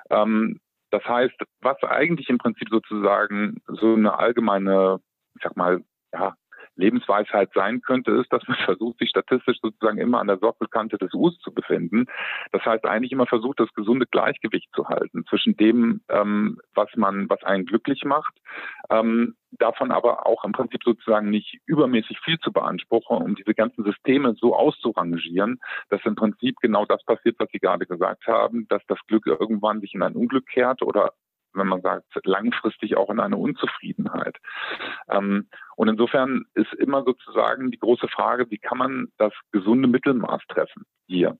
Ähm, 0.10 0.60
das 0.90 1.06
heißt, 1.06 1.36
was 1.62 1.78
eigentlich 1.84 2.30
im 2.30 2.40
Prinzip 2.40 2.70
sozusagen 2.72 3.62
so 3.68 3.94
eine 3.94 4.18
allgemeine, 4.18 5.00
ich 5.36 5.44
sag 5.44 5.56
mal, 5.56 5.84
ja, 6.12 6.34
Lebensweisheit 6.80 7.52
sein 7.54 7.82
könnte, 7.82 8.12
ist, 8.12 8.32
dass 8.32 8.48
man 8.48 8.58
versucht, 8.66 9.00
sich 9.00 9.10
statistisch 9.10 9.58
sozusagen 9.62 9.98
immer 9.98 10.20
an 10.20 10.28
der 10.28 10.40
Sockelkante 10.40 10.98
des 10.98 11.14
Us 11.14 11.38
zu 11.40 11.54
befinden. 11.54 12.06
Das 12.52 12.66
heißt 12.66 12.86
eigentlich 12.86 13.12
immer 13.12 13.28
versucht, 13.28 13.60
das 13.60 13.74
gesunde 13.74 14.06
Gleichgewicht 14.08 14.70
zu 14.74 14.88
halten 14.88 15.26
zwischen 15.30 15.56
dem, 15.58 16.02
ähm, 16.10 16.60
was 16.74 16.90
man, 16.96 17.30
was 17.30 17.44
einen 17.44 17.66
glücklich 17.66 18.04
macht, 18.06 18.34
ähm, 18.90 19.36
davon 19.52 19.92
aber 19.92 20.28
auch 20.28 20.44
im 20.44 20.52
Prinzip 20.52 20.84
sozusagen 20.84 21.30
nicht 21.30 21.60
übermäßig 21.66 22.20
viel 22.20 22.40
zu 22.40 22.52
beanspruchen, 22.52 23.18
um 23.18 23.36
diese 23.36 23.54
ganzen 23.54 23.84
Systeme 23.84 24.36
so 24.40 24.56
auszurangieren, 24.56 25.60
dass 25.90 26.06
im 26.06 26.16
Prinzip 26.16 26.58
genau 26.62 26.86
das 26.86 27.04
passiert, 27.04 27.36
was 27.40 27.50
Sie 27.52 27.60
gerade 27.60 27.86
gesagt 27.86 28.28
haben, 28.28 28.68
dass 28.70 28.82
das 28.88 29.00
Glück 29.08 29.26
irgendwann 29.26 29.82
sich 29.82 29.94
in 29.94 30.04
ein 30.04 30.16
Unglück 30.16 30.48
kehrt 30.48 30.82
oder 30.82 31.14
wenn 31.54 31.68
man 31.68 31.82
sagt, 31.82 32.06
langfristig 32.24 32.98
auch 32.98 33.10
in 33.10 33.20
eine 33.20 33.38
Unzufriedenheit. 33.38 34.38
Ähm, 35.10 35.48
und 35.76 35.88
insofern 35.88 36.46
ist 36.54 36.74
immer 36.74 37.04
sozusagen 37.04 37.72
die 37.72 37.80
große 37.80 38.08
Frage, 38.08 38.50
wie 38.50 38.58
kann 38.58 38.78
man 38.78 39.08
das 39.18 39.34
gesunde 39.52 39.88
Mittelmaß 39.88 40.42
treffen 40.48 40.86
hier? 41.08 41.38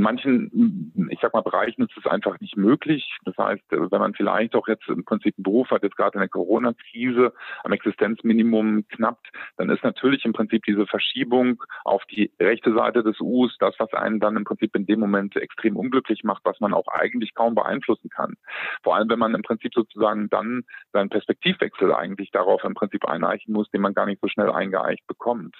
In 0.00 0.04
manchen, 0.04 1.10
ich 1.10 1.18
sag 1.20 1.34
mal, 1.34 1.42
Bereichen 1.42 1.82
ist 1.82 1.94
es 1.94 2.06
einfach 2.06 2.40
nicht 2.40 2.56
möglich. 2.56 3.18
Das 3.26 3.36
heißt, 3.36 3.62
wenn 3.68 4.00
man 4.00 4.14
vielleicht 4.14 4.54
auch 4.54 4.66
jetzt 4.66 4.88
im 4.88 5.04
Prinzip 5.04 5.34
einen 5.36 5.44
Beruf 5.44 5.70
hat, 5.70 5.82
jetzt 5.82 5.98
gerade 5.98 6.14
in 6.14 6.20
der 6.20 6.30
Corona-Krise 6.30 7.34
am 7.64 7.72
Existenzminimum 7.72 8.88
knappt, 8.88 9.28
dann 9.58 9.68
ist 9.68 9.84
natürlich 9.84 10.24
im 10.24 10.32
Prinzip 10.32 10.64
diese 10.64 10.86
Verschiebung 10.86 11.62
auf 11.84 12.02
die 12.06 12.32
rechte 12.40 12.72
Seite 12.72 13.02
des 13.02 13.20
Us 13.20 13.54
das, 13.58 13.74
was 13.76 13.92
einen 13.92 14.20
dann 14.20 14.38
im 14.38 14.44
Prinzip 14.44 14.74
in 14.74 14.86
dem 14.86 15.00
Moment 15.00 15.36
extrem 15.36 15.76
unglücklich 15.76 16.24
macht, 16.24 16.46
was 16.46 16.58
man 16.60 16.72
auch 16.72 16.88
eigentlich 16.88 17.34
kaum 17.34 17.54
beeinflussen 17.54 18.08
kann. 18.08 18.36
Vor 18.82 18.96
allem, 18.96 19.10
wenn 19.10 19.18
man 19.18 19.34
im 19.34 19.42
Prinzip 19.42 19.74
sozusagen 19.74 20.30
dann 20.30 20.62
seinen 20.94 21.10
Perspektivwechsel 21.10 21.92
eigentlich 21.92 22.30
darauf 22.30 22.64
im 22.64 22.72
Prinzip 22.72 23.04
eineichen 23.04 23.52
muss, 23.52 23.70
den 23.70 23.82
man 23.82 23.92
gar 23.92 24.06
nicht 24.06 24.22
so 24.22 24.28
schnell 24.28 24.50
eingeeicht 24.50 25.06
bekommt. 25.06 25.56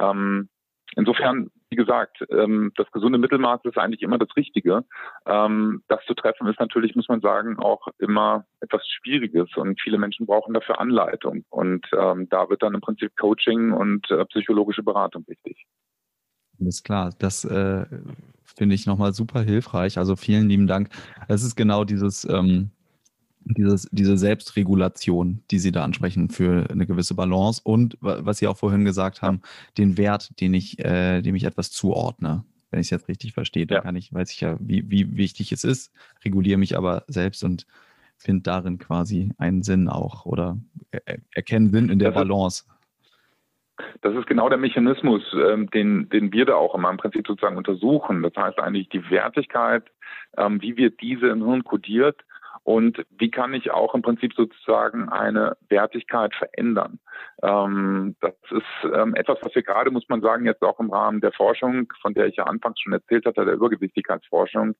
Ähm, 0.00 0.48
Insofern, 0.96 1.50
wie 1.70 1.76
gesagt, 1.76 2.24
ähm, 2.30 2.72
das 2.76 2.90
gesunde 2.92 3.18
Mittelmaß 3.18 3.60
ist 3.64 3.76
eigentlich 3.76 4.02
immer 4.02 4.18
das 4.18 4.34
Richtige. 4.36 4.84
Ähm, 5.26 5.82
das 5.88 6.00
zu 6.06 6.14
treffen 6.14 6.46
ist 6.46 6.60
natürlich, 6.60 6.94
muss 6.96 7.08
man 7.08 7.20
sagen, 7.20 7.58
auch 7.58 7.88
immer 7.98 8.46
etwas 8.60 8.86
Schwieriges 8.86 9.48
und 9.56 9.80
viele 9.80 9.98
Menschen 9.98 10.26
brauchen 10.26 10.54
dafür 10.54 10.80
Anleitung. 10.80 11.44
Und 11.50 11.86
ähm, 11.92 12.28
da 12.30 12.48
wird 12.48 12.62
dann 12.62 12.74
im 12.74 12.80
Prinzip 12.80 13.16
Coaching 13.16 13.72
und 13.72 14.10
äh, 14.10 14.24
psychologische 14.26 14.82
Beratung 14.82 15.24
wichtig. 15.26 15.66
Alles 16.60 16.82
klar, 16.82 17.12
das 17.18 17.44
äh, 17.44 17.86
finde 18.44 18.74
ich 18.74 18.86
nochmal 18.86 19.12
super 19.12 19.42
hilfreich. 19.42 19.98
Also 19.98 20.16
vielen 20.16 20.48
lieben 20.48 20.66
Dank. 20.66 20.88
Es 21.28 21.44
ist 21.44 21.54
genau 21.54 21.84
dieses, 21.84 22.24
ähm, 22.28 22.70
dieses, 23.40 23.88
diese 23.90 24.16
Selbstregulation, 24.16 25.42
die 25.50 25.58
Sie 25.58 25.72
da 25.72 25.84
ansprechen, 25.84 26.30
für 26.30 26.68
eine 26.70 26.86
gewisse 26.86 27.14
Balance 27.14 27.60
und 27.64 27.96
was 28.00 28.38
Sie 28.38 28.46
auch 28.46 28.56
vorhin 28.56 28.84
gesagt 28.84 29.22
haben, 29.22 29.40
den 29.76 29.96
Wert, 29.96 30.40
den 30.40 30.54
ich, 30.54 30.78
äh, 30.84 31.22
dem 31.22 31.34
ich 31.34 31.44
etwas 31.44 31.70
zuordne. 31.70 32.44
Wenn 32.70 32.80
ich 32.80 32.86
es 32.88 32.90
jetzt 32.90 33.08
richtig 33.08 33.32
verstehe, 33.32 33.66
dann 33.66 33.76
ja. 33.76 33.82
kann 33.82 33.96
ich, 33.96 34.12
weiß 34.12 34.30
ich 34.30 34.40
ja, 34.40 34.56
wie, 34.60 34.90
wie 34.90 35.16
wichtig 35.16 35.52
es 35.52 35.64
ist, 35.64 35.92
reguliere 36.24 36.58
mich 36.58 36.76
aber 36.76 37.04
selbst 37.08 37.42
und 37.42 37.66
finde 38.18 38.42
darin 38.42 38.78
quasi 38.78 39.30
einen 39.38 39.62
Sinn 39.62 39.88
auch 39.88 40.26
oder 40.26 40.58
er, 40.90 41.18
erkenne 41.32 41.70
Sinn 41.70 41.88
in 41.88 41.98
der 41.98 42.10
das 42.10 42.22
Balance. 42.22 42.64
das 44.02 44.14
ist 44.14 44.26
genau 44.26 44.48
der 44.48 44.58
Mechanismus, 44.58 45.22
ähm, 45.34 45.70
den, 45.70 46.08
den 46.10 46.32
wir 46.32 46.44
da 46.44 46.56
auch 46.56 46.74
immer 46.74 46.90
im 46.90 46.96
Prinzip 46.96 47.26
sozusagen 47.26 47.56
untersuchen. 47.56 48.22
Das 48.22 48.34
heißt 48.36 48.58
eigentlich 48.58 48.88
die 48.88 49.08
Wertigkeit, 49.08 49.84
ähm, 50.36 50.60
wie 50.60 50.76
wird 50.76 51.00
diese 51.00 51.28
im 51.28 51.44
Hirn 51.44 51.64
kodiert 51.64 52.20
und 52.68 53.02
wie 53.16 53.30
kann 53.30 53.54
ich 53.54 53.70
auch 53.70 53.94
im 53.94 54.02
Prinzip 54.02 54.34
sozusagen 54.34 55.08
eine 55.08 55.56
Wertigkeit 55.70 56.34
verändern. 56.34 56.98
Ähm, 57.42 58.14
das 58.20 58.34
ist 58.50 58.92
ähm, 58.94 59.14
etwas, 59.14 59.38
was 59.40 59.54
wir 59.54 59.62
gerade, 59.62 59.90
muss 59.90 60.06
man 60.10 60.20
sagen, 60.20 60.44
jetzt 60.44 60.60
auch 60.60 60.78
im 60.78 60.90
Rahmen 60.90 61.22
der 61.22 61.32
Forschung, 61.32 61.90
von 62.02 62.12
der 62.12 62.26
ich 62.26 62.36
ja 62.36 62.44
anfangs 62.44 62.78
schon 62.80 62.92
erzählt 62.92 63.24
hatte, 63.24 63.46
der 63.46 63.54
Übergewichtigkeitsforschung, 63.54 64.74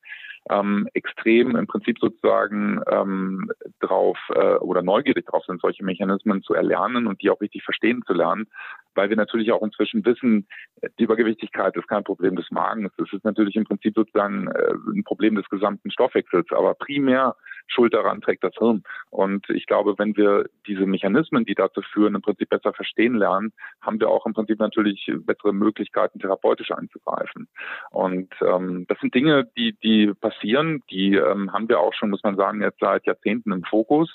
ähm, 0.50 0.86
extrem 0.92 1.56
im 1.56 1.66
Prinzip 1.66 1.98
sozusagen 1.98 2.82
ähm, 2.90 3.50
drauf 3.80 4.18
äh, 4.34 4.56
oder 4.56 4.82
neugierig 4.82 5.24
drauf 5.24 5.44
sind, 5.46 5.62
solche 5.62 5.82
Mechanismen 5.82 6.42
zu 6.42 6.52
erlernen 6.52 7.06
und 7.06 7.22
die 7.22 7.30
auch 7.30 7.40
richtig 7.40 7.62
verstehen 7.62 8.02
zu 8.06 8.12
lernen, 8.12 8.48
weil 8.94 9.08
wir 9.08 9.16
natürlich 9.16 9.50
auch 9.52 9.62
inzwischen 9.62 10.04
wissen, 10.04 10.46
die 10.98 11.04
Übergewichtigkeit 11.04 11.74
ist 11.76 11.88
kein 11.88 12.04
Problem 12.04 12.36
des 12.36 12.50
Magens, 12.50 12.92
es 12.98 13.12
ist 13.12 13.24
natürlich 13.24 13.56
im 13.56 13.64
Prinzip 13.64 13.94
sozusagen 13.94 14.48
äh, 14.48 14.74
ein 14.94 15.04
Problem 15.04 15.36
des 15.36 15.48
gesamten 15.48 15.90
Stoffwechsels, 15.90 16.46
aber 16.50 16.74
primär 16.74 17.34
Schuld 17.78 17.94
daran 17.94 18.20
trägt 18.20 18.42
das 18.42 18.54
Hirn. 18.58 18.82
Und 19.10 19.48
ich 19.50 19.66
glaube, 19.66 19.94
wenn 19.98 20.16
wir 20.16 20.46
diese 20.66 20.84
Mechanismen, 20.84 21.44
die 21.44 21.54
dazu 21.54 21.80
führen, 21.80 22.16
im 22.16 22.22
Prinzip 22.22 22.48
besser 22.48 22.72
verstehen 22.72 23.14
lernen, 23.14 23.52
haben 23.80 24.00
wir 24.00 24.08
auch 24.08 24.26
im 24.26 24.34
Prinzip 24.34 24.58
natürlich 24.58 25.08
bessere 25.20 25.52
Möglichkeiten, 25.52 26.18
therapeutisch 26.18 26.72
einzugreifen. 26.72 27.46
Und 27.90 28.34
ähm, 28.40 28.86
das 28.88 28.98
sind 28.98 29.14
Dinge, 29.14 29.48
die, 29.56 29.76
die 29.80 30.12
passieren, 30.20 30.82
die 30.90 31.14
ähm, 31.14 31.52
haben 31.52 31.68
wir 31.68 31.78
auch 31.78 31.94
schon, 31.94 32.10
muss 32.10 32.24
man 32.24 32.36
sagen, 32.36 32.62
jetzt 32.62 32.80
seit 32.80 33.06
Jahrzehnten 33.06 33.52
im 33.52 33.62
Fokus 33.62 34.10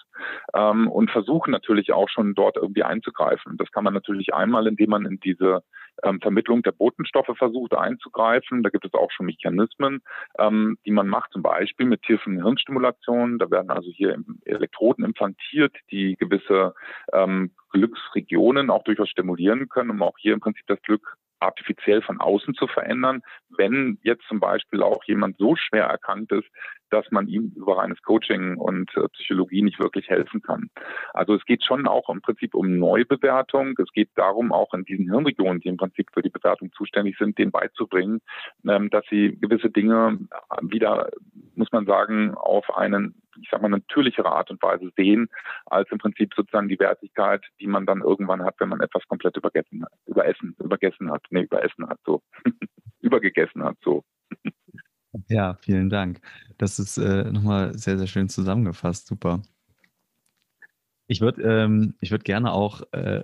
ähm, 0.54 0.90
und 0.90 1.10
versuchen 1.10 1.52
natürlich 1.52 1.94
auch 1.94 2.10
schon 2.10 2.34
dort 2.34 2.58
irgendwie 2.58 2.84
einzugreifen. 2.84 3.56
Das 3.58 3.72
kann 3.72 3.86
man 3.86 3.94
natürlich 3.94 4.34
einmal, 4.34 4.68
indem 4.68 4.90
man 4.90 5.06
in 5.06 5.22
diese 5.22 5.64
ähm, 6.04 6.20
Vermittlung 6.22 6.64
der 6.64 6.72
Botenstoffe 6.72 7.36
versucht 7.38 7.74
einzugreifen. 7.76 8.64
Da 8.64 8.70
gibt 8.70 8.86
es 8.86 8.94
auch 8.94 9.12
schon 9.12 9.26
Mechanismen, 9.26 10.02
ähm, 10.40 10.78
die 10.86 10.92
man 10.92 11.08
macht, 11.08 11.32
zum 11.32 11.42
Beispiel 11.42 11.86
mit 11.86 12.02
tiefen 12.04 12.42
Hirnstimulationen. 12.42 13.40
Da 13.40 13.50
werden 13.52 13.70
also 13.70 13.90
hier 13.92 14.18
Elektroden 14.46 15.06
implantiert, 15.06 15.76
die 15.92 16.16
gewisse 16.18 16.74
ähm, 17.12 17.52
Glücksregionen 17.72 18.70
auch 18.70 18.84
durchaus 18.84 19.10
stimulieren 19.10 19.70
können, 19.70 19.92
um 19.92 20.02
auch 20.02 20.18
hier 20.18 20.34
im 20.34 20.40
Prinzip 20.40 20.66
das 20.68 20.82
Glück 20.82 21.18
artifiziell 21.44 22.02
von 22.02 22.20
außen 22.20 22.56
zu 22.56 22.68
verändern, 22.68 23.22
wenn 23.50 24.00
jetzt 24.02 24.24
zum 24.28 24.40
Beispiel 24.40 24.82
auch 24.82 25.04
jemand 25.04 25.38
so 25.38 25.56
schwer 25.56 25.86
erkrankt 25.86 26.32
ist, 26.32 26.48
dass 26.94 27.10
man 27.10 27.28
ihm 27.28 27.52
über 27.56 27.78
reines 27.78 28.02
Coaching 28.04 28.56
und 28.58 28.96
äh, 28.96 29.08
Psychologie 29.10 29.64
nicht 29.64 29.80
wirklich 29.80 30.10
helfen 30.10 30.42
kann. 30.42 30.70
Also 31.14 31.34
es 31.34 31.44
geht 31.46 31.64
schon 31.64 31.88
auch 31.88 32.08
im 32.10 32.22
Prinzip 32.22 32.54
um 32.54 32.78
Neubewertung. 32.78 33.76
Es 33.80 33.92
geht 33.92 34.10
darum, 34.16 34.52
auch 34.52 34.74
in 34.76 34.86
diesen 34.86 35.10
Hirnregionen, 35.10 35.60
die 35.60 35.70
im 35.70 35.78
Prinzip 35.78 36.10
für 36.14 36.22
die 36.22 36.30
Bewertung 36.30 36.72
zuständig 36.74 37.18
sind, 37.18 37.38
denen 37.40 37.52
beizubringen, 37.52 38.22
ähm, 38.68 38.92
dass 38.92 39.04
sie 39.10 39.38
gewisse 39.42 39.72
Dinge 39.72 40.20
wieder, 40.62 41.10
muss 41.56 41.72
man 41.72 41.86
sagen, 41.86 42.36
auf 42.36 42.76
einen 42.78 43.16
ich 43.42 43.50
sag 43.50 43.64
mal, 43.64 43.70
natürlichere 43.70 44.32
Art 44.32 44.52
und 44.52 44.62
Weise 44.62 44.92
sehen, 44.96 45.28
als 45.66 45.90
im 45.92 45.98
Prinzip 45.98 46.36
sozusagen 46.36 46.68
die 46.68 46.80
Wertigkeit, 46.80 47.44
die 47.60 47.66
man 47.66 47.88
dann 47.88 48.02
irgendwann 48.02 48.44
hat, 48.44 48.54
wenn 48.60 48.70
man 48.70 48.82
etwas 48.82 49.08
komplett 49.08 49.36
übergessen 49.36 49.84
hat, 49.84 49.92
überessen, 50.06 50.56
übergessen 50.60 51.12
hat, 51.12 51.26
nee, 51.32 51.42
überessen 51.42 51.90
hat, 51.90 51.98
so, 52.06 52.22
übergegessen 53.02 53.64
hat, 53.64 53.78
so. 53.84 54.04
Ja, 55.28 55.56
vielen 55.56 55.90
Dank. 55.90 56.22
Das 56.58 56.80
ist 56.80 56.98
äh, 56.98 57.32
nochmal 57.32 57.78
sehr, 57.78 57.98
sehr 57.98 58.08
schön 58.08 58.30
zusammengefasst. 58.30 59.08
Super. 59.08 59.42
Ich 61.08 61.22
würde 61.22 61.44
ähm, 61.44 61.96
würd 62.02 62.24
gerne 62.24 62.52
auch 62.52 62.82
äh, 62.92 63.24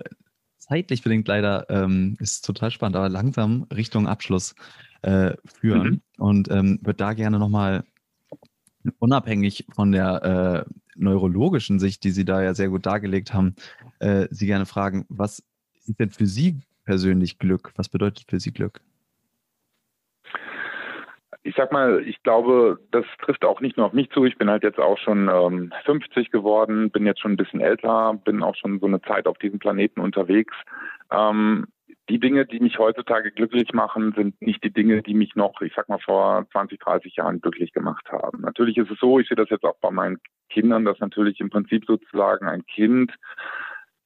zeitlich 0.58 1.02
bedingt 1.02 1.26
leider, 1.26 1.68
ähm, 1.70 2.16
ist 2.20 2.44
total 2.44 2.70
spannend, 2.70 2.96
aber 2.96 3.08
langsam 3.08 3.66
Richtung 3.74 4.06
Abschluss 4.06 4.54
äh, 5.02 5.34
führen 5.46 5.90
mhm. 5.90 6.00
und 6.18 6.50
ähm, 6.50 6.78
würde 6.82 6.98
da 6.98 7.14
gerne 7.14 7.38
nochmal 7.38 7.84
unabhängig 8.98 9.66
von 9.72 9.92
der 9.92 10.66
äh, 10.68 10.74
neurologischen 10.94 11.78
Sicht, 11.78 12.04
die 12.04 12.10
Sie 12.10 12.24
da 12.24 12.42
ja 12.42 12.54
sehr 12.54 12.68
gut 12.68 12.86
dargelegt 12.86 13.34
haben, 13.34 13.56
äh, 13.98 14.28
Sie 14.30 14.46
gerne 14.46 14.66
fragen, 14.66 15.06
was 15.08 15.42
ist 15.86 15.98
denn 15.98 16.10
für 16.10 16.26
Sie 16.26 16.60
persönlich 16.84 17.38
Glück? 17.38 17.72
Was 17.76 17.88
bedeutet 17.88 18.26
für 18.28 18.40
Sie 18.40 18.52
Glück? 18.52 18.80
Ich 21.42 21.54
sag 21.56 21.72
mal, 21.72 22.02
ich 22.06 22.22
glaube, 22.22 22.78
das 22.90 23.04
trifft 23.22 23.44
auch 23.44 23.60
nicht 23.60 23.76
nur 23.76 23.86
auf 23.86 23.92
mich 23.92 24.10
zu. 24.10 24.24
Ich 24.24 24.36
bin 24.36 24.50
halt 24.50 24.62
jetzt 24.62 24.78
auch 24.78 24.98
schon 24.98 25.28
ähm, 25.28 25.72
50 25.84 26.30
geworden, 26.30 26.90
bin 26.90 27.06
jetzt 27.06 27.20
schon 27.20 27.32
ein 27.32 27.36
bisschen 27.38 27.60
älter, 27.60 28.14
bin 28.24 28.42
auch 28.42 28.56
schon 28.56 28.78
so 28.78 28.86
eine 28.86 29.00
Zeit 29.00 29.26
auf 29.26 29.38
diesem 29.38 29.58
Planeten 29.58 30.00
unterwegs. 30.00 30.54
Ähm, 31.10 31.66
die 32.10 32.18
Dinge, 32.18 32.44
die 32.44 32.60
mich 32.60 32.78
heutzutage 32.78 33.30
glücklich 33.30 33.72
machen, 33.72 34.12
sind 34.16 34.40
nicht 34.42 34.62
die 34.64 34.72
Dinge, 34.72 35.00
die 35.00 35.14
mich 35.14 35.36
noch, 35.36 35.60
ich 35.62 35.72
sag 35.74 35.88
mal, 35.88 36.00
vor 36.00 36.46
20, 36.52 36.78
30 36.80 37.16
Jahren 37.16 37.40
glücklich 37.40 37.72
gemacht 37.72 38.10
haben. 38.10 38.40
Natürlich 38.42 38.76
ist 38.76 38.90
es 38.90 38.98
so, 38.98 39.18
ich 39.18 39.28
sehe 39.28 39.36
das 39.36 39.48
jetzt 39.48 39.64
auch 39.64 39.78
bei 39.80 39.90
meinen 39.90 40.18
Kindern, 40.50 40.84
dass 40.84 40.98
natürlich 40.98 41.40
im 41.40 41.50
Prinzip 41.50 41.84
sozusagen 41.86 42.48
ein 42.48 42.66
Kind 42.66 43.12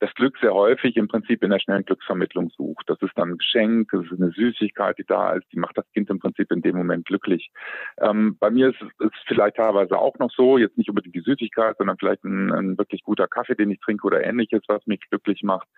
das 0.04 0.14
Glück 0.14 0.36
sehr 0.38 0.52
häufig 0.52 0.96
im 0.96 1.08
Prinzip 1.08 1.42
in 1.42 1.50
der 1.50 1.58
schnellen 1.58 1.84
Glücksvermittlung 1.84 2.50
sucht. 2.50 2.90
Das 2.90 3.00
ist 3.00 3.16
dann 3.16 3.30
ein 3.30 3.38
Geschenk, 3.38 3.90
das 3.90 4.04
ist 4.04 4.20
eine 4.20 4.32
Süßigkeit, 4.32 4.98
die 4.98 5.04
da 5.06 5.32
ist, 5.32 5.46
die 5.50 5.58
macht 5.58 5.78
das 5.78 5.90
Kind 5.92 6.10
im 6.10 6.18
Prinzip 6.18 6.52
in 6.52 6.60
dem 6.60 6.76
Moment 6.76 7.06
glücklich. 7.06 7.50
Ähm, 7.98 8.36
bei 8.38 8.50
mir 8.50 8.68
ist 8.68 8.82
es 8.98 9.10
vielleicht 9.26 9.56
teilweise 9.56 9.98
auch 9.98 10.18
noch 10.18 10.30
so, 10.30 10.58
jetzt 10.58 10.76
nicht 10.76 10.90
unbedingt 10.90 11.14
die 11.14 11.22
Süßigkeit, 11.22 11.76
sondern 11.78 11.96
vielleicht 11.96 12.22
ein, 12.24 12.52
ein 12.52 12.76
wirklich 12.76 13.02
guter 13.02 13.26
Kaffee, 13.26 13.54
den 13.54 13.70
ich 13.70 13.80
trinke 13.80 14.06
oder 14.06 14.22
ähnliches, 14.22 14.62
was 14.68 14.86
mich 14.86 15.00
glücklich 15.08 15.42
macht. 15.42 15.68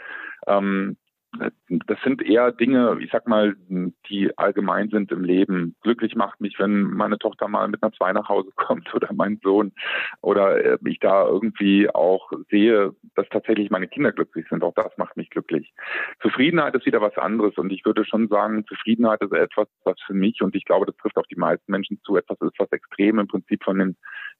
Ähm, 0.48 0.96
das 1.68 1.98
sind 2.02 2.22
eher 2.22 2.52
Dinge, 2.52 2.98
ich 3.00 3.10
sag 3.10 3.26
mal, 3.26 3.56
die 4.08 4.36
allgemein 4.36 4.88
sind 4.90 5.10
im 5.12 5.24
Leben. 5.24 5.74
Glücklich 5.82 6.14
macht 6.14 6.40
mich, 6.40 6.58
wenn 6.58 6.82
meine 6.82 7.18
Tochter 7.18 7.48
mal 7.48 7.68
mit 7.68 7.82
einer 7.82 7.92
Zwei 7.92 8.12
nach 8.12 8.28
Hause 8.28 8.50
kommt 8.56 8.94
oder 8.94 9.12
mein 9.12 9.40
Sohn 9.42 9.72
oder 10.20 10.64
äh, 10.64 10.78
ich 10.84 10.98
da 11.00 11.26
irgendwie 11.26 11.88
auch 11.90 12.32
sehe, 12.50 12.94
dass 13.14 13.28
tatsächlich 13.30 13.70
meine 13.70 13.88
Kinder 13.88 14.12
glücklich 14.12 14.46
sind. 14.48 14.62
Auch 14.62 14.74
das 14.74 14.96
macht 14.96 15.16
mich 15.16 15.30
glücklich. 15.30 15.72
Zufriedenheit 16.20 16.74
ist 16.74 16.86
wieder 16.86 17.00
was 17.00 17.16
anderes 17.16 17.56
und 17.56 17.72
ich 17.72 17.84
würde 17.84 18.04
schon 18.04 18.28
sagen, 18.28 18.64
Zufriedenheit 18.66 19.22
ist 19.22 19.32
etwas, 19.32 19.68
was 19.84 20.00
für 20.06 20.14
mich 20.14 20.42
und 20.42 20.54
ich 20.54 20.64
glaube, 20.64 20.86
das 20.86 20.96
trifft 20.96 21.16
auf 21.16 21.26
die 21.26 21.36
meisten 21.36 21.70
Menschen 21.70 22.00
zu, 22.04 22.16
etwas 22.16 22.40
ist, 22.40 22.58
was 22.58 22.70
extrem 22.72 23.18
im 23.18 23.28
Prinzip 23.28 23.62
von 23.64 23.78
den 23.78 23.96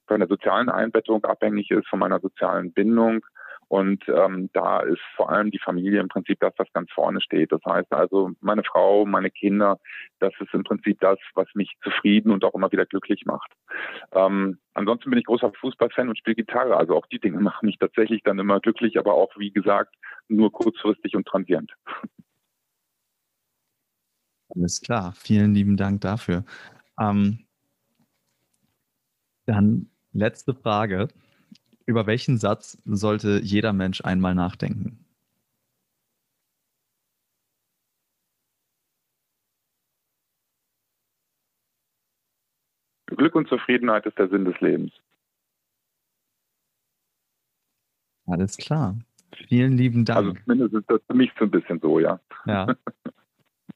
von 0.07 0.19
der 0.19 0.29
sozialen 0.29 0.69
Einbettung 0.69 1.23
abhängig 1.25 1.69
ist, 1.69 1.87
von 1.89 1.99
meiner 1.99 2.19
sozialen 2.19 2.71
Bindung 2.71 3.25
und 3.69 4.07
ähm, 4.07 4.49
da 4.53 4.79
ist 4.79 5.01
vor 5.15 5.29
allem 5.29 5.51
die 5.51 5.59
Familie 5.59 5.99
im 5.99 6.07
Prinzip 6.07 6.39
das, 6.39 6.53
was 6.57 6.71
ganz 6.73 6.89
vorne 6.91 7.19
steht. 7.21 7.51
Das 7.51 7.61
heißt 7.65 7.91
also, 7.91 8.31
meine 8.39 8.63
Frau, 8.63 9.05
meine 9.05 9.29
Kinder, 9.29 9.79
das 10.19 10.33
ist 10.39 10.53
im 10.53 10.63
Prinzip 10.63 10.99
das, 11.01 11.19
was 11.35 11.47
mich 11.53 11.75
zufrieden 11.83 12.31
und 12.31 12.45
auch 12.45 12.53
immer 12.53 12.71
wieder 12.71 12.85
glücklich 12.85 13.25
macht. 13.25 13.51
Ähm, 14.13 14.59
ansonsten 14.73 15.09
bin 15.09 15.19
ich 15.19 15.25
großer 15.25 15.51
Fußballfan 15.59 16.07
und 16.07 16.17
spiele 16.17 16.35
Gitarre. 16.35 16.77
Also 16.77 16.95
auch 16.95 17.05
die 17.07 17.19
Dinge 17.19 17.39
machen 17.41 17.65
mich 17.65 17.77
tatsächlich 17.77 18.23
dann 18.23 18.39
immer 18.39 18.61
glücklich, 18.61 18.97
aber 18.97 19.13
auch, 19.13 19.31
wie 19.37 19.51
gesagt, 19.51 19.93
nur 20.29 20.51
kurzfristig 20.51 21.15
und 21.15 21.27
transient. 21.27 21.73
Alles 24.55 24.79
klar. 24.81 25.13
Vielen 25.13 25.53
lieben 25.53 25.75
Dank 25.75 25.99
dafür. 26.01 26.45
Ähm, 26.99 27.45
dann 29.45 29.89
letzte 30.13 30.53
Frage. 30.53 31.09
Über 31.87 32.05
welchen 32.05 32.37
Satz 32.37 32.77
sollte 32.85 33.39
jeder 33.41 33.71
Mensch 33.71 34.01
einmal 34.01 34.35
nachdenken? 34.35 35.05
Glück 43.05 43.35
und 43.35 43.47
Zufriedenheit 43.47 44.05
ist 44.05 44.19
der 44.19 44.27
Sinn 44.27 44.43
des 44.43 44.59
Lebens. 44.59 44.91
Alles 48.25 48.57
klar. 48.57 48.99
Vielen 49.47 49.77
lieben 49.77 50.03
Dank. 50.03 50.17
Also 50.17 50.33
zumindest 50.43 50.73
ist 50.73 50.91
das 50.91 51.01
für 51.07 51.13
mich 51.13 51.31
so 51.39 51.45
ein 51.45 51.51
bisschen 51.51 51.79
so, 51.79 51.99
ja. 51.99 52.19
Ja. 52.45 52.67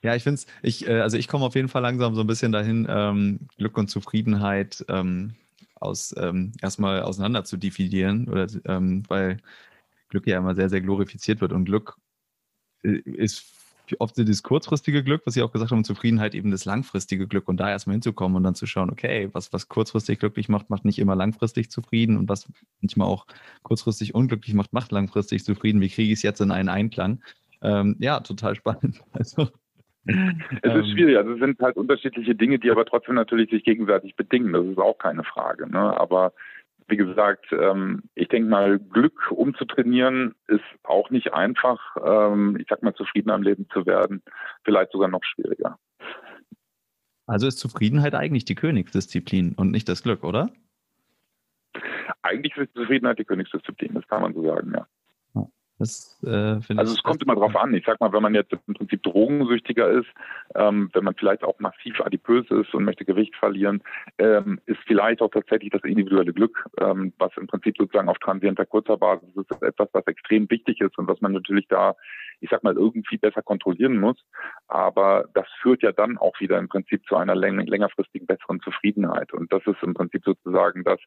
Ja, 0.03 0.16
ich 0.16 0.24
finde 0.24 0.36
es, 0.36 0.47
ich, 0.64 0.88
äh, 0.88 1.01
also 1.01 1.16
ich 1.16 1.28
komme 1.28 1.45
auf 1.45 1.53
jeden 1.53 1.68
Fall 1.68 1.84
langsam 1.84 2.16
so 2.16 2.22
ein 2.22 2.28
bisschen 2.28 2.51
dahin, 2.51 2.88
ähm, 2.89 3.41
Glück 3.57 3.78
und 3.78 3.88
Zufriedenheit 3.88 4.84
ähm, 4.88 5.36
aus, 5.82 6.14
ähm, 6.18 6.54
erstmal 6.62 7.02
auseinander 7.04 7.44
zu 7.44 7.58
dividieren, 7.58 8.28
oder, 8.30 8.48
ähm, 8.66 9.04
weil 9.08 9.38
Glück 10.10 10.28
ja 10.28 10.38
immer 10.38 10.56
sehr, 10.56 10.70
sehr 10.70 10.82
glorifiziert 10.82 11.42
wird 11.42 11.54
und 11.54 11.66
Glück 11.66 11.98
äh, 12.84 13.00
ist 13.06 13.46
oft 14.00 14.18
das 14.18 14.44
kurzfristige 14.44 15.04
Glück, 15.04 15.24
was 15.26 15.34
Sie 15.34 15.42
auch 15.42 15.52
gesagt 15.52 15.72
haben, 15.72 15.84
Zufriedenheit 15.84 16.36
eben 16.36 16.52
das 16.52 16.66
langfristige 16.66 17.28
Glück 17.28 17.48
und 17.50 17.58
da 17.58 17.70
erstmal 17.70 17.96
hinzukommen 17.96 18.38
und 18.38 18.44
dann 18.44 18.56
zu 18.56 18.66
schauen, 18.66 18.90
okay, 18.90 19.30
was, 19.34 19.52
was 19.52 19.68
kurzfristig 19.68 20.20
glücklich 20.20 20.50
macht, 20.50 20.70
macht 20.70 20.86
nicht 20.86 21.00
immer 21.00 21.16
langfristig 21.16 21.70
zufrieden 21.70 22.18
und 22.18 22.30
was 22.30 22.48
manchmal 22.82 23.08
auch 23.08 23.26
kurzfristig 23.64 24.16
unglücklich 24.16 24.54
macht, 24.54 24.74
macht 24.74 24.92
langfristig 24.92 25.44
zufrieden. 25.44 25.82
Wie 25.82 25.90
kriege 25.90 26.12
ich 26.12 26.20
es 26.20 26.24
jetzt 26.24 26.42
in 26.42 26.52
einen 26.52 26.70
Einklang? 26.70 27.22
Ähm, 27.62 27.96
ja, 28.00 28.20
total 28.22 28.56
spannend. 28.56 29.02
Also 29.12 29.50
es 30.06 30.16
ist 30.16 30.64
ähm. 30.64 30.86
schwierig. 30.86 31.18
Also 31.18 31.34
es 31.34 31.39
sind 31.39 31.60
halt 31.60 31.78
unterschiedliche 31.78 32.36
Dinge, 32.36 32.60
die 32.60 32.72
aber 32.72 32.86
trotzdem 32.86 33.16
natürlich 33.16 33.49
sich 33.49 33.64
gegenseitig 33.64 34.16
bedingen. 34.16 34.54
Das 34.54 34.66
ist 34.66 34.78
auch 34.78 34.97
keine 34.97 35.24
Frage. 35.24 35.70
Ne? 35.70 35.99
Aber 35.99 36.34
wie 36.88 36.97
gesagt, 36.97 37.45
ähm, 37.52 38.04
ich 38.16 38.28
denke 38.28 38.49
mal, 38.49 38.80
Glück 38.80 39.32
umzutrainieren 39.32 40.36
ist 40.47 40.64
auch 40.84 41.10
nicht 41.10 41.34
einfach. 41.34 41.80
Ähm, 42.04 42.58
ich 42.60 42.68
sag 42.70 42.84
mal, 42.84 42.93
zufrieden 42.93 43.30
am 43.30 43.43
Leben 43.43 43.68
zu 43.72 43.86
werden, 43.86 44.22
vielleicht 44.64 44.91
sogar 44.91 45.08
noch 45.08 45.24
schwieriger. 45.24 45.78
Also 47.28 47.47
ist 47.47 47.60
Zufriedenheit 47.60 48.14
eigentlich 48.14 48.45
die 48.45 48.56
Königsdisziplin 48.56 49.54
und 49.56 49.72
nicht 49.72 49.88
das 49.88 50.04
Glück, 50.04 50.24
oder? 50.24 50.52
Eigentlich 52.24 52.58
ist 52.58 52.74
Zufriedenheit 52.74 53.20
die 53.20 53.26
Königsdisziplin, 53.26 53.93
das 53.93 54.08
kann 54.08 54.22
man 54.22 54.34
so 54.34 54.43
sagen, 54.43 54.74
ja. 54.76 54.86
Das, 55.82 56.16
äh, 56.24 56.60
also 56.78 56.94
es 56.94 57.02
kommt 57.02 57.24
immer 57.24 57.34
drauf 57.34 57.56
an. 57.56 57.74
Ich 57.74 57.86
sag 57.88 58.00
mal, 58.00 58.14
wenn 58.14 58.22
man 58.22 58.36
jetzt 58.36 58.54
im 58.68 58.76
Prinzip 58.76 59.02
drogensüchtiger 59.02 59.90
ist, 59.90 60.10
ähm, 60.54 60.92
wenn 60.94 61.04
man 61.04 61.16
vielleicht 61.16 61.44
auch 61.44 61.60
massiv 61.60 62.00
adipös 62.02 62.46
ist 62.52 62.76
und 62.76 62.84
möchte 62.84 63.04
Gewicht 63.04 63.36
verlieren, 63.36 63.82
ähm, 64.20 64.60
ist 64.68 64.78
vielleicht 64.86 65.24
auch 65.24 65.32
tatsächlich 65.32 65.72
das 65.72 65.84
individuelle 65.84 66.34
Glück, 66.34 66.68
ähm, 66.80 67.14
was 67.18 67.36
im 67.36 67.48
Prinzip 67.48 67.78
sozusagen 67.80 68.10
auf 68.10 68.20
transienter 68.20 68.68
kurzer 68.68 68.96
Basis 68.96 69.30
ist, 69.36 69.64
etwas, 69.64 69.90
was 69.94 70.06
extrem 70.06 70.48
wichtig 70.52 70.82
ist 70.82 70.96
und 71.00 71.08
was 71.08 71.20
man 71.20 71.32
natürlich 71.32 71.68
da, 71.68 71.96
ich 72.42 72.52
sag 72.52 72.64
mal, 72.64 72.76
irgendwie 72.76 73.18
besser 73.18 73.42
kontrollieren 73.42 74.00
muss. 74.00 74.24
Aber 74.68 75.30
das 75.34 75.48
führt 75.64 75.82
ja 75.82 75.92
dann 75.92 76.20
auch 76.20 76.40
wieder 76.40 76.60
im 76.60 76.70
Prinzip 76.70 77.04
zu 77.08 77.16
einer 77.16 77.34
läng 77.34 77.58
längerfristigen 77.58 78.28
besseren 78.28 78.60
Zufriedenheit. 78.60 79.34
Und 79.34 79.52
das 79.52 79.66
ist 79.66 79.82
im 79.82 79.96
Prinzip 79.96 80.24
sozusagen 80.24 80.84
das, 80.84 81.00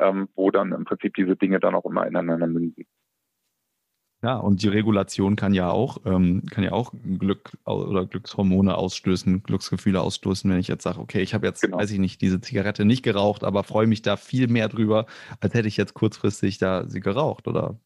ähm, 0.00 0.28
wo 0.34 0.50
dann 0.50 0.72
im 0.72 0.84
Prinzip 0.84 1.14
diese 1.14 1.34
Dinge 1.34 1.60
dann 1.60 1.74
auch 1.74 1.86
immer 1.86 2.06
ineinander 2.06 2.46
münden. 2.46 2.84
Ja, 4.20 4.36
und 4.36 4.62
die 4.62 4.68
Regulation 4.68 5.36
kann 5.36 5.54
ja 5.54 5.70
auch, 5.70 5.98
ähm, 6.04 6.42
kann 6.50 6.64
ja 6.64 6.72
auch 6.72 6.92
Glück 7.18 7.56
oder 7.64 8.04
Glückshormone 8.04 8.76
ausstößen, 8.76 9.44
Glücksgefühle 9.44 10.00
ausstoßen, 10.00 10.50
wenn 10.50 10.58
ich 10.58 10.66
jetzt 10.66 10.82
sage, 10.82 10.98
okay, 10.98 11.20
ich 11.20 11.34
habe 11.34 11.46
jetzt, 11.46 11.62
genau. 11.62 11.78
weiß 11.78 11.92
ich 11.92 12.00
nicht, 12.00 12.20
diese 12.20 12.40
Zigarette 12.40 12.84
nicht 12.84 13.04
geraucht, 13.04 13.44
aber 13.44 13.62
freue 13.62 13.86
mich 13.86 14.02
da 14.02 14.16
viel 14.16 14.48
mehr 14.48 14.68
drüber, 14.68 15.06
als 15.40 15.54
hätte 15.54 15.68
ich 15.68 15.76
jetzt 15.76 15.94
kurzfristig 15.94 16.58
da 16.58 16.84
sie 16.88 16.98
geraucht 16.98 17.46
oder 17.46 17.76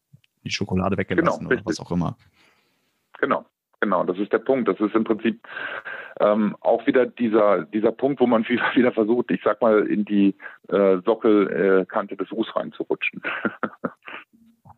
die 0.45 0.51
Schokolade 0.51 0.97
weggelassen 0.97 1.49
genau, 1.49 1.61
oder 1.61 1.67
was 1.67 1.81
auch 1.81 1.93
immer. 1.93 2.17
Genau, 3.21 3.45
genau, 3.81 4.03
das 4.05 4.19
ist 4.19 4.33
der 4.33 4.39
Punkt. 4.39 4.69
Das 4.69 4.81
ist 4.81 4.95
im 4.95 5.05
Prinzip 5.05 5.47
ähm, 6.19 6.57
auch 6.61 6.87
wieder 6.87 7.05
dieser, 7.05 7.65
dieser 7.65 7.93
Punkt, 7.93 8.21
wo 8.21 8.27
man 8.27 8.43
wieder, 8.49 8.75
wieder 8.75 8.93
versucht, 8.93 9.31
ich 9.31 9.43
sag 9.45 9.61
mal, 9.61 9.87
in 9.87 10.07
die 10.07 10.35
äh, 10.69 10.97
Sockelkante 11.05 12.17
des 12.17 12.33
Us 12.33 12.57
reinzurutschen. 12.57 13.23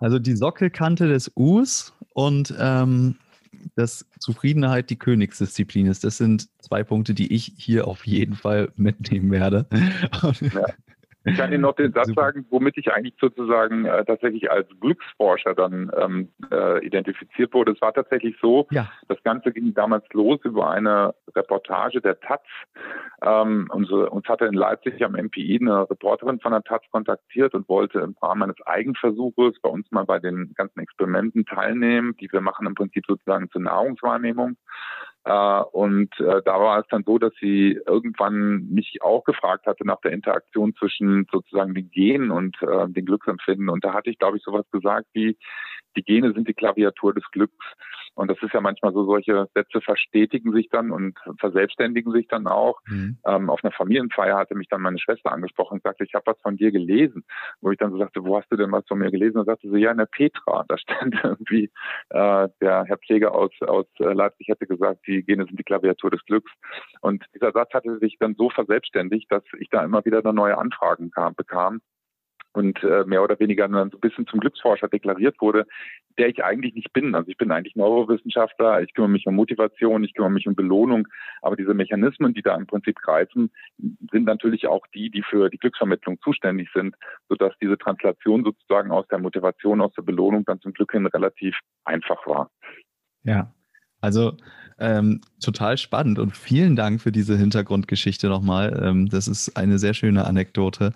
Also 0.05 0.18
die 0.18 0.36
Sockelkante 0.36 1.09
des 1.09 1.32
Us 1.34 1.94
und 2.12 2.55
ähm, 2.59 3.16
dass 3.74 4.05
Zufriedenheit 4.18 4.90
die 4.90 4.96
Königsdisziplin 4.96 5.86
ist. 5.86 6.05
Das 6.05 6.18
sind 6.18 6.50
zwei 6.61 6.84
Punkte, 6.84 7.14
die 7.14 7.32
ich 7.32 7.55
hier 7.57 7.88
auf 7.88 8.07
jeden 8.07 8.34
Fall 8.34 8.70
mitnehmen 8.76 9.30
werde. 9.30 9.66
Ja. 9.72 10.66
Ich 11.25 11.37
kann 11.37 11.53
Ihnen 11.53 11.62
noch 11.62 11.75
den 11.75 11.93
Satz 11.95 12.12
sagen, 12.14 12.47
womit 12.51 12.77
ich 12.77 12.93
eigentlich 12.93 13.14
sozusagen 13.20 13.85
äh, 13.87 14.05
tatsächlich 14.05 14.51
als 14.51 14.68
Glücksforscher 14.81 15.55
dann 15.55 15.91
ähm, 15.97 16.29
äh, 16.51 16.85
identifiziert 16.85 17.55
wurde. 17.55 17.72
Es 17.72 17.81
war 17.81 17.93
tatsächlich 17.93 18.37
so, 18.41 18.66
ja. 18.70 18.91
das 19.09 19.22
Ganze 19.22 19.53
ging 19.53 19.75
damals 19.75 20.05
los 20.12 20.41
über 20.45 20.70
eine 20.70 21.14
Reportage 21.35 22.01
der 22.01 22.20
Taz. 22.20 22.43
Ähm, 23.22 23.68
unsere, 23.72 24.11
uns 24.11 24.27
hatte 24.29 24.45
in 24.45 24.55
Leipzig 24.55 25.03
am 25.05 25.12
MPI 25.12 25.59
eine 25.61 25.89
Reporterin 25.89 26.41
von 26.41 26.53
der 26.53 26.62
Taz 26.62 26.83
kontaktiert 26.91 27.55
und 27.55 27.68
wollte 27.68 28.01
im 28.01 28.14
Rahmen 28.20 28.43
eines 28.45 28.61
Eigenversuches 28.66 29.61
bei 29.62 29.70
uns 29.70 29.91
mal 29.91 30.05
bei 30.05 30.18
den 30.18 30.53
ganzen 30.55 30.81
Experimenten 30.81 31.47
teilnehmen, 31.47 32.16
die 32.20 32.31
wir 32.31 32.41
machen 32.41 32.66
im 32.66 32.75
Prinzip 32.75 33.05
sozusagen 33.07 33.51
zur 33.51 33.62
Nahrungswahrnehmung. 33.62 34.57
Äh, 35.25 35.62
und 35.72 36.11
äh, 36.20 36.43
da 36.45 36.61
war 36.61 36.81
es 36.81 36.87
dann 36.91 37.03
so, 37.05 37.18
dass 37.18 37.33
sie 37.41 37.81
irgendwann 37.87 38.68
mich 38.68 38.99
auch 39.01 39.25
gefragt 39.25 39.66
hatte 39.66 39.87
nach 39.87 40.01
der 40.03 40.12
Interaktion 40.12 40.75
zwischen 40.75 41.27
sozusagen 41.33 41.75
den 41.75 41.91
Genen 41.91 42.31
und 42.31 42.57
äh, 42.62 42.89
den 42.89 43.07
Glücksempfinden. 43.07 43.70
Und 43.70 43.85
da 43.85 43.95
hatte 43.95 44.11
ich, 44.11 44.18
glaube 44.18 44.37
ich, 44.37 44.43
sowas 44.43 44.66
gesagt 44.70 45.07
wie, 45.14 45.39
die 45.97 46.03
Gene 46.03 46.32
sind 46.32 46.49
die 46.49 46.55
Klaviatur 46.55 47.14
des 47.14 47.24
Glücks. 47.30 47.64
Und 48.14 48.30
das 48.30 48.38
ist 48.42 48.53
ja 48.53 48.61
manchmal 48.61 48.92
so, 48.92 49.05
solche 49.05 49.49
Sätze 49.55 49.80
verstetigen 49.80 50.53
sich 50.53 50.68
dann 50.70 50.92
und 50.92 51.18
verselbstständigen 51.38 52.12
sich 52.12 52.28
dann 52.28 52.47
auch. 52.47 52.80
Mhm. 52.86 53.18
Ähm, 53.26 53.51
auf 53.51 53.64
einer 53.64 53.72
Familienfeier 53.72 54.36
hatte 54.36 54.55
mich 54.55 54.68
dann 54.68 54.82
meine 54.82 54.99
Schwester 54.99 55.32
angesprochen 55.32 55.74
und 55.74 55.82
sagte, 55.82 56.05
ich 56.05 56.14
habe 56.14 56.26
was 56.26 56.40
von 56.40 56.57
dir 56.57 56.70
gelesen. 56.70 57.24
Wo 57.61 57.72
ich 57.72 57.78
dann 57.78 57.90
so 57.90 57.99
sagte, 57.99 58.24
wo 58.24 58.36
hast 58.36 58.51
du 58.53 58.57
denn 58.57 58.70
was 58.70 58.86
von 58.86 58.99
mir 58.99 59.11
gelesen? 59.11 59.38
Und 59.38 59.47
sagte 59.47 59.68
sie, 59.68 59.78
ja, 59.78 59.90
in 59.90 59.99
der 59.99 60.07
Petra. 60.07 60.64
Da 60.74 60.78
stand 60.78 61.14
irgendwie, 61.22 61.70
äh, 62.11 62.49
der 62.61 62.84
Herr 62.84 62.99
Pfleger 62.99 63.34
aus, 63.34 63.51
aus 63.61 63.86
äh, 64.01 64.12
Leipzig 64.12 64.49
hätte 64.49 64.66
gesagt, 64.66 65.07
die 65.07 65.22
Gene 65.22 65.45
sind 65.45 65.59
die 65.59 65.64
Klaviatur 65.64 66.11
des 66.11 66.24
Glücks. 66.24 66.51
Und 67.01 67.24
dieser 67.34 67.53
Satz 67.53 67.72
hatte 67.74 67.99
sich 67.99 68.16
dann 68.18 68.34
so 68.34 68.51
verselbstständigt, 68.51 69.30
dass 69.30 69.42
ich 69.59 69.68
da 69.70 69.84
immer 69.84 70.05
wieder 70.05 70.22
dann 70.22 70.34
neue 70.34 70.57
Anfragen 70.59 71.11
kam, 71.11 71.34
bekam 71.34 71.80
und 72.55 72.82
äh, 72.84 73.05
mehr 73.05 73.22
oder 73.22 73.38
weniger 73.40 73.68
so 73.68 73.76
ein 73.76 73.90
bisschen 74.00 74.26
zum 74.26 74.40
Glücksforscher 74.40 74.88
deklariert 74.88 75.40
wurde, 75.40 75.66
der 76.18 76.28
ich 76.28 76.44
eigentlich 76.44 76.74
nicht 76.74 76.92
bin. 76.92 77.14
Also 77.14 77.28
ich 77.28 77.36
bin 77.36 77.50
eigentlich 77.50 77.74
Neurowissenschaftler, 77.74 78.80
ich 78.82 78.94
kümmere 78.94 79.11
mich 79.11 79.26
um 79.26 79.34
Motivation, 79.34 80.05
ich 80.05 80.14
kümmere 80.14 80.30
mich 80.30 80.46
um 80.46 80.55
Belohnung, 80.55 81.09
aber 81.42 81.57
diese 81.57 81.74
Mechanismen, 81.74 82.32
die 82.32 82.42
da 82.42 82.55
im 82.55 82.66
Prinzip 82.66 83.00
greifen, 83.00 83.50
sind 84.12 84.24
natürlich 84.24 84.68
auch 84.68 84.86
die, 84.94 85.11
die 85.11 85.22
für 85.22 85.50
die 85.50 85.59
Glücksvermittlung 85.59 86.20
zuständig 86.22 86.70
sind, 86.72 86.94
sodass 87.28 87.52
diese 87.61 87.76
Translation 87.76 88.44
sozusagen 88.44 88.92
aus 88.92 89.07
der 89.09 89.18
Motivation, 89.18 89.80
aus 89.80 89.92
der 89.94 90.02
Belohnung 90.02 90.44
dann 90.44 90.61
zum 90.61 90.72
Glück 90.72 90.92
hin 90.92 91.07
relativ 91.07 91.59
einfach 91.84 92.24
war. 92.26 92.50
Ja, 93.24 93.52
also 94.00 94.36
ähm, 94.79 95.20
total 95.41 95.79
spannend 95.79 96.18
und 96.18 96.37
vielen 96.37 96.77
Dank 96.77 97.01
für 97.01 97.12
diese 97.12 97.37
Hintergrundgeschichte 97.37 98.29
nochmal. 98.29 98.81
Ähm, 98.83 99.09
das 99.09 99.29
ist 99.29 99.57
eine 99.57 99.79
sehr 99.79 99.95
schöne 99.95 100.27
Anekdote, 100.27 100.93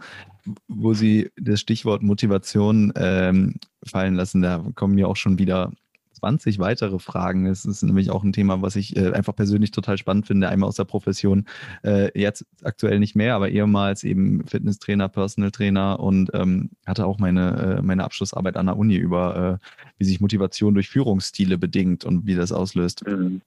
wo 0.66 0.94
Sie 0.94 1.30
das 1.36 1.60
Stichwort 1.60 2.02
Motivation 2.02 2.92
ähm, 2.96 3.54
fallen 3.84 4.14
lassen. 4.14 4.42
Da 4.42 4.64
kommen 4.74 4.94
mir 4.94 5.08
auch 5.08 5.16
schon 5.16 5.38
wieder 5.38 5.72
20 6.18 6.58
weitere 6.58 6.98
Fragen. 6.98 7.46
Es 7.46 7.64
ist 7.64 7.82
nämlich 7.82 8.10
auch 8.10 8.24
ein 8.24 8.32
Thema, 8.32 8.60
was 8.62 8.76
ich 8.76 8.96
äh, 8.96 9.12
einfach 9.12 9.34
persönlich 9.34 9.70
total 9.70 9.98
spannend 9.98 10.26
finde. 10.26 10.48
Einmal 10.48 10.68
aus 10.68 10.76
der 10.76 10.84
Profession, 10.84 11.46
äh, 11.84 12.10
jetzt 12.18 12.44
aktuell 12.62 12.98
nicht 12.98 13.14
mehr, 13.14 13.34
aber 13.34 13.48
ehemals 13.50 14.04
eben 14.04 14.44
Fitnesstrainer, 14.46 15.08
Personal 15.08 15.50
Trainer 15.50 16.00
und 16.00 16.30
ähm, 16.34 16.70
hatte 16.86 17.06
auch 17.06 17.18
meine, 17.18 17.78
äh, 17.78 17.82
meine 17.82 18.04
Abschlussarbeit 18.04 18.56
an 18.56 18.66
der 18.66 18.76
Uni 18.76 18.96
über, 18.96 19.60
äh, 19.60 19.66
wie 19.98 20.04
sich 20.04 20.20
Motivation 20.20 20.74
durch 20.74 20.88
Führungsstile 20.88 21.58
bedingt 21.58 22.04
und 22.04 22.26
wie 22.26 22.34
das 22.34 22.52
auslöst. 22.52 23.06
Mhm 23.06 23.42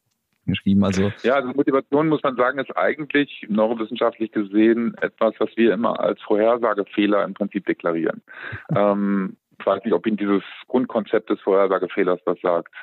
geschrieben. 0.51 0.83
Also 0.83 1.11
ja, 1.23 1.35
also 1.35 1.49
Motivation 1.49 2.07
muss 2.07 2.23
man 2.23 2.35
sagen, 2.35 2.59
ist 2.59 2.75
eigentlich 2.77 3.45
neurowissenschaftlich 3.49 4.31
gesehen 4.31 4.95
etwas, 5.01 5.33
was 5.39 5.49
wir 5.55 5.73
immer 5.73 5.99
als 5.99 6.21
Vorhersagefehler 6.21 7.23
im 7.23 7.33
Prinzip 7.33 7.65
deklarieren. 7.65 8.21
ähm, 8.75 9.37
ich 9.59 9.65
weiß 9.65 9.83
nicht, 9.83 9.93
ob 9.93 10.07
Ihnen 10.07 10.17
dieses 10.17 10.43
Grundkonzept 10.67 11.29
des 11.29 11.39
Vorhersagefehlers 11.41 12.19
was 12.25 12.39
sagt. 12.41 12.73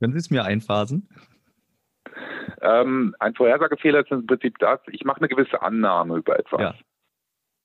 Können 0.00 0.12
Sie 0.12 0.18
es 0.18 0.30
mir 0.30 0.44
einphasen? 0.44 1.08
Ähm, 2.60 3.14
ein 3.18 3.34
Vorhersagefehler 3.34 4.00
ist 4.00 4.10
im 4.10 4.26
Prinzip 4.26 4.58
das, 4.58 4.80
ich 4.88 5.04
mache 5.04 5.18
eine 5.18 5.28
gewisse 5.28 5.62
Annahme 5.62 6.16
über 6.16 6.38
etwas. 6.38 6.60
Ja. 6.60 6.74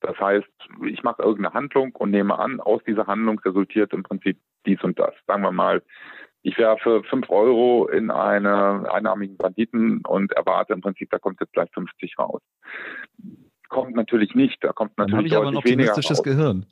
Das 0.01 0.19
heißt, 0.19 0.47
ich 0.85 1.01
mache 1.03 1.21
irgendeine 1.21 1.53
Handlung 1.53 1.95
und 1.95 2.11
nehme 2.11 2.37
an, 2.37 2.59
aus 2.59 2.83
dieser 2.83 3.07
Handlung 3.07 3.39
resultiert 3.39 3.93
im 3.93 4.03
Prinzip 4.03 4.37
dies 4.65 4.81
und 4.83 4.99
das. 4.99 5.13
Sagen 5.27 5.43
wir 5.43 5.51
mal, 5.51 5.81
ich 6.43 6.57
werfe 6.57 7.03
fünf 7.09 7.29
Euro 7.29 7.87
in 7.87 8.11
eine 8.11 8.91
einnahmigen 8.91 9.37
Banditen 9.37 10.01
und 10.05 10.33
erwarte 10.33 10.73
im 10.73 10.81
Prinzip, 10.81 11.09
da 11.09 11.17
kommt 11.17 11.39
jetzt 11.39 11.53
gleich 11.53 11.69
50 11.73 12.19
raus 12.19 12.41
kommt 13.73 13.95
natürlich 13.95 14.33
nicht. 14.35 14.63
Da 14.63 14.71
kommt 14.71 14.97
natürlich 14.97 15.11
Dann 15.11 15.17
habe 15.17 15.27
ich 15.27 15.35
aber 15.35 15.47
ein 15.47 15.57
optimistisches 15.57 16.23
Gehirn. 16.23 16.65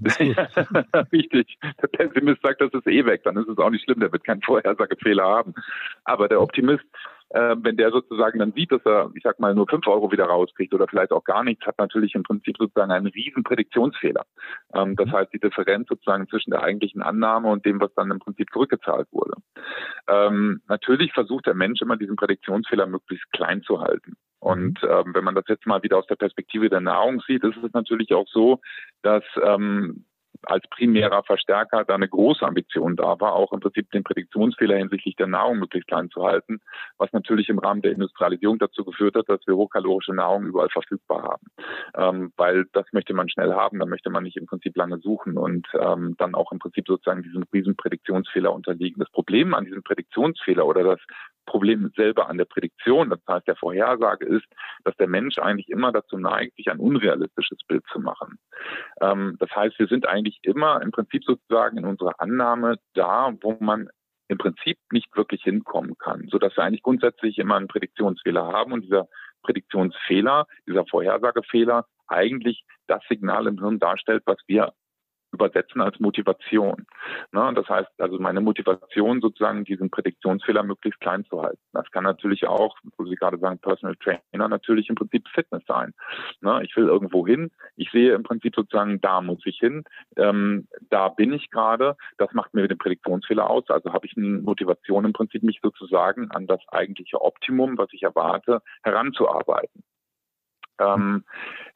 Richtig. 1.12 1.58
Der 1.80 1.88
Pessimist 1.88 2.42
sagt, 2.42 2.60
das 2.60 2.72
ist 2.72 2.86
eh 2.86 3.04
weg, 3.06 3.22
dann 3.24 3.36
ist 3.36 3.48
es 3.48 3.58
auch 3.58 3.70
nicht 3.70 3.84
schlimm, 3.84 4.00
der 4.00 4.12
wird 4.12 4.24
keinen 4.24 4.42
Vorhersagefehler 4.42 5.24
haben. 5.24 5.54
Aber 6.04 6.28
der 6.28 6.40
Optimist, 6.40 6.84
äh, 7.30 7.56
wenn 7.58 7.76
der 7.76 7.90
sozusagen 7.90 8.38
dann 8.38 8.52
sieht, 8.52 8.70
dass 8.70 8.84
er, 8.84 9.10
ich 9.14 9.22
sag 9.22 9.40
mal, 9.40 9.54
nur 9.54 9.66
fünf 9.66 9.86
Euro 9.86 10.12
wieder 10.12 10.26
rauskriegt 10.26 10.72
oder 10.74 10.86
vielleicht 10.86 11.12
auch 11.12 11.24
gar 11.24 11.42
nichts, 11.42 11.66
hat 11.66 11.78
natürlich 11.78 12.14
im 12.14 12.22
Prinzip 12.22 12.56
sozusagen 12.56 12.92
einen 12.92 13.08
riesen 13.08 13.42
Prädiktionsfehler. 13.42 14.24
Ähm, 14.74 14.96
das 14.96 15.08
mhm. 15.08 15.12
heißt, 15.12 15.32
die 15.32 15.40
Differenz 15.40 15.88
sozusagen 15.88 16.28
zwischen 16.28 16.50
der 16.50 16.62
eigentlichen 16.62 17.02
Annahme 17.02 17.48
und 17.48 17.64
dem, 17.66 17.80
was 17.80 17.92
dann 17.94 18.10
im 18.10 18.20
Prinzip 18.20 18.48
zurückgezahlt 18.52 19.08
wurde. 19.10 19.34
Ähm, 20.08 20.60
natürlich 20.68 21.12
versucht 21.12 21.46
der 21.46 21.54
Mensch 21.54 21.80
immer 21.82 21.96
diesen 21.96 22.16
Prädiktionsfehler 22.16 22.86
möglichst 22.86 23.30
klein 23.32 23.62
zu 23.62 23.80
halten. 23.80 24.16
Und 24.38 24.82
mhm. 24.82 24.88
ähm, 24.88 25.14
wenn 25.14 25.24
man 25.24 25.34
das 25.34 25.44
jetzt 25.48 25.66
mal 25.66 25.82
wieder 25.82 25.98
aus 25.98 26.06
der 26.06 26.16
Perspektive 26.16 26.68
der 26.68 26.80
Nahrung 26.80 27.20
sieht, 27.26 27.42
ist 27.42 27.56
es 27.56 27.72
natürlich 27.72 28.12
auch 28.14 28.28
so, 28.28 28.60
dass 29.02 29.24
ähm, 29.42 30.04
als 30.42 30.64
primärer 30.68 31.22
Verstärker 31.22 31.84
da 31.84 31.94
eine 31.94 32.08
große 32.08 32.44
Ambition 32.44 32.96
da 32.96 33.18
war, 33.20 33.34
auch 33.34 33.52
im 33.52 33.60
Prinzip 33.60 33.90
den 33.90 34.04
Prädiktionsfehler 34.04 34.76
hinsichtlich 34.76 35.16
der 35.16 35.26
Nahrung 35.26 35.58
möglichst 35.58 35.88
klein 35.88 36.10
zu 36.10 36.24
halten, 36.24 36.60
was 36.98 37.12
natürlich 37.12 37.48
im 37.48 37.58
Rahmen 37.58 37.82
der 37.82 37.92
Industrialisierung 37.92 38.58
dazu 38.58 38.84
geführt 38.84 39.16
hat, 39.16 39.28
dass 39.28 39.46
wir 39.46 39.56
hochkalorische 39.56 40.14
Nahrung 40.14 40.46
überall 40.46 40.68
verfügbar 40.68 41.22
haben. 41.22 41.46
Ähm, 41.94 42.32
weil 42.36 42.66
das 42.72 42.86
möchte 42.92 43.14
man 43.14 43.28
schnell 43.28 43.52
haben, 43.52 43.78
da 43.78 43.86
möchte 43.86 44.10
man 44.10 44.24
nicht 44.24 44.36
im 44.36 44.46
Prinzip 44.46 44.76
lange 44.76 44.98
suchen 44.98 45.36
und 45.38 45.66
ähm, 45.74 46.14
dann 46.18 46.34
auch 46.34 46.52
im 46.52 46.58
Prinzip 46.58 46.86
sozusagen 46.86 47.22
diesem 47.22 47.44
riesen 47.52 47.76
Prädiktionsfehler 47.76 48.52
unterliegen. 48.52 49.00
Das 49.00 49.10
Problem 49.10 49.54
an 49.54 49.64
diesem 49.64 49.82
Prädiktionsfehler 49.82 50.66
oder 50.66 50.84
das 50.84 51.00
Problem 51.46 51.90
selber 51.96 52.28
an 52.28 52.38
der 52.38 52.44
Prädiktion, 52.44 53.10
das 53.10 53.20
heißt 53.28 53.48
der 53.48 53.56
Vorhersage 53.56 54.26
ist, 54.26 54.46
dass 54.84 54.96
der 54.96 55.08
Mensch 55.08 55.38
eigentlich 55.38 55.68
immer 55.68 55.92
dazu 55.92 56.18
neigt, 56.18 56.56
sich 56.56 56.70
ein 56.70 56.78
unrealistisches 56.78 57.58
Bild 57.66 57.84
zu 57.92 58.00
machen. 58.00 58.38
Ähm, 59.00 59.36
das 59.38 59.50
heißt, 59.54 59.78
wir 59.78 59.86
sind 59.86 60.06
eigentlich 60.06 60.38
immer 60.42 60.82
im 60.82 60.90
Prinzip 60.90 61.24
sozusagen 61.24 61.78
in 61.78 61.84
unserer 61.84 62.20
Annahme 62.20 62.76
da, 62.94 63.32
wo 63.40 63.56
man 63.60 63.88
im 64.28 64.38
Prinzip 64.38 64.78
nicht 64.90 65.16
wirklich 65.16 65.42
hinkommen 65.42 65.96
kann, 65.98 66.26
so 66.30 66.38
dass 66.38 66.56
wir 66.56 66.64
eigentlich 66.64 66.82
grundsätzlich 66.82 67.38
immer 67.38 67.56
einen 67.56 67.68
Prädiktionsfehler 67.68 68.44
haben 68.44 68.72
und 68.72 68.82
dieser 68.82 69.06
Prädiktionsfehler, 69.42 70.46
dieser 70.66 70.84
Vorhersagefehler 70.86 71.86
eigentlich 72.08 72.64
das 72.88 73.02
Signal 73.08 73.46
im 73.46 73.58
Hirn 73.58 73.78
darstellt, 73.78 74.22
was 74.26 74.38
wir 74.46 74.72
übersetzen 75.36 75.80
als 75.80 76.00
Motivation. 76.00 76.86
Ne? 77.32 77.52
Das 77.54 77.68
heißt 77.68 77.88
also 77.98 78.18
meine 78.18 78.40
Motivation 78.40 79.20
sozusagen 79.20 79.64
diesen 79.64 79.90
Prädiktionsfehler 79.90 80.62
möglichst 80.62 81.00
klein 81.00 81.24
zu 81.26 81.42
halten. 81.42 81.60
Das 81.72 81.90
kann 81.90 82.04
natürlich 82.04 82.46
auch, 82.46 82.76
wo 82.96 83.04
Sie 83.04 83.16
gerade 83.16 83.38
sagen, 83.38 83.58
Personal 83.58 83.96
Trainer 83.96 84.48
natürlich 84.48 84.88
im 84.88 84.94
Prinzip 84.94 85.28
Fitness 85.28 85.62
sein. 85.68 85.92
Ne? 86.40 86.62
Ich 86.64 86.74
will 86.76 86.86
irgendwo 86.86 87.26
hin, 87.26 87.50
ich 87.76 87.90
sehe 87.90 88.14
im 88.14 88.22
Prinzip 88.22 88.54
sozusagen, 88.54 89.00
da 89.00 89.20
muss 89.20 89.44
ich 89.44 89.58
hin, 89.58 89.84
ähm, 90.16 90.66
da 90.90 91.08
bin 91.08 91.32
ich 91.32 91.50
gerade, 91.50 91.96
das 92.18 92.32
macht 92.32 92.54
mir 92.54 92.66
den 92.66 92.78
Prädiktionsfehler 92.78 93.48
aus. 93.48 93.64
Also 93.68 93.92
habe 93.92 94.06
ich 94.06 94.16
eine 94.16 94.40
Motivation 94.40 95.04
im 95.04 95.12
Prinzip 95.12 95.42
mich 95.42 95.60
sozusagen 95.62 96.30
an 96.30 96.46
das 96.46 96.60
eigentliche 96.68 97.20
Optimum, 97.20 97.78
was 97.78 97.88
ich 97.92 98.02
erwarte, 98.02 98.62
heranzuarbeiten. 98.82 99.82
Ähm, 100.80 101.24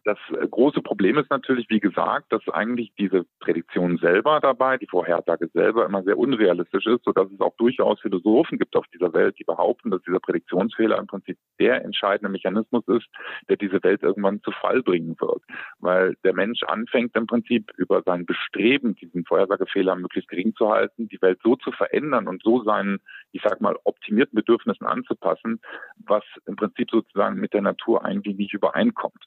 das 0.05 0.19
große 0.51 0.81
Problem 0.81 1.19
ist 1.19 1.31
natürlich, 1.31 1.69
wie 1.69 1.81
gesagt, 1.81 2.33
dass 2.33 2.47
eigentlich 2.49 2.93
diese 2.99 3.27
Prädiktion 3.39 3.99
selber 3.99 4.41
dabei, 4.41 4.79
die 4.79 4.87
Vorhersage 4.87 5.49
selber 5.53 5.85
immer 5.85 6.03
sehr 6.03 6.17
unrealistisch 6.17 6.87
ist, 6.87 7.05
sodass 7.05 7.31
es 7.31 7.41
auch 7.41 7.55
durchaus 7.59 8.01
Philosophen 8.01 8.59
gibt 8.59 8.77
auf 8.77 8.87
dieser 8.95 9.13
Welt, 9.13 9.39
die 9.39 9.45
behaupten, 9.45 9.91
dass 9.91 10.03
dieser 10.03 10.21
Prädiktionsfehler 10.21 10.99
im 10.99 11.07
Prinzip 11.07 11.37
der 11.59 11.85
entscheidende 11.85 12.31
Mechanismus 12.31 12.83
ist, 12.89 13.09
der 13.51 13.57
diese 13.57 13.83
Welt 13.83 14.03
irgendwann 14.03 14.41
zu 14.43 14.53
Fall 14.53 14.83
bringen 14.83 15.17
wird. 15.21 15.43
Weil 15.81 16.17
der 16.25 16.35
Mensch 16.35 16.63
anfängt 16.63 17.15
im 17.15 17.27
Prinzip 17.27 17.71
über 17.77 18.03
sein 18.03 18.25
Bestreben, 18.25 18.95
diesen 18.95 19.27
Vorhersagefehler 19.27 19.97
möglichst 19.97 20.31
gering 20.31 20.55
zu 20.55 20.71
halten, 20.71 21.09
die 21.09 21.21
Welt 21.21 21.41
so 21.43 21.57
zu 21.57 21.73
verändern 21.73 22.27
und 22.27 22.43
so 22.43 22.63
seinen, 22.63 23.01
ich 23.33 23.43
sag 23.43 23.61
mal, 23.61 23.77
optimierten 23.85 24.37
Bedürfnissen 24.37 24.87
anzupassen, 24.87 25.61
was 26.07 26.25
im 26.47 26.57
Prinzip 26.57 26.91
sozusagen 26.91 27.37
mit 27.37 27.53
der 27.53 27.63
Natur 27.63 28.05
eigentlich 28.05 28.37
nicht 28.37 28.55
übereinkommt. 28.55 29.25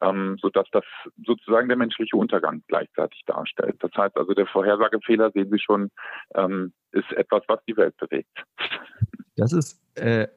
Ähm, 0.00 0.36
sodass 0.40 0.66
das 0.72 0.84
sozusagen 1.24 1.68
der 1.68 1.76
menschliche 1.76 2.16
Untergang 2.16 2.62
gleichzeitig 2.68 3.22
darstellt. 3.26 3.76
Das 3.80 3.92
heißt 3.96 4.16
also, 4.16 4.32
der 4.34 4.46
Vorhersagefehler, 4.46 5.30
sehen 5.32 5.50
Sie 5.50 5.58
schon, 5.58 5.90
ähm, 6.34 6.72
ist 6.92 7.12
etwas, 7.12 7.42
was 7.48 7.60
die 7.66 7.76
Welt 7.76 7.96
bewegt. 7.96 8.44
Das 9.36 9.52
ist 9.52 9.80
äh, 9.96 10.28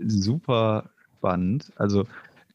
super 0.00 0.90
spannend. 1.16 1.72
Also 1.76 2.04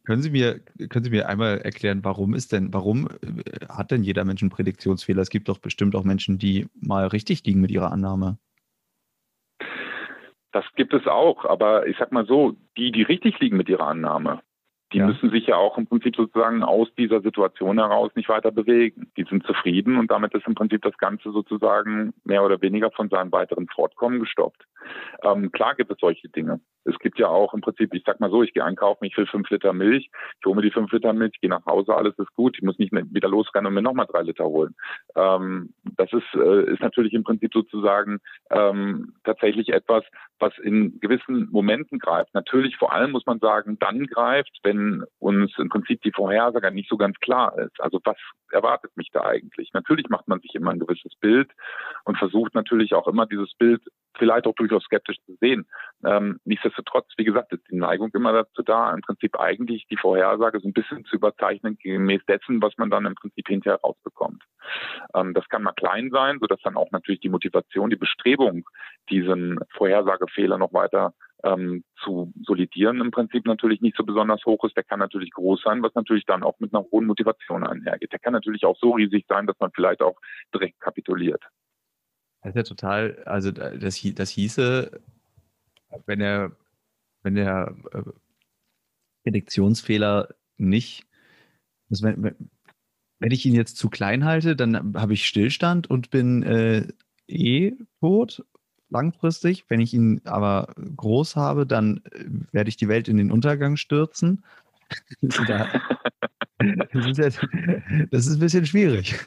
können 0.06 0.22
Sie 0.22 0.30
mir, 0.30 0.60
können 0.90 1.06
Sie 1.06 1.12
mir 1.12 1.30
einmal 1.30 1.60
erklären, 1.60 2.04
warum 2.04 2.34
ist 2.34 2.52
denn, 2.52 2.74
warum 2.74 3.08
äh, 3.08 3.66
hat 3.70 3.92
denn 3.92 4.04
jeder 4.04 4.26
Mensch 4.26 4.42
einen 4.42 4.52
Prädiktionsfehler? 4.52 5.22
Es 5.22 5.30
gibt 5.30 5.48
doch 5.48 5.60
bestimmt 5.60 5.96
auch 5.96 6.04
Menschen, 6.04 6.38
die 6.38 6.68
mal 6.76 7.08
richtig 7.08 7.46
liegen 7.46 7.62
mit 7.62 7.72
ihrer 7.72 7.92
Annahme. 7.92 8.38
Das 10.54 10.64
gibt 10.76 10.94
es 10.94 11.08
auch, 11.08 11.46
aber 11.46 11.88
ich 11.88 11.98
sag 11.98 12.12
mal 12.12 12.26
so, 12.26 12.56
die, 12.78 12.92
die 12.92 13.02
richtig 13.02 13.40
liegen 13.40 13.58
mit 13.58 13.70
ihrer 13.70 13.88
Annahme, 13.88 14.42
die 14.94 15.00
ja. 15.00 15.08
müssen 15.08 15.32
sich 15.32 15.48
ja 15.48 15.56
auch 15.56 15.80
im 15.80 15.88
Prinzip 15.88 16.16
sozusagen 16.16 16.64
aus 16.64 16.88
dieser 16.96 17.22
Situation 17.22 17.80
heraus 17.80 18.12
nicht 18.16 18.30
weiter 18.30 18.52
bewegen. 18.52 19.12
Die 19.18 19.24
sind 19.24 19.46
zufrieden 19.48 19.98
und 19.98 20.12
damit 20.12 20.32
ist 20.36 20.46
im 20.46 20.54
Prinzip 20.54 20.84
das 20.84 20.96
Ganze 21.00 21.32
sozusagen 21.32 22.14
mehr 22.24 22.44
oder 22.44 22.62
weniger 22.62 22.92
von 22.92 23.10
seinem 23.10 23.32
weiteren 23.32 23.68
Fortkommen 23.68 24.20
gestoppt. 24.20 24.64
Ähm, 25.24 25.52
klar 25.52 25.74
gibt 25.74 25.92
es 25.92 25.98
solche 26.00 26.30
Dinge. 26.30 26.60
Es 26.86 26.98
gibt 27.00 27.20
ja 27.20 27.28
auch 27.28 27.54
im 27.54 27.62
Prinzip, 27.62 27.94
ich 27.94 28.04
sag 28.06 28.20
mal 28.20 28.30
so, 28.30 28.44
ich 28.44 28.54
gehe 28.54 28.64
einkaufen, 28.64 29.06
ich 29.06 29.18
will 29.18 29.26
fünf 29.26 29.50
Liter 29.50 29.74
Milch, 29.74 30.10
ich 30.40 30.46
hole 30.46 30.56
mir 30.56 30.62
die 30.62 30.72
fünf 30.72 30.92
Liter 30.92 31.14
Milch, 31.14 31.40
gehe 31.42 31.50
nach 31.50 31.66
Hause, 31.66 31.96
alles 31.96 32.18
ist 32.18 32.34
gut, 32.36 32.58
ich 32.58 32.64
muss 32.64 32.80
nicht 32.80 32.92
mehr 32.92 33.04
wieder 33.12 33.30
losrennen 33.30 33.68
und 33.68 33.74
mir 33.74 33.82
nochmal 33.82 34.08
drei 34.08 34.22
Liter 34.22 34.46
holen. 34.46 34.76
Ähm, 35.16 35.74
das 35.98 36.12
ist, 36.14 36.36
äh, 36.36 36.72
ist 36.72 36.82
natürlich 36.82 37.14
im 37.14 37.24
Prinzip 37.24 37.54
sozusagen 37.54 38.20
ähm, 38.52 39.14
tatsächlich 39.24 39.70
etwas, 39.70 40.04
was 40.40 40.58
in 40.60 41.00
gewissen 41.00 41.50
Momenten 41.52 42.00
greift. 42.00 42.34
Natürlich 42.34 42.78
vor 42.78 42.94
allem 42.94 43.12
muss 43.12 43.26
man 43.26 43.40
sagen, 43.40 43.78
dann 43.80 44.06
greift, 44.08 44.60
wenn 44.64 45.04
uns 45.20 45.52
im 45.58 45.70
Prinzip 45.70 46.02
die 46.02 46.12
Vorhersage 46.12 46.72
nicht 46.72 46.90
so 46.90 46.98
ganz 46.98 47.18
klar 47.20 47.58
ist. 47.58 47.80
Also 47.80 48.00
was 48.04 48.18
erwartet 48.54 48.96
mich 48.96 49.10
da 49.12 49.24
eigentlich? 49.24 49.72
Natürlich 49.74 50.10
macht 50.10 50.28
man 50.28 50.40
sich 50.40 50.56
immer 50.56 50.72
ein 50.72 50.80
gewisses 50.80 51.16
Bild 51.20 51.52
und 52.06 52.18
versucht 52.18 52.56
natürlich 52.56 52.94
auch 52.94 53.08
immer 53.08 53.26
dieses 53.26 53.54
Bild 53.56 53.82
vielleicht 54.18 54.46
auch 54.46 54.56
durchaus 54.56 54.84
skeptisch 54.84 55.18
zu 55.26 55.36
sehen. 55.42 55.66
Ähm, 56.06 56.40
nichtsdestotrotz, 56.46 57.08
wie 57.18 57.24
gesagt, 57.24 57.52
ist 57.52 57.64
die 57.70 57.76
Neigung 57.76 58.12
immer 58.14 58.32
dazu 58.32 58.62
da, 58.62 58.94
im 58.94 59.02
Prinzip 59.02 59.40
eigentlich 59.40 59.86
die 59.90 59.98
Vorhersage 59.98 60.60
so 60.60 60.68
ein 60.68 60.74
bisschen 60.74 61.04
zu 61.06 61.16
überzeichnen, 61.16 61.78
gemäß 61.82 62.24
dessen, 62.28 62.62
was 62.62 62.78
man 62.78 62.90
dann 62.90 63.06
im 63.06 63.16
Prinzip 63.16 63.48
hinterher 63.48 63.80
rausbekommt. 63.82 64.44
Ähm, 65.16 65.34
das 65.34 65.48
kann 65.50 65.64
mal 65.64 65.74
klein 65.74 66.10
sein, 66.12 66.38
sodass 66.40 66.62
dann 66.62 66.78
auch 66.78 66.92
natürlich 66.92 67.22
die 67.22 67.30
Motivation, 67.30 67.90
die 67.90 67.96
Bestrebung, 67.96 68.70
diesen 69.10 69.60
Vorhersagefehler 69.72 70.58
noch 70.58 70.74
weiter 70.74 71.14
ähm, 71.44 71.84
zu 72.04 72.34
solidieren, 72.44 73.02
im 73.02 73.12
Prinzip 73.12 73.46
natürlich 73.46 73.82
nicht 73.82 73.98
so 73.98 74.04
besonders 74.04 74.46
hoch 74.46 74.64
ist. 74.64 74.76
Der 74.76 74.84
kann 74.84 75.00
natürlich 75.00 75.32
groß 75.32 75.62
sein, 75.64 75.84
was 75.84 75.94
natürlich 75.94 76.26
dann 76.26 76.44
auch 76.44 76.60
mit 76.60 76.74
einer 76.74 76.86
hohen 76.92 77.06
Motivation 77.06 77.66
einhergeht. 77.66 78.12
Der 78.12 78.20
kann 78.20 78.34
natürlich 78.34 78.66
auch 78.66 78.78
so 78.80 78.92
riesig 78.92 79.26
sein, 79.28 79.46
dass 79.46 79.60
man 79.60 79.72
vielleicht 79.72 80.02
auch 80.02 80.20
direkt 80.54 80.80
kapituliert. 80.80 81.44
Das 82.42 82.52
ist 82.52 82.56
ja 82.56 82.64
total, 82.64 83.24
also 83.26 83.52
das, 83.52 84.02
das 84.02 84.30
hieße, 84.30 85.02
wenn 86.06 86.22
er, 86.22 86.52
wenn 87.22 87.36
der 87.36 87.76
äh, 87.92 88.02
Prädiktionsfehler 89.24 90.30
nicht, 90.58 91.06
also 91.90 92.06
wenn, 92.06 92.36
wenn 93.20 93.32
ich 93.32 93.46
ihn 93.46 93.56
jetzt 93.56 93.78
zu 93.78 93.90
klein 93.90 94.26
halte, 94.26 94.56
dann 94.56 94.96
habe 94.96 95.14
ich 95.14 95.26
Stillstand 95.26 95.90
und 95.90 96.10
bin 96.10 96.44
äh, 96.44 96.88
eh 97.28 97.74
tot 98.02 98.44
langfristig. 98.94 99.66
Wenn 99.68 99.82
ich 99.82 99.94
ihn 99.94 100.22
aber 100.24 100.68
groß 100.96 101.36
habe, 101.36 101.66
dann 101.66 102.02
äh, 102.12 102.26
werde 102.54 102.70
ich 102.70 102.78
die 102.78 102.88
Welt 102.88 103.10
in 103.10 103.18
den 103.18 103.32
Untergang 103.32 103.76
stürzen. 103.76 104.44
das, 105.22 105.40
ist 107.06 107.18
ja, 107.18 107.30
das 108.12 108.28
ist 108.28 108.36
ein 108.36 108.40
bisschen 108.40 108.66
schwierig. 108.66 109.20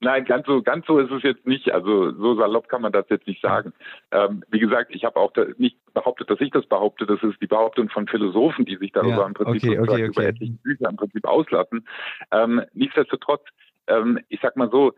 Nein, 0.00 0.26
ganz 0.26 0.46
so, 0.46 0.60
ganz 0.60 0.86
so 0.86 0.98
ist 0.98 1.10
es 1.10 1.22
jetzt 1.22 1.46
nicht. 1.46 1.72
Also 1.72 2.12
so 2.12 2.36
salopp 2.36 2.68
kann 2.68 2.82
man 2.82 2.92
das 2.92 3.06
jetzt 3.08 3.26
nicht 3.26 3.40
sagen. 3.40 3.72
Ähm, 4.10 4.44
wie 4.50 4.58
gesagt, 4.58 4.94
ich 4.94 5.04
habe 5.04 5.16
auch 5.18 5.32
nicht 5.56 5.78
behauptet, 5.94 6.28
dass 6.28 6.40
ich 6.40 6.50
das 6.50 6.66
behaupte. 6.66 7.06
Das 7.06 7.22
ist 7.22 7.40
die 7.40 7.46
Behauptung 7.46 7.88
von 7.88 8.06
Philosophen, 8.06 8.66
die 8.66 8.76
sich 8.76 8.92
darüber 8.92 9.22
ja, 9.22 9.26
im 9.26 9.34
Prinzip 9.34 9.62
okay, 9.62 9.78
okay, 9.78 9.92
okay. 9.92 10.04
über 10.04 10.24
etliche 10.24 10.52
Bücher 10.62 10.90
im 10.90 10.96
Prinzip 10.96 11.24
auslassen. 11.24 11.88
Ähm, 12.30 12.62
nichtsdestotrotz, 12.74 13.44
ähm, 13.86 14.20
ich 14.28 14.40
sag 14.42 14.56
mal 14.56 14.70
so, 14.70 14.92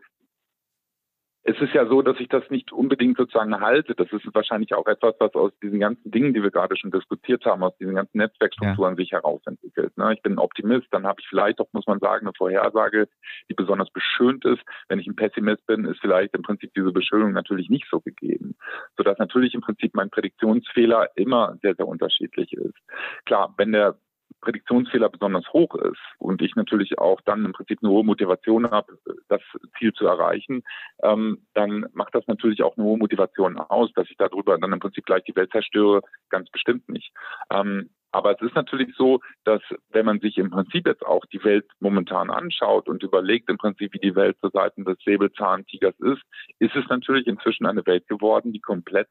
es 1.49 1.57
ist 1.61 1.73
ja 1.73 1.87
so, 1.87 2.01
dass 2.01 2.19
ich 2.19 2.27
das 2.27 2.43
nicht 2.49 2.73
unbedingt 2.73 3.15
sozusagen 3.15 3.57
halte. 3.61 3.95
Das 3.95 4.11
ist 4.11 4.25
wahrscheinlich 4.33 4.73
auch 4.73 4.85
etwas, 4.85 5.15
was 5.19 5.33
aus 5.33 5.53
diesen 5.63 5.79
ganzen 5.79 6.11
Dingen, 6.11 6.33
die 6.33 6.43
wir 6.43 6.51
gerade 6.51 6.75
schon 6.75 6.91
diskutiert 6.91 7.45
haben, 7.45 7.63
aus 7.63 7.75
diesen 7.77 7.95
ganzen 7.95 8.17
Netzwerkstrukturen 8.17 8.95
ja. 8.95 8.97
sich 8.97 9.13
herausentwickelt. 9.13 9.97
Ne? 9.97 10.13
Ich 10.13 10.21
bin 10.21 10.33
ein 10.33 10.39
Optimist, 10.39 10.87
dann 10.91 11.07
habe 11.07 11.21
ich 11.21 11.27
vielleicht 11.29 11.61
auch, 11.61 11.67
muss 11.71 11.87
man 11.87 11.99
sagen, 11.99 12.27
eine 12.27 12.33
Vorhersage, 12.37 13.07
die 13.49 13.53
besonders 13.53 13.89
beschönt 13.91 14.43
ist. 14.43 14.61
Wenn 14.89 14.99
ich 14.99 15.07
ein 15.07 15.15
Pessimist 15.15 15.65
bin, 15.67 15.85
ist 15.85 16.01
vielleicht 16.01 16.33
im 16.35 16.41
Prinzip 16.41 16.73
diese 16.75 16.91
Beschönung 16.91 17.31
natürlich 17.31 17.69
nicht 17.69 17.87
so 17.89 18.01
gegeben. 18.01 18.57
Sodass 18.97 19.17
natürlich 19.17 19.53
im 19.53 19.61
Prinzip 19.61 19.95
mein 19.95 20.09
Prädiktionsfehler 20.09 21.11
immer 21.15 21.55
sehr, 21.61 21.75
sehr 21.75 21.87
unterschiedlich 21.87 22.51
ist. 22.51 22.75
Klar, 23.23 23.53
wenn 23.55 23.71
der 23.71 23.95
Prädiktionsfehler 24.41 25.09
besonders 25.09 25.47
hoch 25.53 25.75
ist 25.75 25.99
und 26.19 26.41
ich 26.41 26.55
natürlich 26.55 26.99
auch 26.99 27.21
dann 27.21 27.45
im 27.45 27.53
Prinzip 27.53 27.79
eine 27.81 27.91
hohe 27.91 28.03
Motivation 28.03 28.69
habe, 28.69 28.97
das 29.29 29.41
Ziel 29.77 29.93
zu 29.93 30.05
erreichen, 30.05 30.63
ähm, 31.03 31.45
dann 31.53 31.87
macht 31.93 32.15
das 32.15 32.27
natürlich 32.27 32.63
auch 32.63 32.77
eine 32.77 32.85
hohe 32.85 32.97
Motivation 32.97 33.57
aus, 33.57 33.91
dass 33.93 34.09
ich 34.09 34.17
darüber 34.17 34.57
dann 34.57 34.73
im 34.73 34.79
Prinzip 34.79 35.05
gleich 35.05 35.23
die 35.23 35.35
Welt 35.35 35.51
zerstöre, 35.51 36.01
ganz 36.29 36.49
bestimmt 36.49 36.87
nicht. 36.89 37.11
Ähm, 37.51 37.89
aber 38.11 38.31
es 38.31 38.41
ist 38.41 38.55
natürlich 38.55 38.95
so, 38.95 39.19
dass 39.43 39.61
wenn 39.89 40.05
man 40.05 40.19
sich 40.19 40.37
im 40.37 40.49
Prinzip 40.49 40.87
jetzt 40.87 41.05
auch 41.05 41.25
die 41.25 41.43
Welt 41.43 41.65
momentan 41.79 42.29
anschaut 42.29 42.87
und 42.87 43.03
überlegt 43.03 43.49
im 43.49 43.57
Prinzip, 43.57 43.93
wie 43.93 43.99
die 43.99 44.15
Welt 44.15 44.37
zu 44.39 44.49
Seiten 44.49 44.85
des 44.85 44.97
Säbelzahntigers 45.03 45.93
ist, 45.99 46.21
ist 46.59 46.75
es 46.75 46.87
natürlich 46.89 47.27
inzwischen 47.27 47.65
eine 47.65 47.85
Welt 47.85 48.07
geworden, 48.07 48.53
die 48.53 48.61
komplett 48.61 49.09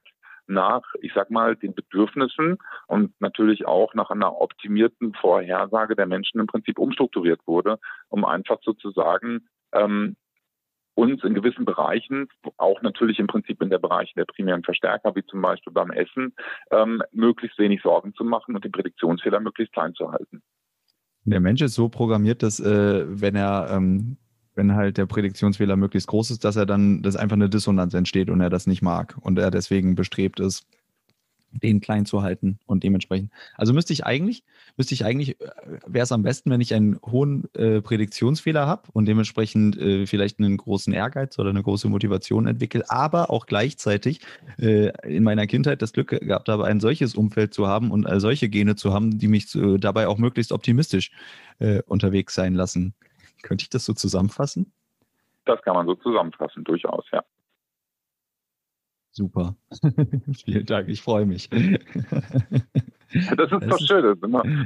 nach, 0.48 0.82
ich 1.00 1.12
sag 1.14 1.30
mal, 1.30 1.56
den 1.56 1.74
Bedürfnissen 1.74 2.58
und 2.86 3.20
natürlich 3.20 3.66
auch 3.66 3.94
nach 3.94 4.10
einer 4.10 4.40
optimierten 4.40 5.14
Vorhersage 5.14 5.96
der 5.96 6.06
Menschen 6.06 6.40
im 6.40 6.46
Prinzip 6.46 6.78
umstrukturiert 6.78 7.40
wurde, 7.46 7.78
um 8.08 8.24
einfach 8.24 8.58
sozusagen 8.62 9.48
ähm, 9.72 10.16
uns 10.94 11.22
in 11.24 11.34
gewissen 11.34 11.64
Bereichen, 11.64 12.28
auch 12.56 12.80
natürlich 12.82 13.18
im 13.18 13.26
Prinzip 13.26 13.62
in 13.62 13.70
der 13.70 13.78
Bereich 13.78 14.12
der 14.14 14.24
primären 14.24 14.62
Verstärker, 14.62 15.14
wie 15.14 15.24
zum 15.26 15.42
Beispiel 15.42 15.72
beim 15.72 15.90
Essen, 15.90 16.34
ähm, 16.70 17.02
möglichst 17.12 17.58
wenig 17.58 17.82
Sorgen 17.82 18.14
zu 18.14 18.24
machen 18.24 18.54
und 18.54 18.64
den 18.64 18.72
Prädiktionsfehler 18.72 19.40
möglichst 19.40 19.74
klein 19.74 19.94
zu 19.94 20.10
halten. 20.10 20.42
Der 21.24 21.40
Mensch 21.40 21.60
ist 21.60 21.74
so 21.74 21.88
programmiert, 21.88 22.42
dass 22.42 22.60
äh, 22.60 23.04
wenn 23.08 23.34
er 23.34 23.68
ähm, 23.70 24.16
wenn 24.56 24.74
halt 24.74 24.96
der 24.98 25.06
Prädiktionsfehler 25.06 25.76
möglichst 25.76 26.08
groß 26.08 26.32
ist, 26.32 26.44
dass 26.44 26.56
er 26.56 26.66
dann, 26.66 27.02
dass 27.02 27.14
einfach 27.14 27.36
eine 27.36 27.48
Dissonanz 27.48 27.94
entsteht 27.94 28.30
und 28.30 28.40
er 28.40 28.50
das 28.50 28.66
nicht 28.66 28.82
mag 28.82 29.16
und 29.20 29.38
er 29.38 29.50
deswegen 29.50 29.94
bestrebt 29.94 30.40
ist, 30.40 30.66
den 31.62 31.80
klein 31.80 32.06
zu 32.06 32.22
halten 32.22 32.58
und 32.66 32.84
dementsprechend. 32.84 33.30
Also 33.54 33.72
müsste 33.72 33.92
ich 33.92 34.04
eigentlich, 34.04 34.44
müsste 34.76 34.94
ich 34.94 35.04
eigentlich, 35.04 35.40
äh, 35.40 35.48
wäre 35.86 36.04
es 36.04 36.12
am 36.12 36.22
besten, 36.22 36.50
wenn 36.50 36.60
ich 36.60 36.74
einen 36.74 36.98
hohen 37.04 37.44
äh, 37.54 37.80
Prädiktionsfehler 37.80 38.66
habe 38.66 38.82
und 38.92 39.06
dementsprechend 39.06 39.76
äh, 39.78 40.06
vielleicht 40.06 40.38
einen 40.38 40.56
großen 40.56 40.92
Ehrgeiz 40.92 41.38
oder 41.38 41.50
eine 41.50 41.62
große 41.62 41.88
Motivation 41.88 42.46
entwickle, 42.46 42.84
aber 42.90 43.30
auch 43.30 43.46
gleichzeitig 43.46 44.20
äh, 44.58 44.90
in 45.06 45.22
meiner 45.22 45.46
Kindheit 45.46 45.82
das 45.82 45.92
Glück 45.92 46.08
gehabt 46.08 46.48
habe, 46.48 46.66
ein 46.66 46.80
solches 46.80 47.14
Umfeld 47.14 47.54
zu 47.54 47.66
haben 47.66 47.90
und 47.90 48.06
solche 48.20 48.48
Gene 48.48 48.76
zu 48.76 48.92
haben, 48.92 49.18
die 49.18 49.28
mich 49.28 49.46
dabei 49.78 50.08
auch 50.08 50.18
möglichst 50.18 50.52
optimistisch 50.52 51.10
äh, 51.58 51.82
unterwegs 51.86 52.34
sein 52.34 52.54
lassen. 52.54 52.94
Könnte 53.42 53.62
ich 53.62 53.70
das 53.70 53.84
so 53.84 53.92
zusammenfassen? 53.92 54.72
Das 55.44 55.62
kann 55.62 55.74
man 55.74 55.86
so 55.86 55.94
zusammenfassen, 55.94 56.64
durchaus, 56.64 57.04
ja. 57.12 57.24
Super. 59.12 59.56
Vielen 60.44 60.66
Dank, 60.66 60.88
ich 60.88 61.00
freue 61.00 61.24
mich. 61.24 61.48
das 61.50 61.62
ist 63.12 63.38
das 63.38 63.48
doch 63.50 63.78
schön. 63.78 64.04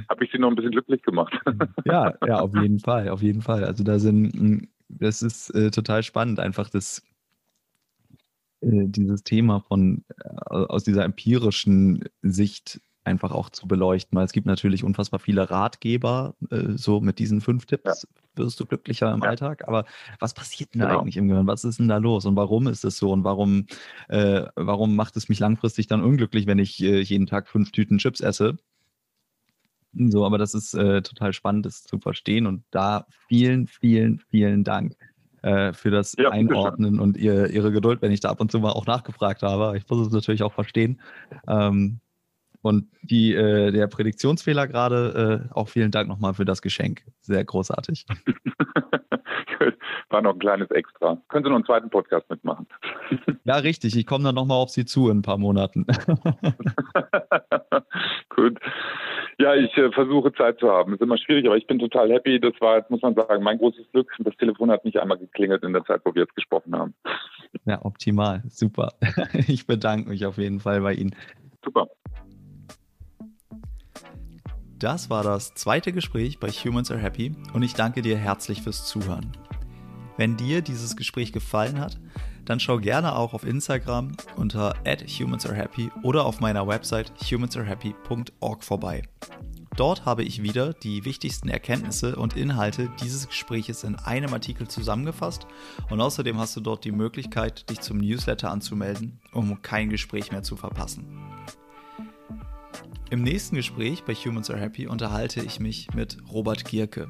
Habe 0.08 0.24
ich 0.24 0.32
Sie 0.32 0.38
noch 0.38 0.48
ein 0.48 0.56
bisschen 0.56 0.72
glücklich 0.72 1.02
gemacht. 1.02 1.32
ja, 1.84 2.14
ja, 2.26 2.40
auf 2.40 2.54
jeden 2.54 2.80
Fall, 2.80 3.08
auf 3.10 3.22
jeden 3.22 3.42
Fall. 3.42 3.64
Also 3.64 3.84
da 3.84 3.98
sind, 3.98 4.68
das 4.88 5.22
ist 5.22 5.50
äh, 5.50 5.70
total 5.70 6.02
spannend, 6.02 6.40
einfach 6.40 6.68
das, 6.68 7.02
äh, 8.60 8.86
dieses 8.86 9.22
Thema 9.22 9.60
von 9.60 10.04
äh, 10.18 10.54
aus 10.54 10.82
dieser 10.82 11.04
empirischen 11.04 12.04
Sicht 12.22 12.80
einfach 13.04 13.32
auch 13.32 13.50
zu 13.50 13.66
beleuchten, 13.66 14.16
weil 14.16 14.24
es 14.24 14.32
gibt 14.32 14.46
natürlich 14.46 14.84
unfassbar 14.84 15.20
viele 15.20 15.50
Ratgeber, 15.50 16.34
äh, 16.50 16.72
so 16.76 17.00
mit 17.00 17.18
diesen 17.18 17.40
fünf 17.40 17.66
Tipps 17.66 18.02
ja. 18.02 18.44
wirst 18.44 18.60
du 18.60 18.66
glücklicher 18.66 19.12
im 19.12 19.22
ja. 19.22 19.30
Alltag, 19.30 19.66
aber 19.66 19.84
was 20.18 20.34
passiert 20.34 20.74
denn 20.74 20.82
genau. 20.82 21.00
eigentlich 21.00 21.16
im 21.16 21.28
Gehirn? 21.28 21.46
Was 21.46 21.64
ist 21.64 21.78
denn 21.78 21.88
da 21.88 21.96
los 21.96 22.26
und 22.26 22.36
warum 22.36 22.66
ist 22.66 22.84
es 22.84 22.98
so 22.98 23.10
und 23.12 23.24
warum, 23.24 23.66
äh, 24.08 24.44
warum 24.54 24.96
macht 24.96 25.16
es 25.16 25.28
mich 25.28 25.38
langfristig 25.38 25.86
dann 25.86 26.04
unglücklich, 26.04 26.46
wenn 26.46 26.58
ich 26.58 26.82
äh, 26.82 27.00
jeden 27.00 27.26
Tag 27.26 27.48
fünf 27.48 27.72
Tüten 27.72 27.98
Chips 27.98 28.20
esse? 28.20 28.58
So, 29.92 30.24
aber 30.24 30.38
das 30.38 30.54
ist 30.54 30.74
äh, 30.74 31.02
total 31.02 31.32
spannend, 31.32 31.66
das 31.66 31.82
zu 31.82 31.98
verstehen 31.98 32.46
und 32.46 32.62
da 32.70 33.06
vielen, 33.28 33.66
vielen, 33.66 34.20
vielen 34.30 34.62
Dank 34.62 34.94
äh, 35.42 35.72
für 35.72 35.90
das 35.90 36.14
ja, 36.18 36.30
Einordnen 36.30 37.00
und 37.00 37.16
ihr, 37.16 37.48
Ihre 37.48 37.72
Geduld, 37.72 38.02
wenn 38.02 38.12
ich 38.12 38.20
da 38.20 38.30
ab 38.30 38.40
und 38.40 38.52
zu 38.52 38.60
mal 38.60 38.70
auch 38.70 38.86
nachgefragt 38.86 39.42
habe. 39.42 39.76
Ich 39.76 39.88
muss 39.88 40.06
es 40.06 40.12
natürlich 40.12 40.42
auch 40.42 40.52
verstehen. 40.52 41.00
Ähm, 41.48 42.00
und 42.62 42.88
die, 43.02 43.34
äh, 43.34 43.72
der 43.72 43.86
Prädiktionsfehler 43.86 44.66
gerade, 44.66 45.48
äh, 45.50 45.54
auch 45.54 45.68
vielen 45.68 45.90
Dank 45.90 46.08
nochmal 46.08 46.34
für 46.34 46.44
das 46.44 46.62
Geschenk. 46.62 47.02
Sehr 47.20 47.44
großartig. 47.44 48.06
War 50.10 50.22
noch 50.22 50.32
ein 50.32 50.38
kleines 50.40 50.70
Extra. 50.70 51.18
Können 51.28 51.44
Sie 51.44 51.50
noch 51.50 51.56
einen 51.56 51.64
zweiten 51.64 51.88
Podcast 51.88 52.28
mitmachen? 52.28 52.66
ja, 53.44 53.56
richtig. 53.56 53.96
Ich 53.96 54.06
komme 54.06 54.24
dann 54.24 54.34
nochmal 54.34 54.56
auf 54.56 54.70
Sie 54.70 54.84
zu 54.84 55.08
in 55.08 55.18
ein 55.18 55.22
paar 55.22 55.38
Monaten. 55.38 55.86
Gut. 58.28 58.58
Ja, 59.38 59.54
ich 59.54 59.74
äh, 59.76 59.92
versuche 59.92 60.32
Zeit 60.32 60.58
zu 60.58 60.68
haben. 60.68 60.94
Ist 60.94 61.00
immer 61.00 61.16
schwierig, 61.16 61.46
aber 61.46 61.56
ich 61.56 61.66
bin 61.66 61.78
total 61.78 62.10
happy. 62.10 62.40
Das 62.40 62.54
war, 62.60 62.78
jetzt 62.78 62.90
muss 62.90 63.02
man 63.02 63.14
sagen, 63.14 63.44
mein 63.44 63.58
großes 63.58 63.86
Glück. 63.92 64.12
Das 64.18 64.36
Telefon 64.36 64.70
hat 64.70 64.84
nicht 64.84 64.98
einmal 64.98 65.18
geklingelt 65.18 65.62
in 65.62 65.72
der 65.72 65.84
Zeit, 65.84 66.00
wo 66.04 66.14
wir 66.14 66.22
jetzt 66.22 66.34
gesprochen 66.34 66.74
haben. 66.74 66.94
Ja, 67.64 67.84
optimal. 67.84 68.42
Super. 68.48 68.92
Ich 69.46 69.66
bedanke 69.66 70.08
mich 70.08 70.26
auf 70.26 70.38
jeden 70.38 70.60
Fall 70.60 70.80
bei 70.80 70.94
Ihnen. 70.94 71.14
Super. 71.64 71.88
Das 74.80 75.10
war 75.10 75.22
das 75.22 75.52
zweite 75.52 75.92
Gespräch 75.92 76.40
bei 76.40 76.48
Humans 76.48 76.90
Are 76.90 76.98
Happy 76.98 77.34
und 77.52 77.62
ich 77.62 77.74
danke 77.74 78.00
dir 78.00 78.16
herzlich 78.16 78.62
fürs 78.62 78.86
Zuhören. 78.86 79.30
Wenn 80.16 80.38
dir 80.38 80.62
dieses 80.62 80.96
Gespräch 80.96 81.34
gefallen 81.34 81.78
hat, 81.78 82.00
dann 82.46 82.60
schau 82.60 82.78
gerne 82.78 83.14
auch 83.14 83.34
auf 83.34 83.44
Instagram 83.44 84.12
unter 84.36 84.74
@humansarehappy 84.86 85.90
oder 86.02 86.24
auf 86.24 86.40
meiner 86.40 86.66
Website 86.66 87.12
humansarehappy.org 87.20 88.64
vorbei. 88.64 89.02
Dort 89.76 90.06
habe 90.06 90.22
ich 90.22 90.42
wieder 90.42 90.72
die 90.72 91.04
wichtigsten 91.04 91.50
Erkenntnisse 91.50 92.16
und 92.16 92.34
Inhalte 92.34 92.90
dieses 93.02 93.28
Gespräches 93.28 93.84
in 93.84 93.96
einem 93.96 94.32
Artikel 94.32 94.66
zusammengefasst 94.66 95.46
und 95.90 96.00
außerdem 96.00 96.38
hast 96.38 96.56
du 96.56 96.62
dort 96.62 96.86
die 96.86 96.92
Möglichkeit, 96.92 97.68
dich 97.68 97.80
zum 97.80 97.98
Newsletter 97.98 98.50
anzumelden, 98.50 99.20
um 99.32 99.60
kein 99.60 99.90
Gespräch 99.90 100.32
mehr 100.32 100.42
zu 100.42 100.56
verpassen. 100.56 101.06
Im 103.10 103.22
nächsten 103.22 103.56
Gespräch 103.56 104.04
bei 104.04 104.14
Humans 104.14 104.50
Are 104.50 104.60
Happy 104.60 104.86
unterhalte 104.86 105.42
ich 105.42 105.58
mich 105.58 105.88
mit 105.94 106.18
Robert 106.30 106.64
Gierke. 106.64 107.08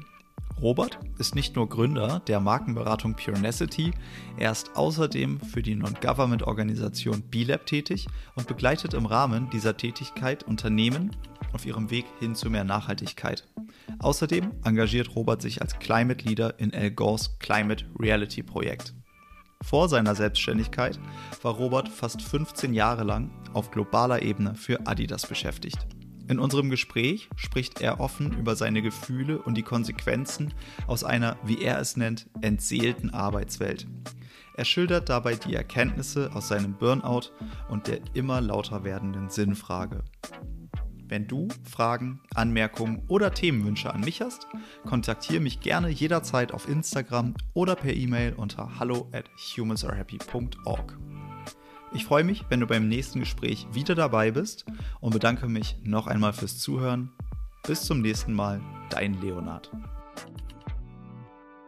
Robert 0.61 0.99
ist 1.17 1.33
nicht 1.33 1.55
nur 1.55 1.67
Gründer 1.69 2.21
der 2.27 2.39
Markenberatung 2.39 3.15
Purenacity, 3.15 3.91
er 4.37 4.51
ist 4.51 4.75
außerdem 4.75 5.39
für 5.39 5.63
die 5.63 5.75
Non-Government-Organisation 5.75 7.23
B-Lab 7.23 7.65
tätig 7.65 8.07
und 8.35 8.47
begleitet 8.47 8.93
im 8.93 9.07
Rahmen 9.07 9.49
dieser 9.49 9.75
Tätigkeit 9.75 10.43
Unternehmen 10.43 11.15
auf 11.53 11.65
ihrem 11.65 11.89
Weg 11.89 12.05
hin 12.19 12.35
zu 12.35 12.49
mehr 12.49 12.63
Nachhaltigkeit. 12.63 13.47
Außerdem 13.99 14.51
engagiert 14.63 15.15
Robert 15.15 15.41
sich 15.41 15.61
als 15.61 15.79
Climate 15.79 16.27
Leader 16.27 16.59
in 16.59 16.73
Al 16.73 16.91
Gores 16.91 17.37
Climate 17.39 17.85
Reality 17.99 18.43
Projekt. 18.43 18.93
Vor 19.63 19.89
seiner 19.89 20.15
Selbstständigkeit 20.15 20.99
war 21.41 21.53
Robert 21.53 21.87
fast 21.87 22.21
15 22.21 22.73
Jahre 22.73 23.03
lang 23.03 23.29
auf 23.53 23.71
globaler 23.71 24.21
Ebene 24.21 24.55
für 24.55 24.85
Adidas 24.87 25.27
beschäftigt. 25.27 25.79
In 26.27 26.39
unserem 26.39 26.69
Gespräch 26.69 27.29
spricht 27.35 27.81
er 27.81 27.99
offen 27.99 28.37
über 28.37 28.55
seine 28.55 28.81
Gefühle 28.81 29.41
und 29.41 29.55
die 29.55 29.63
Konsequenzen 29.63 30.53
aus 30.87 31.03
einer, 31.03 31.37
wie 31.43 31.61
er 31.61 31.79
es 31.79 31.97
nennt, 31.97 32.29
entseelten 32.41 33.09
Arbeitswelt. 33.09 33.87
Er 34.55 34.65
schildert 34.65 35.09
dabei 35.09 35.35
die 35.35 35.55
Erkenntnisse 35.55 36.31
aus 36.33 36.47
seinem 36.47 36.73
Burnout 36.73 37.31
und 37.69 37.87
der 37.87 37.99
immer 38.13 38.41
lauter 38.41 38.83
werdenden 38.83 39.29
Sinnfrage. 39.29 40.03
Wenn 41.11 41.27
du 41.27 41.49
Fragen, 41.69 42.21
Anmerkungen 42.35 43.03
oder 43.09 43.33
Themenwünsche 43.33 43.93
an 43.93 43.99
mich 43.99 44.21
hast, 44.21 44.47
kontaktiere 44.85 45.41
mich 45.41 45.59
gerne 45.59 45.89
jederzeit 45.89 46.53
auf 46.53 46.69
Instagram 46.69 47.33
oder 47.53 47.75
per 47.75 47.93
E-Mail 47.93 48.33
unter 48.35 48.79
hallo 48.79 49.09
at 49.11 49.25
humansarehappy.org. 49.57 50.97
Ich 51.93 52.05
freue 52.05 52.23
mich, 52.23 52.45
wenn 52.47 52.61
du 52.61 52.67
beim 52.67 52.87
nächsten 52.87 53.19
Gespräch 53.19 53.67
wieder 53.73 53.95
dabei 53.95 54.31
bist 54.31 54.65
und 55.01 55.11
bedanke 55.11 55.47
mich 55.47 55.77
noch 55.83 56.07
einmal 56.07 56.31
fürs 56.31 56.57
Zuhören. 56.57 57.11
Bis 57.67 57.83
zum 57.83 58.01
nächsten 58.01 58.33
Mal, 58.33 58.61
dein 58.89 59.19
Leonard. 59.21 59.69